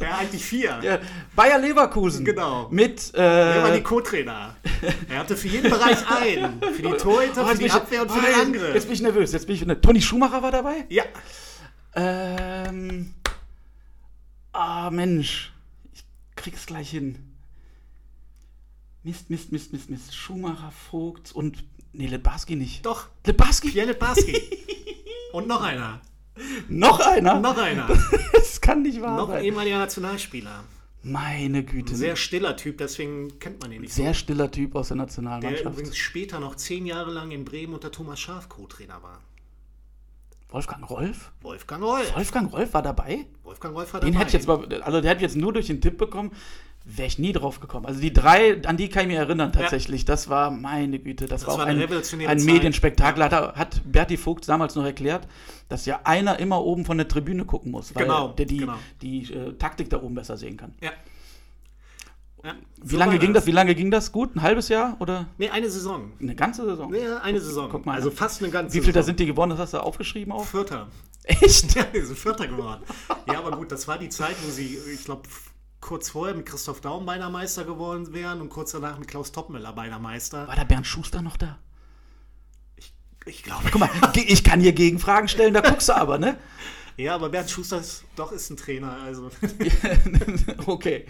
Ja, 0.00 0.18
eigentlich 0.18 0.44
vier. 0.44 0.78
Ja, 0.82 0.98
Bayer 1.34 1.58
Leverkusen. 1.58 2.24
Genau. 2.24 2.68
Mit. 2.70 3.14
Äh, 3.14 3.18
Der 3.18 3.62
war 3.62 3.70
die 3.70 3.82
Co-Trainer. 3.82 4.56
Er 5.08 5.18
hatte 5.18 5.36
für 5.36 5.48
jeden 5.48 5.70
Bereich 5.70 5.98
einen. 6.10 6.60
Für 6.60 6.82
die 6.82 6.96
Torhüter, 6.96 7.44
oh, 7.44 7.48
für 7.48 7.58
die 7.58 7.70
Abwehr 7.70 8.02
und 8.02 8.10
für 8.10 8.18
oh, 8.18 8.22
den 8.22 8.34
Angriff. 8.34 8.74
Jetzt 8.74 8.84
bin 8.84 8.94
ich 8.94 9.02
nervös. 9.02 9.32
Jetzt 9.32 9.46
bin 9.46 9.54
ich. 9.54 9.80
Toni 9.80 10.02
Schumacher 10.02 10.42
war 10.42 10.50
dabei? 10.50 10.84
Ja. 10.88 11.04
Ähm. 11.94 13.14
Ah, 14.52 14.88
oh, 14.88 14.90
Mensch. 14.90 15.52
Ich 15.94 16.04
krieg's 16.36 16.66
gleich 16.66 16.90
hin. 16.90 17.29
Mist, 19.02 19.30
Mist, 19.30 19.50
Mist, 19.52 19.72
Mist, 19.72 19.90
Mist. 19.90 20.14
Schumacher, 20.14 20.70
Vogt 20.70 21.32
und. 21.32 21.64
Nee, 21.92 22.06
Lebarski 22.06 22.54
nicht. 22.56 22.84
Doch. 22.84 23.08
Lebarski? 23.26 23.70
Pierre 23.70 23.88
Lebarski. 23.88 24.40
und 25.32 25.48
noch 25.48 25.62
einer. 25.62 26.00
Noch 26.68 27.00
einer? 27.00 27.40
Noch 27.40 27.56
einer. 27.56 27.88
das 28.32 28.60
kann 28.60 28.82
nicht 28.82 29.00
wahr 29.00 29.16
noch 29.16 29.28
sein. 29.28 29.38
Noch 29.38 29.44
ehemaliger 29.44 29.78
Nationalspieler. 29.78 30.64
Meine 31.02 31.64
Güte. 31.64 31.96
Sehr 31.96 32.14
stiller 32.14 32.56
Typ, 32.56 32.78
deswegen 32.78 33.38
kennt 33.38 33.60
man 33.62 33.72
ihn 33.72 33.80
nicht. 33.80 33.92
Sehr 33.92 34.12
so. 34.12 34.20
stiller 34.20 34.50
Typ 34.50 34.74
aus 34.74 34.88
der 34.88 34.98
Nationalmannschaft. 34.98 35.64
Der 35.64 35.72
übrigens 35.72 35.96
später 35.96 36.40
noch 36.40 36.56
zehn 36.56 36.84
Jahre 36.84 37.10
lang 37.10 37.30
in 37.30 37.44
Bremen 37.44 37.72
unter 37.72 37.90
Thomas 37.90 38.20
Schaf 38.20 38.48
Co-Trainer 38.50 39.02
war. 39.02 39.20
Wolfgang 40.50 40.90
Rolf? 40.90 41.32
Wolfgang 41.40 41.82
Rolf. 41.82 42.14
Wolfgang 42.14 42.52
Rolf 42.52 42.74
war 42.74 42.82
dabei? 42.82 43.26
Wolfgang 43.44 43.74
Rolf 43.74 43.94
war 43.94 44.00
dabei. 44.00 44.10
Den 44.10 44.18
hätte 44.18 44.32
jetzt 44.34 44.46
mal, 44.46 44.82
also 44.82 45.00
der 45.00 45.10
hat 45.12 45.20
jetzt 45.22 45.36
nur 45.36 45.52
durch 45.52 45.68
den 45.68 45.80
Tipp 45.80 45.96
bekommen, 45.96 46.32
wäre 46.84 47.06
ich 47.06 47.18
nie 47.18 47.32
drauf 47.32 47.60
gekommen. 47.60 47.86
Also 47.86 48.00
die 48.00 48.12
drei, 48.12 48.62
an 48.64 48.76
die 48.76 48.88
kann 48.88 49.02
ich 49.02 49.08
mich 49.08 49.16
erinnern 49.16 49.52
tatsächlich. 49.52 50.02
Ja. 50.02 50.06
Das 50.06 50.28
war, 50.28 50.50
meine 50.50 50.98
Güte, 50.98 51.26
das, 51.26 51.42
das 51.42 51.48
war 51.48 51.54
auch 51.54 51.66
ein, 51.66 51.80
ein 51.80 52.44
Medienspektakel. 52.44 53.22
Hat, 53.24 53.32
hat 53.32 53.82
Berti 53.84 54.16
Vogt 54.16 54.48
damals 54.48 54.74
noch 54.74 54.84
erklärt, 54.84 55.28
dass 55.68 55.86
ja 55.86 56.00
einer 56.04 56.38
immer 56.38 56.64
oben 56.64 56.84
von 56.84 56.96
der 56.96 57.08
Tribüne 57.08 57.44
gucken 57.44 57.70
muss, 57.70 57.94
weil 57.94 58.04
genau, 58.04 58.28
der 58.28 58.46
die, 58.46 58.56
genau. 58.58 58.74
die 59.02 59.32
äh, 59.32 59.52
Taktik 59.54 59.90
da 59.90 60.02
oben 60.02 60.14
besser 60.14 60.36
sehen 60.36 60.56
kann. 60.56 60.74
Ja. 60.82 60.90
Ja, 62.42 62.54
wie 62.82 62.96
lange 62.96 63.18
ging 63.18 63.34
das? 63.34 63.44
Wie 63.44 63.50
lange 63.50 63.74
ging 63.74 63.90
das? 63.90 64.12
Gut, 64.12 64.34
ein 64.34 64.40
halbes 64.40 64.70
Jahr 64.70 64.96
oder? 64.98 65.26
Nee, 65.36 65.50
eine 65.50 65.68
Saison. 65.68 66.12
Eine 66.18 66.34
ganze 66.34 66.64
Saison. 66.64 66.90
Nee, 66.90 67.06
eine 67.22 67.38
Saison. 67.38 67.68
Guck 67.70 67.84
mal. 67.84 67.94
Also 67.94 68.10
fast 68.10 68.42
eine 68.42 68.50
ganze. 68.50 68.74
Wie 68.74 68.80
viel 68.80 68.94
da 68.94 69.02
sind 69.02 69.20
die 69.20 69.26
gewonnen? 69.26 69.50
Das 69.50 69.58
hast 69.58 69.74
du 69.74 69.78
aufgeschrieben 69.82 70.32
auch? 70.32 70.46
Vierter. 70.46 70.88
Echt? 71.24 71.74
Ja, 71.76 71.84
die 71.84 72.00
sind 72.00 72.18
Vierter 72.18 72.46
geworden. 72.46 72.82
ja, 73.30 73.38
aber 73.38 73.50
gut, 73.56 73.70
das 73.70 73.86
war 73.86 73.98
die 73.98 74.08
Zeit, 74.08 74.36
wo 74.42 74.50
sie, 74.50 74.78
ich 74.94 75.04
glaube, 75.04 75.22
kurz 75.80 76.10
vorher 76.10 76.34
mit 76.34 76.46
Christoph 76.46 76.80
Daum 76.80 77.06
beinahe 77.06 77.30
Meister 77.30 77.64
geworden 77.64 78.12
wären 78.12 78.40
und 78.40 78.50
kurz 78.50 78.72
danach 78.72 78.98
mit 78.98 79.08
Klaus 79.08 79.32
Toppmüller 79.32 79.72
beinahe 79.72 80.00
Meister. 80.00 80.46
War 80.46 80.56
da 80.56 80.64
Bernd 80.64 80.86
Schuster 80.86 81.22
noch 81.22 81.36
da? 81.36 81.58
Ich, 82.76 82.92
ich 83.26 83.42
glaube. 83.42 83.64
Guck 83.70 83.80
mal, 83.80 83.90
ich 84.14 84.44
kann 84.44 84.60
hier 84.60 84.72
Gegenfragen 84.72 85.28
stellen, 85.28 85.54
da 85.54 85.60
guckst 85.60 85.88
du 85.88 85.96
aber, 85.96 86.18
ne? 86.18 86.36
Ja, 86.96 87.14
aber 87.14 87.30
Bernd 87.30 87.48
Schuster 87.48 87.78
ist, 87.78 88.04
doch 88.14 88.30
ist 88.30 88.50
ein 88.50 88.58
Trainer, 88.58 88.98
also. 89.02 89.30
okay. 90.66 91.06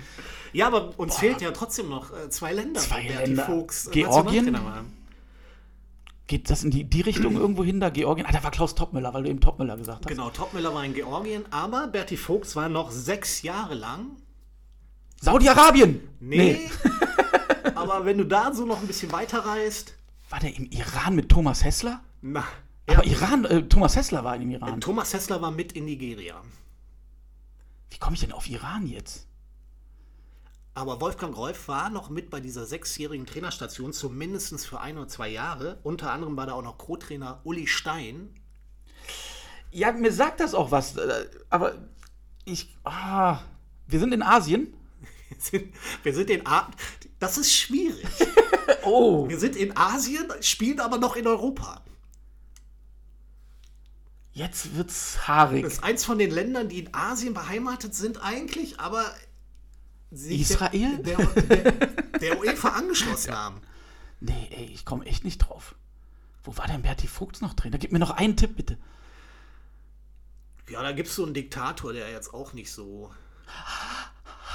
Ja, 0.53 0.69
aber 0.69 0.97
uns 0.99 1.15
Boah. 1.15 1.21
fehlt 1.21 1.41
ja 1.41 1.51
trotzdem 1.51 1.89
noch 1.89 2.13
äh, 2.13 2.29
zwei 2.31 2.53
Länder. 2.53 2.81
Zwei 2.81 3.09
Länder. 3.09 3.45
Fuchs, 3.45 3.89
äh, 3.89 3.91
Georgien? 3.91 4.57
Geht 6.29 6.49
das 6.49 6.63
in 6.63 6.71
die, 6.71 6.85
die 6.85 7.01
Richtung 7.01 7.35
irgendwo 7.41 7.65
hin, 7.65 7.81
da 7.81 7.91
Georgien? 7.91 8.25
Ah, 8.25 8.31
da 8.31 8.45
war 8.45 8.53
Klaus 8.53 8.77
Topmüller, 8.77 9.13
weil 9.15 9.25
du 9.25 9.31
eben 9.31 9.41
Topmüller 9.41 9.77
gesagt 9.77 10.05
hast. 10.05 10.09
Genau, 10.09 10.31
Topmüller 10.31 10.73
war 10.73 10.85
in 10.85 10.95
Georgien, 10.95 11.45
aber 11.51 11.89
Berti 11.89 12.17
Vogts 12.17 12.55
war 12.55 12.69
noch 12.69 12.93
sechs 12.93 13.43
Jahre 13.43 13.75
lang. 13.75 14.13
Saudi-Arabien! 15.21 16.09
Nee. 16.19 16.37
nee. 16.37 16.71
aber 17.75 18.07
wenn 18.07 18.19
du 18.19 18.25
da 18.25 18.53
so 18.55 18.65
noch 18.65 18.81
ein 18.81 18.87
bisschen 18.87 19.13
weiter 19.13 19.41
reist. 19.41 19.95
War 20.31 20.41
der 20.41 20.57
im 20.57 20.71
Iran 20.71 21.15
mit 21.15 21.29
Thomas 21.29 21.63
Hessler? 21.63 22.01
Na. 22.23 22.45
Aber 22.87 23.05
ja. 23.05 23.13
Iran, 23.13 23.45
äh, 23.45 23.63
Thomas 23.69 23.97
Hessler 23.97 24.25
war 24.25 24.37
im 24.37 24.51
Iran. 24.51 24.81
Thomas 24.81 25.13
Hessler 25.13 25.43
war 25.43 25.51
mit 25.51 25.73
in 25.73 25.85
Nigeria. 25.85 26.41
Wie 27.91 27.99
komme 27.99 28.15
ich 28.15 28.21
denn 28.21 28.33
auf 28.33 28.49
Iran 28.49 28.87
jetzt? 28.87 29.27
Aber 30.73 31.01
Wolfgang 31.01 31.37
Rolf 31.37 31.69
war 31.69 31.91
noch 31.91 32.09
mit 32.09 32.31
bei 32.31 32.41
dieser 32.41 32.65
sechsjährigen 32.65 33.27
Trainerstation, 33.27 33.93
zumindest 33.93 34.67
für 34.67 34.81
ein 34.81 34.97
oder 34.97 35.09
zwei 35.09 35.29
Jahre. 35.29 35.79
Unter 35.83 36.13
anderem 36.13 36.37
war 36.37 36.47
da 36.47 36.55
auch 36.55 36.63
noch 36.63 36.79
Co-Trainer 36.79 37.41
Uli 37.45 37.67
Stein. 37.67 38.31
Ja, 39.71 39.93
mir 39.93 40.13
sagt 40.13 40.41
das 40.41 40.55
auch 40.55 40.71
was. 40.71 40.97
Äh, 40.97 41.29
aber 41.51 41.75
ich. 42.47 42.75
Ah, 42.85 43.41
wir 43.87 44.01
sind 44.01 44.15
in 44.15 44.23
Asien. 44.23 44.73
Wir 46.03 46.15
sind 46.15 46.31
in 46.31 46.47
Asien. 46.47 46.75
Das 47.19 47.39
ist 47.39 47.53
schwierig. 47.53 48.07
oh. 48.85 49.29
Wir 49.29 49.39
sind 49.39 49.57
in 49.57 49.77
Asien, 49.77 50.31
spielen 50.41 50.81
aber 50.81 50.99
noch 50.99 51.17
in 51.17 51.27
Europa. 51.27 51.83
Jetzt 54.33 54.75
wird's 54.77 55.27
haarig. 55.27 55.65
Das 55.65 55.75
ist 55.75 55.85
eins 55.85 56.05
von 56.05 56.19
den 56.19 56.31
Ländern, 56.31 56.69
die 56.69 56.79
in 56.79 56.95
Asien 56.95 57.35
beheimatet 57.35 57.95
sind 57.95 58.23
eigentlich, 58.23 58.81
aber 58.81 59.05
Israel? 60.11 60.99
Der, 61.03 61.17
der, 61.19 61.73
der, 62.19 62.41
UEFA 62.41 62.71
angeschlossen 62.71 63.35
haben. 63.35 63.61
Nee, 64.21 64.49
ey, 64.51 64.67
ich 64.67 64.85
komme 64.85 65.05
echt 65.07 65.25
nicht 65.25 65.39
drauf. 65.39 65.75
Wo 66.43 66.57
war 66.57 66.67
denn 66.67 66.83
Berti 66.83 67.07
Vogts 67.07 67.41
noch 67.41 67.55
drin? 67.55 67.73
Da 67.73 67.79
gib 67.79 67.93
mir 67.93 67.99
noch 67.99 68.11
einen 68.11 68.37
Tipp, 68.37 68.57
bitte. 68.57 68.79
Ja, 70.69 70.83
da 70.83 70.93
gibt 70.93 71.09
es 71.09 71.17
so 71.17 71.25
einen 71.25 71.35
Diktator, 71.35 71.93
der 71.93 72.11
jetzt 72.11 72.33
auch 72.33 72.53
nicht 72.53 72.71
so. 72.71 73.11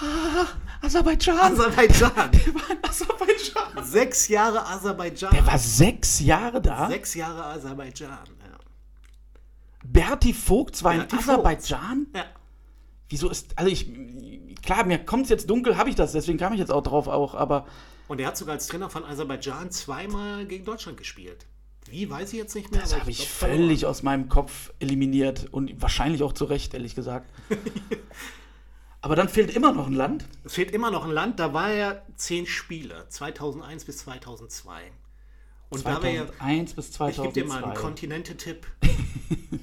Aserbaidschan. 0.81 1.37
Aserbaidschan. 1.37 2.31
Der 2.31 2.55
war 2.55 2.71
in 2.71 2.83
Aserbaidschan. 2.83 3.83
Sechs 3.83 4.27
Jahre 4.27 4.65
Aserbaidschan. 4.65 5.31
Der 5.31 5.47
war 5.47 5.57
sechs 5.57 6.19
Jahre 6.19 6.61
da? 6.61 6.87
Sechs 6.89 7.13
Jahre 7.13 7.45
Aserbaidschan, 7.45 8.09
ja. 8.09 8.57
Berti 9.83 10.33
Vogts 10.33 10.83
war 10.83 10.93
Berti 10.93 11.15
in 11.15 11.21
Aserbaidschan? 11.21 12.07
Ja. 12.15 12.25
Wieso 13.09 13.29
ist. 13.29 13.57
Also 13.57 13.71
ich 13.71 13.89
klar, 14.61 14.85
mir 14.85 14.99
kommt 14.99 15.23
es 15.23 15.29
jetzt 15.29 15.49
dunkel, 15.49 15.77
habe 15.77 15.89
ich 15.89 15.95
das, 15.95 16.11
deswegen 16.11 16.37
kam 16.37 16.53
ich 16.53 16.59
jetzt 16.59 16.71
auch 16.71 16.83
drauf 16.83 17.07
auch, 17.07 17.35
aber. 17.35 17.65
Und 18.07 18.19
er 18.19 18.27
hat 18.27 18.37
sogar 18.37 18.53
als 18.55 18.67
Trainer 18.67 18.89
von 18.89 19.03
Aserbaidschan 19.03 19.71
zweimal 19.71 20.45
gegen 20.45 20.65
Deutschland 20.65 20.97
gespielt. 20.97 21.45
Wie, 21.89 22.09
weiß 22.09 22.33
ich 22.33 22.39
jetzt 22.39 22.55
nicht 22.55 22.71
mehr. 22.71 22.81
Das 22.81 22.99
habe 22.99 23.09
ich, 23.11 23.19
ich 23.21 23.29
völlig 23.29 23.81
verloren. 23.81 23.91
aus 23.91 24.03
meinem 24.03 24.29
Kopf 24.29 24.73
eliminiert 24.79 25.47
und 25.51 25.81
wahrscheinlich 25.81 26.23
auch 26.23 26.33
zu 26.33 26.45
Recht, 26.45 26.73
ehrlich 26.73 26.95
gesagt. 26.95 27.29
Aber 29.05 29.15
dann 29.15 29.29
fehlt 29.29 29.55
immer 29.55 29.71
noch 29.71 29.85
ein 29.85 29.93
Land. 29.93 30.25
Es 30.45 30.55
fehlt 30.55 30.71
immer 30.71 30.89
noch 30.89 31.05
ein 31.05 31.11
Land. 31.11 31.39
Da 31.39 31.53
war 31.53 31.69
er 31.69 32.03
zehn 32.15 32.47
Spiele, 32.47 33.05
2001 33.07 33.85
bis 33.85 33.99
2002. 33.99 34.81
Und 35.69 35.81
2001 35.81 36.73
bis 36.73 36.91
2002. 36.93 37.09
Ich 37.11 37.33
gebe 37.35 37.45
dir 37.45 37.53
mal 37.53 37.63
einen 37.63 37.75
Kontinente-Tipp. 37.75 38.65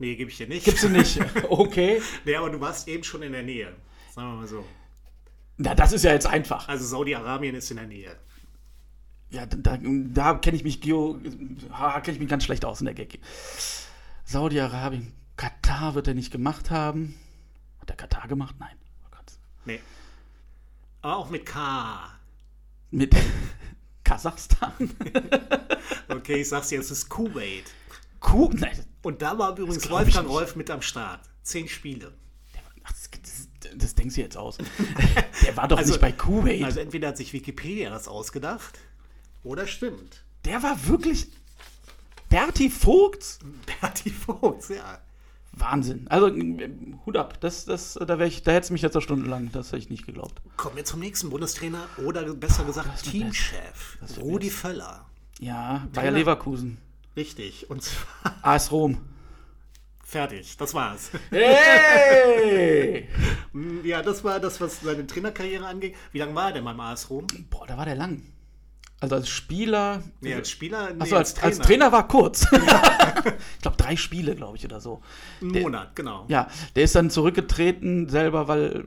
nee, 0.00 0.16
gebe 0.16 0.32
ich 0.32 0.36
dir 0.36 0.48
nicht. 0.48 0.64
Gibst 0.64 0.82
du 0.82 0.88
nicht? 0.88 1.20
Okay. 1.48 2.02
nee, 2.24 2.34
aber 2.34 2.50
du 2.50 2.60
warst 2.60 2.88
eben 2.88 3.04
schon 3.04 3.22
in 3.22 3.30
der 3.30 3.44
Nähe. 3.44 3.72
Sagen 4.12 4.32
wir 4.32 4.36
mal 4.38 4.48
so. 4.48 4.64
Na, 5.58 5.76
das 5.76 5.92
ist 5.92 6.02
ja 6.02 6.10
jetzt 6.10 6.26
einfach. 6.26 6.66
Also 6.66 6.84
Saudi-Arabien 6.84 7.54
ist 7.54 7.70
in 7.70 7.76
der 7.76 7.86
Nähe. 7.86 8.16
Ja, 9.30 9.46
da, 9.46 9.78
da 9.80 10.34
kenne 10.34 10.56
ich 10.56 10.64
mich 10.64 10.80
geo, 10.80 11.20
kenne 11.20 12.14
ich 12.14 12.18
mich 12.18 12.28
ganz 12.28 12.42
schlecht 12.42 12.64
aus 12.64 12.80
in 12.80 12.86
der 12.86 12.94
Gag. 12.94 13.20
Saudi-Arabien, 14.24 15.12
Katar 15.36 15.94
wird 15.94 16.08
er 16.08 16.14
nicht 16.14 16.32
gemacht 16.32 16.72
haben. 16.72 17.14
Hat 17.82 17.90
er 17.90 17.96
Katar 17.96 18.28
gemacht? 18.28 18.54
Nein. 18.60 18.76
Oh 19.04 19.08
Gott. 19.10 19.32
Nee. 19.64 19.80
Aber 21.02 21.16
auch 21.16 21.30
mit 21.30 21.44
K. 21.44 22.12
Mit 22.92 23.12
Kasachstan. 24.04 24.72
okay, 26.08 26.42
ich 26.42 26.48
sag's 26.48 26.68
dir, 26.68 26.78
es 26.78 26.92
ist 26.92 27.08
Kuwait. 27.08 27.64
Kuwait? 28.20 28.86
Und 29.02 29.20
da 29.20 29.36
war 29.36 29.58
übrigens 29.58 29.90
Wolfgang 29.90 30.28
Rolf 30.28 30.54
mit 30.54 30.70
am 30.70 30.80
Start. 30.80 31.28
Zehn 31.42 31.68
Spiele. 31.68 32.12
Ach, 32.84 32.92
das, 32.92 33.10
das, 33.10 33.76
das, 33.76 33.94
denkst 33.96 34.14
du 34.14 34.20
jetzt 34.20 34.36
aus. 34.36 34.58
Der 35.42 35.56
war 35.56 35.66
doch 35.66 35.78
also, 35.78 35.90
nicht 35.90 36.00
bei 36.00 36.12
Kuwait. 36.12 36.62
Also 36.62 36.78
entweder 36.78 37.08
hat 37.08 37.16
sich 37.16 37.32
Wikipedia 37.32 37.90
das 37.90 38.06
ausgedacht 38.06 38.78
oder 39.42 39.66
stimmt. 39.66 40.22
Der 40.44 40.62
war 40.62 40.86
wirklich 40.86 41.26
Berti 42.28 42.70
Vogts? 42.70 43.40
Berti 43.80 44.10
Vogts, 44.10 44.68
ja. 44.68 45.00
Wahnsinn. 45.52 46.06
Also 46.08 46.30
Hut 47.06 47.16
ab. 47.16 47.40
Das, 47.40 47.64
das, 47.64 47.94
da, 47.94 48.18
ich, 48.20 48.42
da 48.42 48.52
hätte 48.52 48.64
es 48.64 48.70
mich 48.70 48.82
jetzt 48.82 48.96
eine 48.96 49.02
Stunde 49.02 49.28
lang, 49.28 49.50
das 49.52 49.68
hätte 49.68 49.78
ich 49.78 49.90
nicht 49.90 50.06
geglaubt. 50.06 50.40
Kommen 50.56 50.76
wir 50.76 50.84
zum 50.84 51.00
nächsten 51.00 51.30
Bundestrainer 51.30 51.86
oder 52.04 52.22
besser 52.34 52.64
gesagt 52.64 53.04
Teamchef. 53.04 53.98
Rudi 54.18 54.50
Völler. 54.50 55.06
Ja, 55.40 55.86
Bayer 55.92 56.12
Leverkusen. 56.12 56.78
Richtig. 57.16 57.68
Und 57.70 57.82
zwar. 57.82 58.34
AS 58.42 58.72
Rom. 58.72 58.98
Fertig, 60.04 60.56
das 60.58 60.74
war's. 60.74 61.10
Hey! 61.30 63.08
ja, 63.82 64.02
das 64.02 64.22
war 64.24 64.40
das, 64.40 64.60
was 64.60 64.80
seine 64.80 65.06
Trainerkarriere 65.06 65.66
angeht. 65.66 65.96
Wie 66.12 66.18
lange 66.18 66.34
war 66.34 66.48
er 66.48 66.52
denn 66.52 66.64
beim 66.64 66.78
AS 66.80 67.08
Rom? 67.08 67.26
Boah, 67.48 67.66
da 67.66 67.78
war 67.78 67.86
der 67.86 67.94
lang. 67.94 68.22
Also 69.02 69.16
als 69.16 69.28
Spieler. 69.28 70.00
Nee, 70.20 70.32
als 70.32 70.48
Spieler. 70.48 70.94
Nee, 70.94 71.02
Achso, 71.02 71.16
als, 71.16 71.30
als, 71.30 71.34
Trainer. 71.34 71.46
als 71.48 71.58
Trainer 71.58 71.92
war 71.92 72.06
kurz. 72.06 72.42
ich 72.52 73.58
glaube, 73.60 73.76
drei 73.76 73.96
Spiele, 73.96 74.36
glaube 74.36 74.56
ich, 74.56 74.64
oder 74.64 74.80
so. 74.80 75.02
Ein 75.40 75.48
Monat, 75.48 75.96
genau. 75.96 76.24
Ja, 76.28 76.48
der 76.76 76.84
ist 76.84 76.94
dann 76.94 77.10
zurückgetreten 77.10 78.08
selber, 78.08 78.46
weil. 78.46 78.84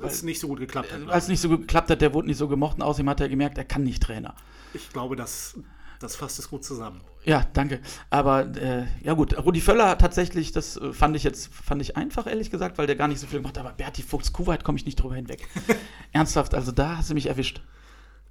Weil 0.00 0.10
es 0.10 0.22
nicht 0.22 0.38
so 0.38 0.48
gut 0.48 0.58
geklappt 0.58 0.92
hat. 0.92 1.08
Als 1.08 1.24
es 1.24 1.28
nicht 1.30 1.40
so 1.40 1.48
gut 1.48 1.62
geklappt 1.62 1.88
hat, 1.88 2.02
der 2.02 2.12
wurde 2.12 2.28
nicht 2.28 2.36
so 2.36 2.46
gemocht 2.46 2.76
und 2.76 2.82
außerdem 2.82 3.08
hat 3.08 3.20
er 3.22 3.30
gemerkt, 3.30 3.56
er 3.56 3.64
kann 3.64 3.84
nicht 3.84 4.02
Trainer. 4.02 4.34
Ich 4.74 4.92
glaube, 4.92 5.16
das, 5.16 5.58
das 5.98 6.14
fasst 6.14 6.38
es 6.38 6.50
gut 6.50 6.62
zusammen. 6.62 7.00
Ja, 7.24 7.46
danke. 7.54 7.80
Aber 8.10 8.54
äh, 8.54 8.84
ja 9.02 9.14
gut, 9.14 9.34
Rudi 9.38 9.62
Völler 9.62 9.96
tatsächlich, 9.96 10.52
das 10.52 10.76
äh, 10.76 10.92
fand 10.92 11.16
ich 11.16 11.24
jetzt 11.24 11.48
fand 11.54 11.80
ich 11.80 11.96
einfach, 11.96 12.26
ehrlich 12.26 12.50
gesagt, 12.50 12.76
weil 12.76 12.86
der 12.86 12.96
gar 12.96 13.08
nicht 13.08 13.20
so 13.20 13.26
viel 13.26 13.38
gemacht 13.38 13.56
hat. 13.56 13.64
Aber 13.64 13.74
Berti 13.74 14.02
Fuchs, 14.02 14.34
Kuwait 14.34 14.62
komme 14.62 14.76
ich 14.76 14.84
nicht 14.84 14.96
drüber 14.96 15.14
hinweg. 15.14 15.48
Ernsthaft, 16.12 16.54
also 16.54 16.70
da 16.70 16.98
hast 16.98 17.08
du 17.08 17.14
mich 17.14 17.28
erwischt. 17.28 17.62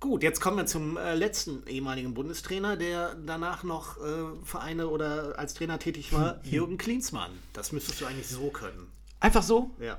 Gut, 0.05 0.21
jetzt 0.21 0.39
kommen 0.39 0.57
wir 0.57 0.67
zum 0.67 0.97
äh, 0.97 1.15
letzten 1.15 1.65
ehemaligen 1.65 2.13
Bundestrainer, 2.13 2.77
der 2.77 3.15
danach 3.15 3.63
noch 3.63 3.97
äh, 3.97 4.01
Vereine 4.43 4.87
oder 4.89 5.39
als 5.39 5.55
Trainer 5.55 5.79
tätig 5.79 6.13
war, 6.13 6.39
Jürgen 6.43 6.77
Klinsmann. 6.77 7.31
Das 7.53 7.71
müsstest 7.71 8.01
du 8.01 8.05
eigentlich 8.05 8.27
so 8.27 8.51
können. 8.51 8.91
Einfach 9.19 9.41
so? 9.41 9.71
Ja. 9.79 9.97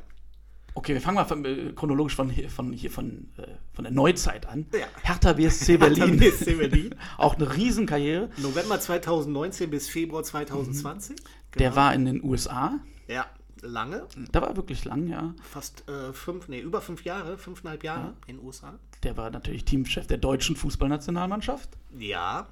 Okay, 0.74 0.94
wir 0.94 1.00
fangen 1.00 1.16
mal 1.16 1.24
von, 1.24 1.44
äh, 1.44 1.72
chronologisch 1.74 2.14
von 2.14 2.30
hier, 2.30 2.48
von, 2.48 2.72
hier 2.72 2.92
von, 2.92 3.30
äh, 3.36 3.48
von 3.72 3.82
der 3.82 3.92
Neuzeit 3.92 4.46
an. 4.46 4.66
Ja. 4.72 4.86
Hertha 5.02 5.32
BSC 5.32 5.76
Berlin. 5.80 6.20
Hertha 6.20 6.36
BSC 6.36 6.54
Berlin. 6.54 6.94
Auch 7.18 7.34
eine 7.34 7.56
Riesenkarriere. 7.56 8.30
November 8.36 8.78
2019 8.78 9.70
bis 9.70 9.88
Februar 9.88 10.22
2020. 10.22 11.16
Mhm. 11.16 11.24
Genau. 11.50 11.58
Der 11.58 11.74
war 11.74 11.92
in 11.92 12.04
den 12.04 12.22
USA. 12.22 12.78
Ja 13.08 13.26
lange. 13.66 14.06
Da 14.32 14.42
war 14.42 14.56
wirklich 14.56 14.84
lang, 14.84 15.06
ja. 15.08 15.34
Fast 15.42 15.88
äh, 15.88 16.12
fünf, 16.12 16.48
nee, 16.48 16.60
über 16.60 16.80
fünf 16.80 17.04
Jahre, 17.04 17.38
fünfeinhalb 17.38 17.84
Jahre 17.84 18.06
ja. 18.06 18.14
in 18.26 18.36
den 18.36 18.46
USA. 18.46 18.78
Der 19.02 19.16
war 19.16 19.30
natürlich 19.30 19.64
Teamchef 19.64 20.06
der 20.06 20.18
deutschen 20.18 20.56
Fußballnationalmannschaft. 20.56 21.70
Ja. 21.98 22.46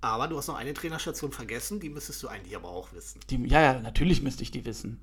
Aber 0.00 0.26
du 0.26 0.36
hast 0.36 0.48
noch 0.48 0.56
eine 0.56 0.74
Trainerstation 0.74 1.30
vergessen, 1.30 1.78
die 1.78 1.88
müsstest 1.88 2.22
du 2.22 2.28
eigentlich 2.28 2.56
aber 2.56 2.68
auch 2.68 2.92
wissen. 2.92 3.20
Die, 3.30 3.36
ja, 3.46 3.60
ja, 3.60 3.80
natürlich 3.80 4.22
müsste 4.22 4.42
ich 4.42 4.50
die 4.50 4.64
wissen. 4.64 5.00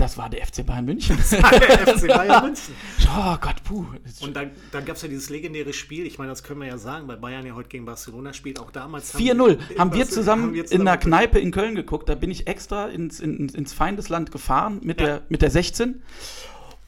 Das 0.00 0.16
war 0.16 0.30
der 0.30 0.46
FC 0.46 0.64
Bayern 0.64 0.86
München. 0.86 1.18
Das 1.18 1.42
war 1.42 1.50
der 1.50 1.86
FC 1.86 2.08
Bayern 2.08 2.44
München. 2.46 2.74
oh 3.06 3.36
Gott, 3.38 3.62
puh. 3.64 3.84
Und 4.22 4.34
dann, 4.34 4.50
dann 4.72 4.86
gab 4.86 4.96
es 4.96 5.02
ja 5.02 5.08
dieses 5.08 5.28
legendäre 5.28 5.74
Spiel, 5.74 6.06
ich 6.06 6.16
meine, 6.16 6.30
das 6.30 6.42
können 6.42 6.60
wir 6.60 6.68
ja 6.68 6.78
sagen, 6.78 7.06
weil 7.06 7.18
Bayern 7.18 7.44
ja 7.44 7.54
heute 7.54 7.68
gegen 7.68 7.84
Barcelona 7.84 8.32
spielt, 8.32 8.58
auch 8.58 8.70
damals. 8.70 9.14
4-0. 9.14 9.58
Haben, 9.58 9.78
haben, 9.78 9.92
wir 9.92 10.08
zusammen 10.08 10.42
haben 10.44 10.54
wir 10.54 10.64
zusammen 10.64 10.82
in 10.82 10.88
einer 10.88 10.96
Kneipe 10.96 11.38
in 11.38 11.50
Köln 11.50 11.74
geguckt. 11.74 12.08
Da 12.08 12.14
bin 12.14 12.30
ich 12.30 12.46
extra 12.46 12.86
ins, 12.86 13.20
in, 13.20 13.50
ins 13.50 13.74
Feindesland 13.74 14.32
gefahren 14.32 14.80
mit, 14.82 15.02
ja. 15.02 15.06
der, 15.06 15.22
mit 15.28 15.42
der 15.42 15.50
16. 15.50 16.02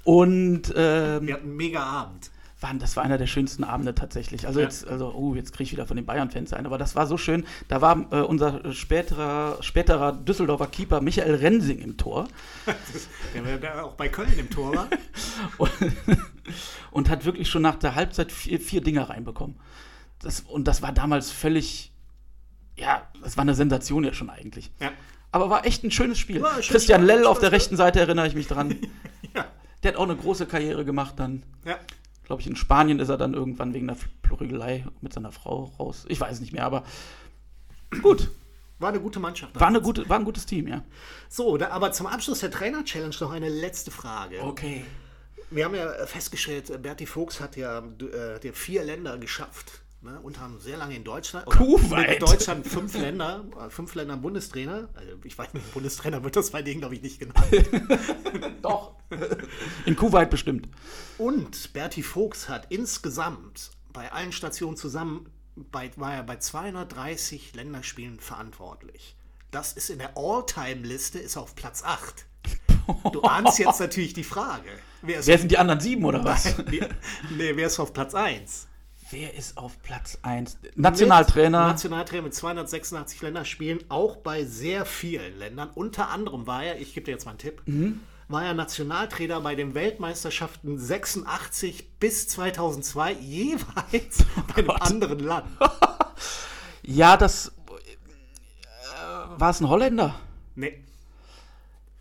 Und. 0.05 0.73
Ähm, 0.75 1.27
wir 1.27 1.35
hatten 1.35 1.49
einen 1.49 1.57
mega 1.57 1.83
Abend 1.83 2.32
waren, 2.63 2.79
das 2.79 2.97
war 2.97 3.05
einer 3.05 3.19
der 3.19 3.27
schönsten 3.27 3.65
Abende 3.65 3.95
tatsächlich. 3.95 4.47
Also 4.47 4.61
ja. 4.61 4.67
jetzt, 4.67 4.87
also, 4.87 5.13
oh, 5.15 5.35
jetzt 5.35 5.53
kriege 5.53 5.65
ich 5.65 5.73
wieder 5.73 5.87
von 5.87 5.97
den 5.97 6.07
Bayern-Fans 6.07 6.53
ein, 6.53 6.67
aber 6.67 6.79
das 6.79 6.95
war 6.95 7.07
so 7.07 7.17
schön. 7.17 7.45
Da 7.69 7.81
war 7.81 8.07
äh, 8.13 8.21
unser 8.21 8.73
späterer, 8.73 9.59
späterer 9.63 10.13
Düsseldorfer 10.13 10.67
Keeper 10.67 11.01
Michael 11.01 11.35
Rensing 11.37 11.81
im 11.81 11.97
Tor. 11.97 12.29
der, 13.35 13.59
der 13.59 13.85
auch 13.85 13.95
bei 13.95 14.09
Köln 14.09 14.39
im 14.39 14.51
Tor 14.51 14.75
war. 14.75 14.89
und, 15.59 15.71
und, 16.91 17.11
hat 17.11 17.25
wirklich 17.25 17.49
schon 17.49 17.63
nach 17.63 17.77
der 17.77 17.95
Halbzeit 17.95 18.33
vier, 18.33 18.61
vier 18.61 18.81
Dinger 18.81 19.11
reinbekommen. 19.11 19.57
Das, 20.21 20.41
und 20.41 20.69
das 20.69 20.83
war 20.83 20.93
damals 20.93 21.31
völlig, 21.31 21.93
ja, 22.77 23.09
das 23.23 23.37
war 23.37 23.43
eine 23.43 23.55
Sensation 23.55 24.05
ja 24.05 24.13
schon 24.13 24.31
eigentlich. 24.31 24.71
Ja. 24.81 24.93
Aber 25.33 25.49
war 25.51 25.65
echt 25.67 25.83
ein 25.83 25.91
schönes 25.91 26.19
Spiel. 26.19 26.41
Ja, 26.41 26.59
Christian 26.61 27.05
Lell 27.05 27.27
auf 27.27 27.39
der 27.39 27.53
rechten 27.53 27.77
Seite 27.77 28.01
erinnere 28.01 28.27
ich 28.27 28.35
mich 28.35 28.49
dran. 28.49 28.77
ja. 29.35 29.47
Der 29.83 29.93
hat 29.93 29.99
auch 29.99 30.05
eine 30.05 30.15
große 30.15 30.47
Karriere 30.47 30.85
gemacht 30.85 31.15
dann. 31.17 31.43
Ja 31.65 31.79
glaube 32.25 32.43
ich, 32.43 32.47
in 32.47 32.57
Spanien 32.57 32.99
ist 32.99 33.09
er 33.09 33.17
dann 33.17 33.35
irgendwann 33.35 33.75
wegen 33.75 33.89
der 33.89 33.97
Prügelei 34.23 34.85
mit 35.01 35.13
seiner 35.13 35.33
Frau 35.33 35.73
raus. 35.79 36.05
Ich 36.09 36.21
weiß 36.21 36.41
nicht 36.41 36.53
mehr, 36.53 36.65
aber 36.65 36.85
gut. 38.03 38.31
War 38.79 38.89
eine 38.89 39.01
gute 39.01 39.21
Mannschaft. 39.21 39.59
War, 39.59 39.69
eine 39.69 39.81
gute, 39.81 40.09
war 40.09 40.19
ein 40.19 40.25
gutes 40.25 40.45
Team, 40.45 40.67
ja. 40.67 40.83
So, 41.29 41.57
da, 41.57 41.69
aber 41.69 41.93
zum 41.93 42.07
Abschluss 42.07 42.41
der 42.41 42.51
Trainer-Challenge 42.51 43.15
noch 43.21 43.31
eine 43.31 43.49
letzte 43.49 43.91
Frage. 43.91 44.43
Okay. 44.43 44.85
Wir 45.51 45.67
haben 45.67 45.75
ja 45.75 46.07
festgestellt, 46.07 46.83
Berti 46.83 47.07
Fuchs 47.07 47.41
hat 47.41 47.57
ja, 47.57 47.79
äh, 47.79 48.35
hat 48.35 48.57
vier 48.57 48.83
Länder 48.83 49.19
geschafft 49.19 49.82
ne, 50.03 50.21
und 50.21 50.41
haben 50.41 50.59
sehr 50.61 50.77
lange 50.77 50.97
in 50.97 51.05
Deutschland. 51.05 51.47
Kuwait. 51.47 52.15
In 52.15 52.19
Deutschland 52.21 52.67
fünf 52.67 52.95
Länder, 52.99 53.45
äh, 53.59 53.71
fünf 53.71 53.95
Länder 53.95 54.17
Bundestrainer. 54.17 54.89
Also 54.95 55.13
ich 55.25 55.37
weiß 55.37 55.55
nicht, 55.55 55.73
Bundestrainer 55.73 56.23
wird 56.25 56.37
das 56.37 56.51
bei 56.51 56.63
denen, 56.63 56.81
glaube 56.81 56.95
ich, 56.95 57.03
nicht 57.03 57.19
genannt. 57.19 57.47
Doch. 58.63 58.97
In 59.87 59.97
Kuwait 59.97 60.31
bestimmt. 60.31 60.69
Und 61.19 61.73
Berti 61.73 62.03
Fuchs 62.03 62.49
hat 62.49 62.67
insgesamt 62.71 63.71
bei 63.93 64.11
allen 64.13 64.33
Stationen 64.33 64.77
zusammen, 64.77 65.31
bei, 65.55 65.91
war 65.97 66.15
er 66.15 66.23
bei 66.23 66.37
230 66.37 67.55
Länderspielen 67.55 68.21
verantwortlich. 68.21 69.17
Das 69.51 69.75
ist 69.75 69.91
in 69.91 69.99
der 69.99 70.17
All-Time-Liste, 70.17 71.19
ist 71.19 71.37
auf 71.37 71.55
Platz 71.55 71.83
8. 71.85 72.27
Du 73.13 73.21
ahnst 73.23 73.59
jetzt 73.59 73.81
natürlich 73.81 74.15
die 74.15 74.25
Frage. 74.25 74.71
Wer, 75.03 75.25
wer 75.27 75.39
sind 75.39 75.51
die 75.51 75.59
anderen 75.59 75.81
sieben 75.81 76.05
oder 76.05 76.25
was? 76.25 76.57
nee, 76.67 76.81
wer 77.55 77.67
ist 77.67 77.79
auf 77.79 77.93
Platz 77.93 78.15
1? 78.15 78.67
Wer 79.13 79.35
ist 79.35 79.59
auf 79.59 79.83
Platz 79.83 80.19
1? 80.23 80.57
Nationaltrainer. 80.75 81.65
Mit, 81.65 81.73
Nationaltrainer 81.73 82.23
mit 82.23 82.35
286 82.35 83.21
Länderspielen, 83.21 83.85
auch 83.91 84.17
bei 84.17 84.47
sehr 84.47 84.87
vielen 84.87 85.39
Ländern. 85.39 85.69
Unter 85.75 86.09
anderem 86.09 86.47
war 86.47 86.65
er, 86.65 86.81
ich 86.81 86.95
gebe 86.95 87.05
dir 87.05 87.11
jetzt 87.11 87.27
mal 87.27 87.33
einen 87.33 87.39
Tipp, 87.39 87.61
mhm. 87.67 88.01
war 88.29 88.43
er 88.43 88.55
Nationaltrainer 88.55 89.43
bei 89.43 89.55
den 89.55 89.75
Weltmeisterschaften 89.75 90.79
86 90.79 91.99
bis 91.99 92.27
2002 92.29 93.13
jeweils 93.13 94.25
oh 94.39 94.43
bei 94.55 94.63
einem 94.63 94.71
anderen 94.71 95.19
Land. 95.19 95.59
ja, 96.83 97.19
das 97.19 97.49
äh, 97.49 99.39
war 99.39 99.51
es 99.51 99.61
ein 99.61 99.69
Holländer? 99.69 100.15
Nee. 100.55 100.83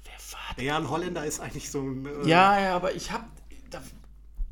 Wer 0.06 0.14
war 0.14 0.56
denn? 0.56 0.66
Ja, 0.66 0.78
ein 0.78 0.90
Holländer 0.90 1.26
ist 1.26 1.42
eigentlich 1.42 1.70
so 1.70 1.82
ein. 1.82 2.06
Äh, 2.06 2.30
ja, 2.30 2.58
ja, 2.58 2.74
aber 2.74 2.96
ich 2.96 3.12
habe 3.12 3.26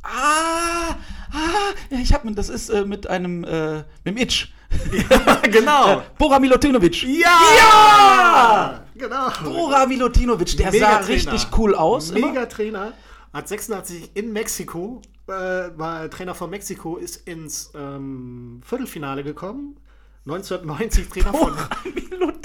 Ah, 0.02 0.96
ah, 1.32 1.74
ich 1.90 2.14
hab, 2.14 2.24
das 2.36 2.50
ist 2.50 2.70
äh, 2.70 2.86
mit 2.86 3.08
einem, 3.08 3.44
äh, 3.44 3.78
mit 4.04 4.16
dem 4.16 4.18
Itch. 4.18 4.54
Ja, 4.92 5.36
genau. 5.44 6.00
Äh, 6.00 6.02
Bora 6.18 6.40
Milutinovic. 6.40 7.04
Ja! 7.04 7.30
Ja! 7.58 8.86
Genau. 8.96 9.30
Bora 9.44 9.86
Milutinovic, 9.86 10.58
der 10.58 10.72
sah 10.72 10.98
richtig 10.98 11.48
cool 11.58 11.76
aus. 11.76 12.12
Mega 12.12 12.46
Trainer. 12.46 12.94
Hat 13.34 13.48
86 13.48 14.12
in 14.16 14.34
Mexiko, 14.34 15.02
äh, 15.28 15.32
war 15.32 16.10
Trainer 16.10 16.34
von 16.34 16.50
Mexiko, 16.50 16.98
ist 16.98 17.28
ins 17.28 17.72
ähm, 17.76 18.62
Viertelfinale 18.66 19.24
gekommen. 19.24 19.78
1990 20.26 21.10
Trainer 21.10 21.34
von 21.34 21.58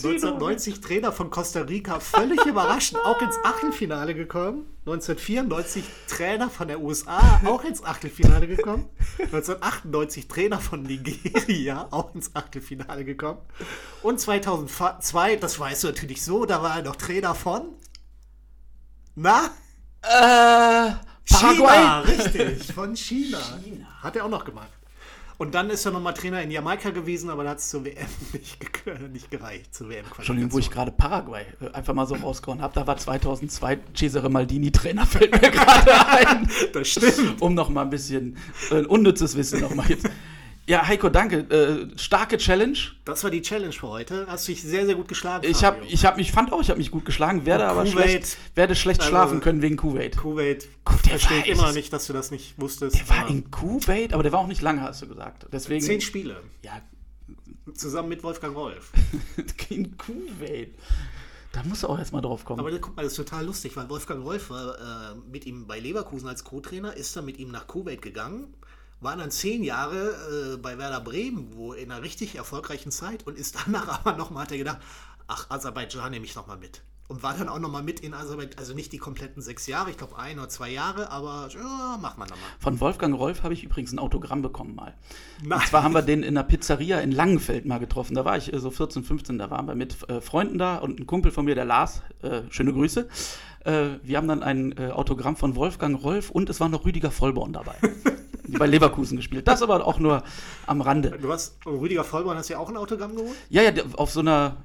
1990 0.05 0.81
Trainer 0.81 1.13
von 1.13 1.31
Costa 1.31 1.63
Rica, 1.63 1.99
völlig 1.99 2.45
überraschend, 2.47 3.01
auch 3.05 3.21
ins 3.23 3.37
Achtelfinale 3.43 4.15
gekommen. 4.15 4.67
1994 4.87 5.85
Trainer 6.09 6.51
von 6.51 6.69
der 6.69 6.81
USA, 6.81 7.41
auch 7.47 7.65
ins 7.65 7.83
Achtelfinale 7.83 8.47
gekommen. 8.47 8.89
1998 9.19 10.29
Trainer 10.29 10.59
von 10.59 10.83
Nigeria, 10.83 11.89
auch 11.91 12.15
ins 12.15 12.35
Achtelfinale 12.35 13.05
gekommen. 13.07 13.41
Und 14.03 14.21
2002, 14.21 15.37
das 15.37 15.59
weißt 15.59 15.85
du 15.85 15.89
natürlich 15.89 16.23
so, 16.23 16.45
da 16.45 16.63
war 16.63 16.77
er 16.77 16.83
noch 16.83 16.97
Trainer 16.97 17.35
von. 17.35 17.73
Na? 19.15 19.47
Äh, 20.03 20.93
Paraguay. 21.31 21.77
China, 21.77 22.01
richtig, 22.01 22.73
von 22.75 22.95
China. 22.95 23.39
China. 23.63 23.87
Hat 24.03 24.17
er 24.17 24.27
auch 24.27 24.31
noch 24.31 24.45
gemacht. 24.45 24.69
Und 25.45 25.55
dann 25.55 25.69
ist 25.69 25.85
er 25.85 25.93
nochmal 25.93 26.15
Trainer 26.15 26.41
in 26.41 26.51
Jamaika 26.51 26.89
gewesen, 26.89 27.29
aber 27.29 27.45
da 27.45 27.51
hat 27.51 27.59
es 27.59 27.69
zur 27.69 27.85
WM 27.85 28.07
nicht, 28.33 28.57
nicht 29.13 29.31
gereicht, 29.31 29.75
zur 29.75 29.91
WM 29.91 30.07
Entschuldigung, 30.17 30.51
wo 30.55 30.59
ich 30.59 30.71
gerade 30.71 30.91
Paraguay 30.91 31.45
äh, 31.61 31.69
einfach 31.75 31.93
mal 31.93 32.07
so 32.07 32.15
rausgehauen 32.15 32.63
habe, 32.63 32.73
da 32.73 32.87
war 32.87 32.97
2002 32.97 33.79
Cesare 33.95 34.31
Maldini 34.31 34.73
Trainer, 34.73 35.05
fällt 35.07 35.33
mir 35.33 35.51
gerade 35.51 36.07
ein. 36.09 36.49
Das 36.73 36.89
stimmt. 36.89 37.43
Um 37.43 37.53
nochmal 37.53 37.85
ein 37.85 37.91
bisschen 37.91 38.39
äh, 38.71 38.87
unnützes 38.87 39.37
Wissen 39.37 39.61
nochmal 39.61 39.91
jetzt 39.91 40.09
ja, 40.67 40.87
Heiko, 40.87 41.11
danke. 41.11 41.41
Äh, 41.51 41.99
starke 41.99 42.39
Challenge. 42.39 42.79
Das 43.05 43.23
war 43.23 43.31
die 43.31 43.43
Challenge 43.43 43.73
für 43.73 43.89
heute. 43.89 44.27
Hast 44.29 44.49
dich 44.49 44.63
sehr, 44.63 44.87
sehr 44.87 44.95
gut 44.95 45.09
geschlagen. 45.09 45.47
Ich 45.47 45.63
habe, 45.63 45.85
ich 45.87 46.07
habe 46.07 46.17
mich, 46.17 46.33
fand 46.33 46.53
auch, 46.53 46.61
ich 46.63 46.71
habe 46.71 46.79
mich 46.79 46.91
gut 46.91 47.05
geschlagen. 47.05 47.45
Werde 47.45 47.67
aber 47.67 47.85
schlecht, 47.85 48.39
werde 48.55 48.75
schlecht 48.75 49.01
also, 49.01 49.11
schlafen 49.11 49.41
können 49.41 49.61
wegen 49.61 49.77
Kuwait. 49.77 50.17
Kuwait. 50.17 50.69
Gut, 50.85 51.05
der 51.05 51.19
verstehe 51.19 51.41
ich 51.41 51.49
immer 51.49 51.73
nicht, 51.73 51.93
dass 51.93 52.07
du 52.07 52.15
das 52.15 52.31
nicht 52.31 52.59
wusstest. 52.59 52.99
Der 52.99 53.09
war 53.11 53.29
in 53.29 53.51
Kuwait, 53.51 54.15
aber 54.15 54.23
der 54.23 54.33
war 54.33 54.41
auch 54.41 54.47
nicht 54.47 54.63
lange, 54.63 54.81
hast 54.81 55.03
du 55.03 55.09
gesagt. 55.09 55.47
Deswegen. 55.53 55.85
Zehn 55.85 56.01
Spiele. 56.01 56.43
Ja. 56.63 56.81
Zusammen 57.75 58.09
mit 58.09 58.23
Wolfgang 58.23 58.55
Wolf. 58.55 58.93
in 59.69 59.97
Kuwait. 59.99 60.75
Da 61.53 61.63
muss 61.63 61.83
er 61.83 61.91
auch 61.91 61.99
erstmal 61.99 62.23
drauf 62.23 62.45
kommen. 62.45 62.59
Aber 62.59 62.77
guck 62.79 62.97
mal, 62.97 63.03
das 63.03 63.13
ist 63.13 63.17
total 63.17 63.45
lustig, 63.45 63.77
weil 63.77 63.89
Wolfgang 63.89 64.25
Wolf 64.25 64.51
war 64.51 64.75
äh, 65.13 65.15
mit 65.31 65.47
ihm 65.47 65.67
bei 65.67 65.79
Leverkusen 65.79 66.27
als 66.27 66.43
Co-Trainer, 66.43 66.97
ist 66.97 67.15
dann 67.17 67.27
mit 67.27 67.39
ihm 67.39 67.51
nach 67.51 67.67
Kuwait 67.67 68.03
gegangen 68.03 68.55
war 69.05 69.17
dann 69.17 69.31
zehn 69.31 69.63
Jahre 69.63 70.55
äh, 70.55 70.57
bei 70.57 70.79
Werder 70.79 71.01
Bremen, 71.01 71.49
wo 71.53 71.75
in 71.75 71.93
einer 71.93 72.03
richtig 72.03 72.37
erfolgreichen 72.37 72.91
Zeit 72.91 73.27
und 73.27 73.39
ist 73.39 73.57
danach 73.65 74.01
aber 74.05 74.17
nochmal, 74.17 74.45
hat 74.45 74.53
er 74.53 74.59
gedacht, 74.59 74.79
ach, 75.29 75.51
Aserbaidschan 75.51 76.11
nehme 76.11 76.25
ich 76.25 76.35
nochmal 76.35 76.57
mit. 76.57 76.83
Und 77.07 77.23
war 77.23 77.35
dann 77.35 77.51
auch 77.51 77.59
nochmal 77.59 77.83
mit 77.83 78.01
in 78.01 78.15
Aserbaidschan, 78.15 78.59
also 78.59 78.73
nicht 78.73 78.91
die 78.93 78.97
kompletten 78.97 79.43
sechs 79.43 79.67
Jahre, 79.67 79.91
ich 79.91 79.99
glaube 79.99 80.17
ein 80.17 80.39
oder 80.39 80.49
zwei 80.49 80.71
Jahre, 80.71 81.11
aber 81.11 81.51
ja, 81.53 81.99
macht 82.01 82.17
man 82.17 82.29
nochmal. 82.29 82.49
Von 82.59 82.81
Wolfgang 82.81 83.15
Rolf 83.15 83.43
habe 83.43 83.53
ich 83.53 83.63
übrigens 83.63 83.93
ein 83.93 83.99
Autogramm 83.99 84.41
bekommen 84.41 84.75
mal. 84.75 84.95
Nein. 85.43 85.59
Und 85.59 85.67
zwar 85.69 85.83
haben 85.83 85.93
wir 85.93 86.01
den 86.01 86.23
in 86.23 86.35
der 86.35 86.45
Pizzeria 86.45 87.01
in 87.01 87.13
Langenfeld 87.13 87.67
mal 87.67 87.79
getroffen. 87.79 88.15
Da 88.15 88.25
war 88.25 88.39
ich 88.39 88.55
äh, 88.55 88.59
so 88.59 88.71
14, 88.71 89.05
15, 89.05 89.37
da 89.37 89.51
waren 89.51 89.67
wir 89.67 89.75
mit 89.75 90.09
äh, 90.09 90.23
Freunden 90.23 90.57
da 90.57 90.79
und 90.79 90.99
ein 90.99 91.07
Kumpel 91.07 91.31
von 91.31 91.45
mir, 91.45 91.55
der 91.55 91.67
Lars, 91.67 92.01
äh, 92.23 92.41
schöne 92.49 92.73
Grüße. 92.73 93.07
Äh, 93.65 93.89
wir 94.03 94.17
haben 94.17 94.29
dann 94.29 94.43
ein 94.43 94.75
äh, 94.79 94.91
Autogramm 94.91 95.37
von 95.37 95.57
Wolfgang 95.57 96.03
Rolf 96.03 96.31
und 96.31 96.49
es 96.49 96.59
war 96.59 96.71
noch 96.71 96.87
Rüdiger 96.87 97.11
Vollborn 97.11 97.53
dabei. 97.53 97.77
bei 98.49 98.67
Leverkusen 98.67 99.17
gespielt. 99.17 99.49
Das 99.49 99.63
aber 99.63 99.87
auch 99.87 99.99
nur 99.99 100.23
am 100.67 100.81
Rande. 100.81 101.19
Du 101.21 101.33
hast, 101.33 101.57
Rüdiger 101.67 102.05
Vollborn 102.05 102.37
hast 102.37 102.49
ja 102.49 102.59
auch 102.59 102.69
ein 102.69 102.77
Autogramm 102.77 103.17
geholt? 103.17 103.37
Ja, 103.49 103.63
ja, 103.63 103.73
auf 103.95 104.11
so 104.11 104.21
einer, 104.21 104.57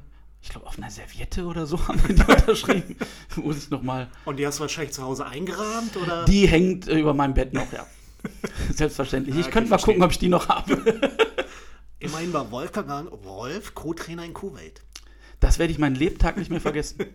ich 0.41 0.49
glaube, 0.49 0.67
auf 0.67 0.77
einer 0.77 0.89
Serviette 0.89 1.45
oder 1.45 1.65
so 1.65 1.79
haben 1.87 2.01
wir 2.07 2.15
die 2.15 2.21
unterschrieben. 2.21 2.95
Muss 3.37 3.57
ich 3.57 3.69
noch 3.69 3.81
mal. 3.81 4.09
Und 4.25 4.37
die 4.37 4.45
hast 4.45 4.59
du 4.59 4.61
wahrscheinlich 4.61 4.93
zu 4.93 5.03
Hause 5.03 5.25
eingerahmt, 5.25 5.95
oder? 5.97 6.25
Die 6.25 6.47
hängt 6.47 6.87
äh, 6.87 6.99
über 6.99 7.13
meinem 7.13 7.33
Bett 7.33 7.53
noch, 7.53 7.71
ja. 7.71 7.85
Selbstverständlich. 8.75 9.35
Ja, 9.35 9.41
ich 9.41 9.51
könnte 9.51 9.69
mal 9.69 9.77
verstehen. 9.77 9.93
gucken, 9.93 10.03
ob 10.03 10.11
ich 10.11 10.19
die 10.19 10.29
noch 10.29 10.49
habe. 10.49 10.81
Immerhin 11.99 12.33
war 12.33 12.51
Wolfgang 12.51 13.09
Wolf 13.23 13.75
Co-Trainer 13.75 14.25
in 14.25 14.33
Kuwait. 14.33 14.81
Das 15.39 15.57
werde 15.57 15.71
ich 15.71 15.79
meinen 15.79 15.95
Lebtag 15.95 16.37
nicht 16.37 16.51
mehr 16.51 16.61
vergessen. 16.61 17.05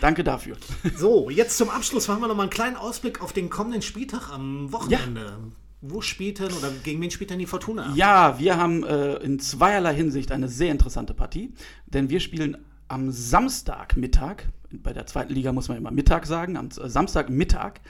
Danke 0.00 0.22
dafür. 0.22 0.56
So, 0.96 1.30
jetzt 1.30 1.56
zum 1.56 1.70
Abschluss 1.70 2.08
machen 2.08 2.20
wir 2.20 2.28
noch 2.28 2.36
mal 2.36 2.42
einen 2.42 2.50
kleinen 2.50 2.76
Ausblick 2.76 3.22
auf 3.22 3.32
den 3.32 3.50
kommenden 3.50 3.82
Spieltag 3.82 4.30
am 4.30 4.72
Wochenende. 4.72 5.20
Ja. 5.20 5.63
Wo 5.86 6.00
spielt 6.00 6.38
denn 6.38 6.50
oder 6.52 6.70
gegen 6.82 7.02
wen 7.02 7.10
spielt 7.10 7.28
denn 7.28 7.38
die 7.38 7.46
Fortuna? 7.46 7.92
Ja, 7.94 8.38
wir 8.38 8.56
haben 8.56 8.84
äh, 8.84 9.16
in 9.16 9.38
zweierlei 9.38 9.94
Hinsicht 9.94 10.32
eine 10.32 10.48
sehr 10.48 10.70
interessante 10.70 11.12
Partie, 11.12 11.52
denn 11.86 12.08
wir 12.08 12.20
spielen 12.20 12.56
am 12.88 13.10
Samstagmittag, 13.10 14.44
bei 14.70 14.94
der 14.94 15.04
zweiten 15.04 15.34
Liga 15.34 15.52
muss 15.52 15.68
man 15.68 15.76
immer 15.76 15.90
Mittag 15.90 16.24
sagen, 16.24 16.56
am 16.56 16.70
Samstagmittag 16.70 17.80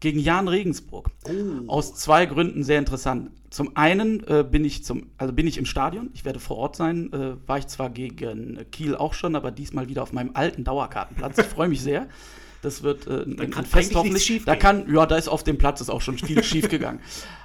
gegen 0.00 0.18
Jan 0.18 0.48
Regensburg. 0.48 1.10
Oh. 1.24 1.68
Aus 1.68 1.94
zwei 1.94 2.26
Gründen 2.26 2.64
sehr 2.64 2.80
interessant. 2.80 3.30
Zum 3.50 3.76
einen 3.76 4.26
äh, 4.26 4.42
bin 4.42 4.64
ich 4.64 4.84
zum, 4.84 5.10
also 5.16 5.32
bin 5.32 5.46
ich 5.46 5.56
im 5.56 5.66
Stadion. 5.66 6.10
Ich 6.14 6.24
werde 6.24 6.40
vor 6.40 6.56
Ort 6.56 6.74
sein. 6.74 7.12
Äh, 7.12 7.36
war 7.46 7.58
ich 7.58 7.68
zwar 7.68 7.90
gegen 7.90 8.58
Kiel 8.72 8.96
auch 8.96 9.14
schon, 9.14 9.36
aber 9.36 9.52
diesmal 9.52 9.88
wieder 9.88 10.02
auf 10.02 10.12
meinem 10.12 10.30
alten 10.34 10.64
Dauerkartenplatz. 10.64 11.38
Ich 11.38 11.46
freue 11.46 11.68
mich 11.68 11.80
sehr. 11.80 12.08
Das 12.62 12.82
wird 12.82 13.06
äh, 13.06 13.22
ein, 13.22 13.54
ein 13.54 13.64
Fest 13.64 13.94
hoffentlich. 13.94 14.24
Schief 14.24 14.44
da 14.44 14.56
kann, 14.56 14.92
ja, 14.92 15.06
da 15.06 15.16
ist 15.16 15.28
auf 15.28 15.44
dem 15.44 15.58
Platz 15.58 15.80
ist 15.80 15.90
auch 15.90 16.02
schon 16.02 16.18
viel 16.18 16.42
schief 16.44 16.68
gegangen. 16.68 17.00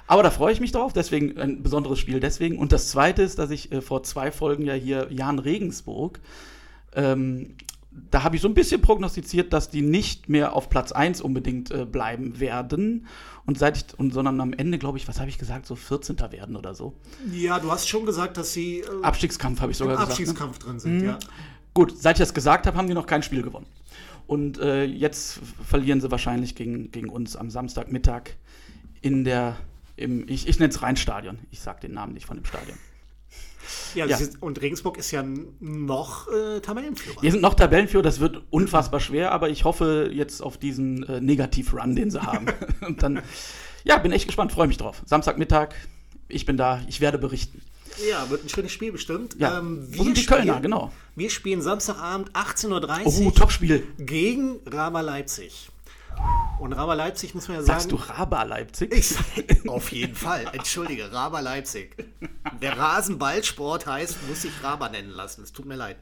Aber 0.06 0.22
da 0.22 0.30
freue 0.30 0.52
ich 0.52 0.60
mich 0.60 0.72
drauf, 0.72 0.92
deswegen 0.92 1.38
ein 1.38 1.62
besonderes 1.62 1.98
Spiel 1.98 2.20
deswegen. 2.20 2.58
Und 2.58 2.72
das 2.72 2.88
zweite 2.88 3.22
ist, 3.22 3.38
dass 3.38 3.50
ich 3.50 3.72
äh, 3.72 3.80
vor 3.80 4.02
zwei 4.02 4.30
Folgen 4.30 4.64
ja 4.64 4.74
hier 4.74 5.08
Jan 5.10 5.38
Regensburg 5.38 6.20
ähm, 6.94 7.54
da 8.10 8.22
habe 8.22 8.36
ich 8.36 8.42
so 8.42 8.48
ein 8.48 8.54
bisschen 8.54 8.80
prognostiziert, 8.80 9.52
dass 9.52 9.70
die 9.70 9.82
nicht 9.82 10.28
mehr 10.28 10.54
auf 10.54 10.68
Platz 10.68 10.92
1 10.92 11.20
unbedingt 11.20 11.70
äh, 11.70 11.84
bleiben 11.84 12.38
werden. 12.40 13.06
Und 13.46 13.58
seit 13.58 13.76
ich, 13.76 13.98
und, 13.98 14.12
sondern 14.12 14.40
am 14.40 14.52
Ende, 14.52 14.78
glaube 14.78 14.98
ich, 14.98 15.08
was 15.08 15.20
habe 15.20 15.30
ich 15.30 15.38
gesagt, 15.38 15.66
so 15.66 15.76
14. 15.76 16.18
werden 16.30 16.56
oder 16.56 16.74
so. 16.74 16.94
Ja, 17.32 17.58
du 17.58 17.70
hast 17.70 17.88
schon 17.88 18.04
gesagt, 18.04 18.36
dass 18.36 18.52
sie. 18.52 18.80
Äh, 18.80 19.02
Abstiegskampf 19.02 19.60
habe 19.60 19.72
ich 19.72 19.78
sogar 19.78 19.94
gesagt. 19.94 20.08
Ne? 20.08 20.12
Abstiegskampf 20.12 20.58
ne? 20.58 20.64
drin 20.64 20.80
sind, 20.80 20.98
mhm. 20.98 21.04
ja. 21.04 21.18
Gut, 21.72 21.96
seit 21.98 22.16
ich 22.16 22.20
das 22.20 22.34
gesagt 22.34 22.66
habe, 22.66 22.76
haben 22.76 22.88
die 22.88 22.94
noch 22.94 23.06
kein 23.06 23.22
Spiel 23.22 23.42
gewonnen. 23.42 23.66
Und 24.26 24.58
äh, 24.58 24.84
jetzt 24.84 25.40
verlieren 25.64 26.00
sie 26.00 26.10
wahrscheinlich 26.10 26.54
gegen, 26.54 26.90
gegen 26.90 27.08
uns 27.08 27.36
am 27.36 27.50
Samstagmittag 27.50 28.30
in 29.00 29.24
der, 29.24 29.56
im, 29.96 30.28
ich, 30.28 30.48
ich 30.48 30.58
nenne 30.58 30.72
es 30.72 30.82
Rheinstadion. 30.82 31.38
Ich 31.50 31.60
sage 31.60 31.80
den 31.80 31.92
Namen 31.92 32.14
nicht 32.14 32.26
von 32.26 32.36
dem 32.36 32.44
Stadion. 32.44 32.76
Ja, 33.94 34.06
ja. 34.06 34.16
Ist, 34.16 34.42
und 34.42 34.60
Regensburg 34.60 34.98
ist 34.98 35.10
ja 35.10 35.24
noch 35.60 36.28
äh, 36.28 36.60
Tabellenführer. 36.60 37.22
Wir 37.22 37.30
sind 37.30 37.40
noch 37.40 37.54
Tabellenführer, 37.54 38.02
das 38.02 38.20
wird 38.20 38.42
unfassbar 38.50 39.00
schwer, 39.00 39.32
aber 39.32 39.48
ich 39.48 39.64
hoffe 39.64 40.10
jetzt 40.12 40.40
auf 40.42 40.58
diesen 40.58 41.02
äh, 41.04 41.20
Negativ-Run, 41.20 41.96
den 41.96 42.10
sie 42.10 42.22
haben. 42.22 42.46
und 42.86 43.02
dann, 43.02 43.22
ja, 43.84 43.98
bin 43.98 44.12
echt 44.12 44.26
gespannt, 44.26 44.52
freue 44.52 44.66
mich 44.66 44.76
drauf. 44.76 45.02
Samstagmittag, 45.06 45.74
ich 46.28 46.46
bin 46.46 46.56
da, 46.56 46.80
ich 46.88 47.00
werde 47.00 47.18
berichten. 47.18 47.62
Ja, 48.08 48.28
wird 48.28 48.44
ein 48.44 48.48
schönes 48.48 48.72
Spiel 48.72 48.92
bestimmt. 48.92 49.36
Ja. 49.38 49.58
Ähm, 49.58 49.86
wir 49.90 50.04
die 50.04 50.20
spielen, 50.20 50.40
Kölner, 50.40 50.60
genau. 50.60 50.92
Wir 51.16 51.30
spielen 51.30 51.62
Samstagabend 51.62 52.30
18.30 52.32 53.20
Uhr. 53.20 53.26
Oh, 53.26 53.30
Topspiel. 53.30 53.86
Gegen 53.98 54.60
Rama 54.66 55.00
Leipzig. 55.00 55.70
Und 56.60 56.74
Raba 56.74 56.92
Leipzig 56.92 57.34
muss 57.34 57.48
man 57.48 57.56
ja 57.56 57.62
sagen. 57.62 57.80
Sagst 57.80 57.92
du 57.92 57.96
Raba 57.96 58.42
Leipzig? 58.42 58.92
Ich, 58.92 59.16
auf 59.68 59.92
jeden 59.92 60.14
Fall. 60.14 60.46
Entschuldige, 60.52 61.10
Raba 61.10 61.40
Leipzig. 61.40 61.96
Der 62.60 62.78
Rasenballsport 62.78 63.86
heißt, 63.86 64.28
muss 64.28 64.42
sich 64.42 64.62
Raba 64.62 64.90
nennen 64.90 65.08
lassen. 65.08 65.42
Es 65.42 65.52
tut 65.52 65.64
mir 65.64 65.76
leid. 65.76 65.96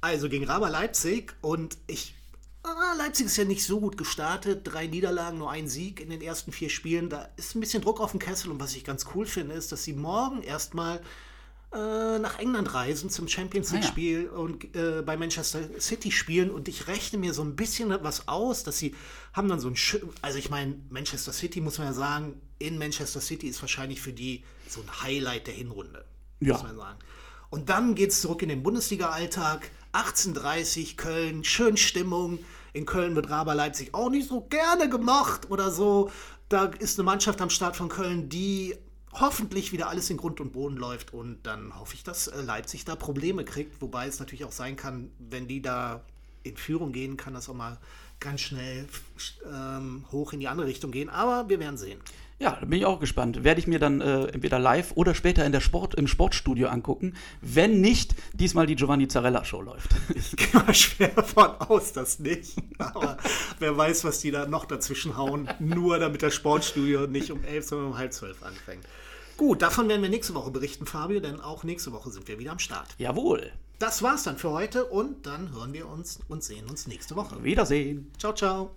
Also 0.00 0.28
gegen 0.28 0.46
Raba 0.46 0.68
Leipzig 0.68 1.32
und 1.40 1.78
ich. 1.86 2.16
Ah, 2.64 2.94
Leipzig 2.98 3.26
ist 3.26 3.36
ja 3.36 3.44
nicht 3.44 3.64
so 3.64 3.78
gut 3.78 3.96
gestartet. 3.96 4.62
Drei 4.64 4.88
Niederlagen, 4.88 5.38
nur 5.38 5.52
ein 5.52 5.68
Sieg 5.68 6.00
in 6.00 6.10
den 6.10 6.20
ersten 6.20 6.50
vier 6.50 6.70
Spielen. 6.70 7.08
Da 7.08 7.28
ist 7.36 7.54
ein 7.54 7.60
bisschen 7.60 7.82
Druck 7.82 8.00
auf 8.00 8.10
dem 8.10 8.20
Kessel. 8.20 8.50
Und 8.50 8.58
was 8.60 8.74
ich 8.74 8.82
ganz 8.82 9.06
cool 9.14 9.26
finde, 9.26 9.54
ist, 9.54 9.70
dass 9.70 9.84
sie 9.84 9.92
morgen 9.92 10.42
erstmal 10.42 11.00
äh, 11.74 12.18
nach 12.18 12.38
England 12.38 12.72
reisen 12.72 13.10
zum 13.10 13.26
Champions 13.26 13.72
League-Spiel 13.72 14.30
ah, 14.30 14.34
ja. 14.34 14.38
und 14.38 14.76
äh, 14.76 15.02
bei 15.04 15.16
Manchester 15.16 15.60
City 15.80 16.10
spielen. 16.12 16.50
Und 16.50 16.68
ich 16.68 16.86
rechne 16.86 17.18
mir 17.18 17.34
so 17.34 17.42
ein 17.42 17.56
bisschen 17.56 17.90
was 18.02 18.28
aus, 18.28 18.62
dass 18.62 18.78
sie 18.78 18.94
haben 19.32 19.48
dann 19.48 19.58
so 19.58 19.68
ein, 19.68 19.76
Sch 19.76 19.96
also 20.22 20.38
ich 20.38 20.50
meine, 20.50 20.76
Manchester 20.90 21.32
City 21.32 21.60
muss 21.60 21.78
man 21.78 21.88
ja 21.88 21.92
sagen, 21.92 22.40
in 22.58 22.78
Manchester 22.78 23.20
City 23.20 23.48
ist 23.48 23.60
wahrscheinlich 23.60 24.00
für 24.00 24.12
die 24.12 24.44
so 24.68 24.80
ein 24.80 25.02
Highlight 25.02 25.48
der 25.48 25.54
Hinrunde, 25.54 26.04
ja. 26.40 26.52
muss 26.52 26.62
man 26.62 26.76
sagen. 26.76 26.98
Und 27.50 27.68
dann 27.68 27.94
geht 27.94 28.10
es 28.10 28.20
zurück 28.20 28.42
in 28.42 28.48
den 28.48 28.62
Bundesliga-Alltag. 28.62 29.70
18:30 29.92 30.96
Köln, 30.96 31.44
schön 31.44 31.76
Stimmung. 31.76 32.38
In 32.72 32.86
Köln 32.86 33.14
wird 33.14 33.30
Raber 33.30 33.54
Leipzig 33.54 33.94
auch 33.94 34.10
nicht 34.10 34.28
so 34.28 34.40
gerne 34.42 34.88
gemacht 34.88 35.50
oder 35.50 35.70
so. 35.70 36.10
Da 36.48 36.66
ist 36.66 36.98
eine 36.98 37.04
Mannschaft 37.04 37.40
am 37.40 37.50
Start 37.50 37.76
von 37.76 37.88
Köln, 37.88 38.28
die 38.28 38.76
hoffentlich 39.14 39.72
wieder 39.72 39.88
alles 39.88 40.10
in 40.10 40.16
Grund 40.16 40.40
und 40.40 40.52
Boden 40.52 40.76
läuft 40.76 41.14
und 41.14 41.38
dann 41.44 41.78
hoffe 41.78 41.94
ich, 41.94 42.04
dass 42.04 42.26
äh, 42.28 42.40
Leipzig 42.42 42.84
da 42.84 42.96
Probleme 42.96 43.44
kriegt, 43.44 43.80
wobei 43.80 44.06
es 44.06 44.18
natürlich 44.18 44.44
auch 44.44 44.52
sein 44.52 44.76
kann, 44.76 45.10
wenn 45.18 45.48
die 45.48 45.62
da 45.62 46.02
in 46.42 46.56
Führung 46.56 46.92
gehen, 46.92 47.16
kann 47.16 47.34
das 47.34 47.48
auch 47.48 47.54
mal 47.54 47.78
ganz 48.20 48.40
schnell 48.40 48.86
ähm, 49.50 50.04
hoch 50.12 50.32
in 50.32 50.40
die 50.40 50.48
andere 50.48 50.66
Richtung 50.66 50.90
gehen, 50.90 51.08
aber 51.08 51.48
wir 51.48 51.60
werden 51.60 51.76
sehen. 51.76 52.00
Ja, 52.40 52.58
da 52.60 52.66
bin 52.66 52.80
ich 52.80 52.84
auch 52.84 52.98
gespannt. 52.98 53.44
Werde 53.44 53.60
ich 53.60 53.68
mir 53.68 53.78
dann 53.78 54.00
äh, 54.00 54.24
entweder 54.26 54.58
live 54.58 54.92
oder 54.96 55.14
später 55.14 55.46
in 55.46 55.52
der 55.52 55.60
Sport, 55.60 55.94
im 55.94 56.08
Sportstudio 56.08 56.68
angucken, 56.68 57.14
wenn 57.40 57.80
nicht 57.80 58.14
diesmal 58.32 58.66
die 58.66 58.74
Giovanni 58.74 59.06
Zarella 59.06 59.44
Show 59.44 59.62
läuft. 59.62 59.90
Ich 60.14 60.36
gehe 60.36 60.60
mal 60.60 60.74
schwer 60.74 61.08
davon 61.08 61.50
aus, 61.60 61.92
dass 61.92 62.18
nicht. 62.18 62.56
Aber 62.78 63.18
wer 63.60 63.76
weiß, 63.76 64.04
was 64.04 64.18
die 64.18 64.32
da 64.32 64.46
noch 64.46 64.64
dazwischen 64.64 65.16
hauen, 65.16 65.48
nur 65.60 65.98
damit 65.98 66.22
das 66.22 66.34
Sportstudio 66.34 67.06
nicht 67.06 67.30
um 67.30 67.44
elf, 67.44 67.66
sondern 67.66 67.88
um 67.88 67.98
halb 67.98 68.12
zwölf 68.12 68.42
anfängt. 68.42 68.84
Gut, 69.36 69.62
davon 69.62 69.88
werden 69.88 70.02
wir 70.02 70.08
nächste 70.08 70.34
Woche 70.34 70.50
berichten, 70.50 70.86
Fabio, 70.86 71.20
denn 71.20 71.40
auch 71.40 71.64
nächste 71.64 71.92
Woche 71.92 72.10
sind 72.10 72.28
wir 72.28 72.38
wieder 72.38 72.52
am 72.52 72.58
Start. 72.58 72.88
Jawohl. 72.98 73.52
Das 73.78 74.02
war's 74.02 74.22
dann 74.22 74.38
für 74.38 74.50
heute 74.50 74.84
und 74.84 75.26
dann 75.26 75.52
hören 75.52 75.72
wir 75.72 75.88
uns 75.88 76.20
und 76.28 76.44
sehen 76.44 76.68
uns 76.70 76.86
nächste 76.86 77.16
Woche. 77.16 77.42
Wiedersehen. 77.42 78.10
Ciao, 78.18 78.32
ciao. 78.32 78.74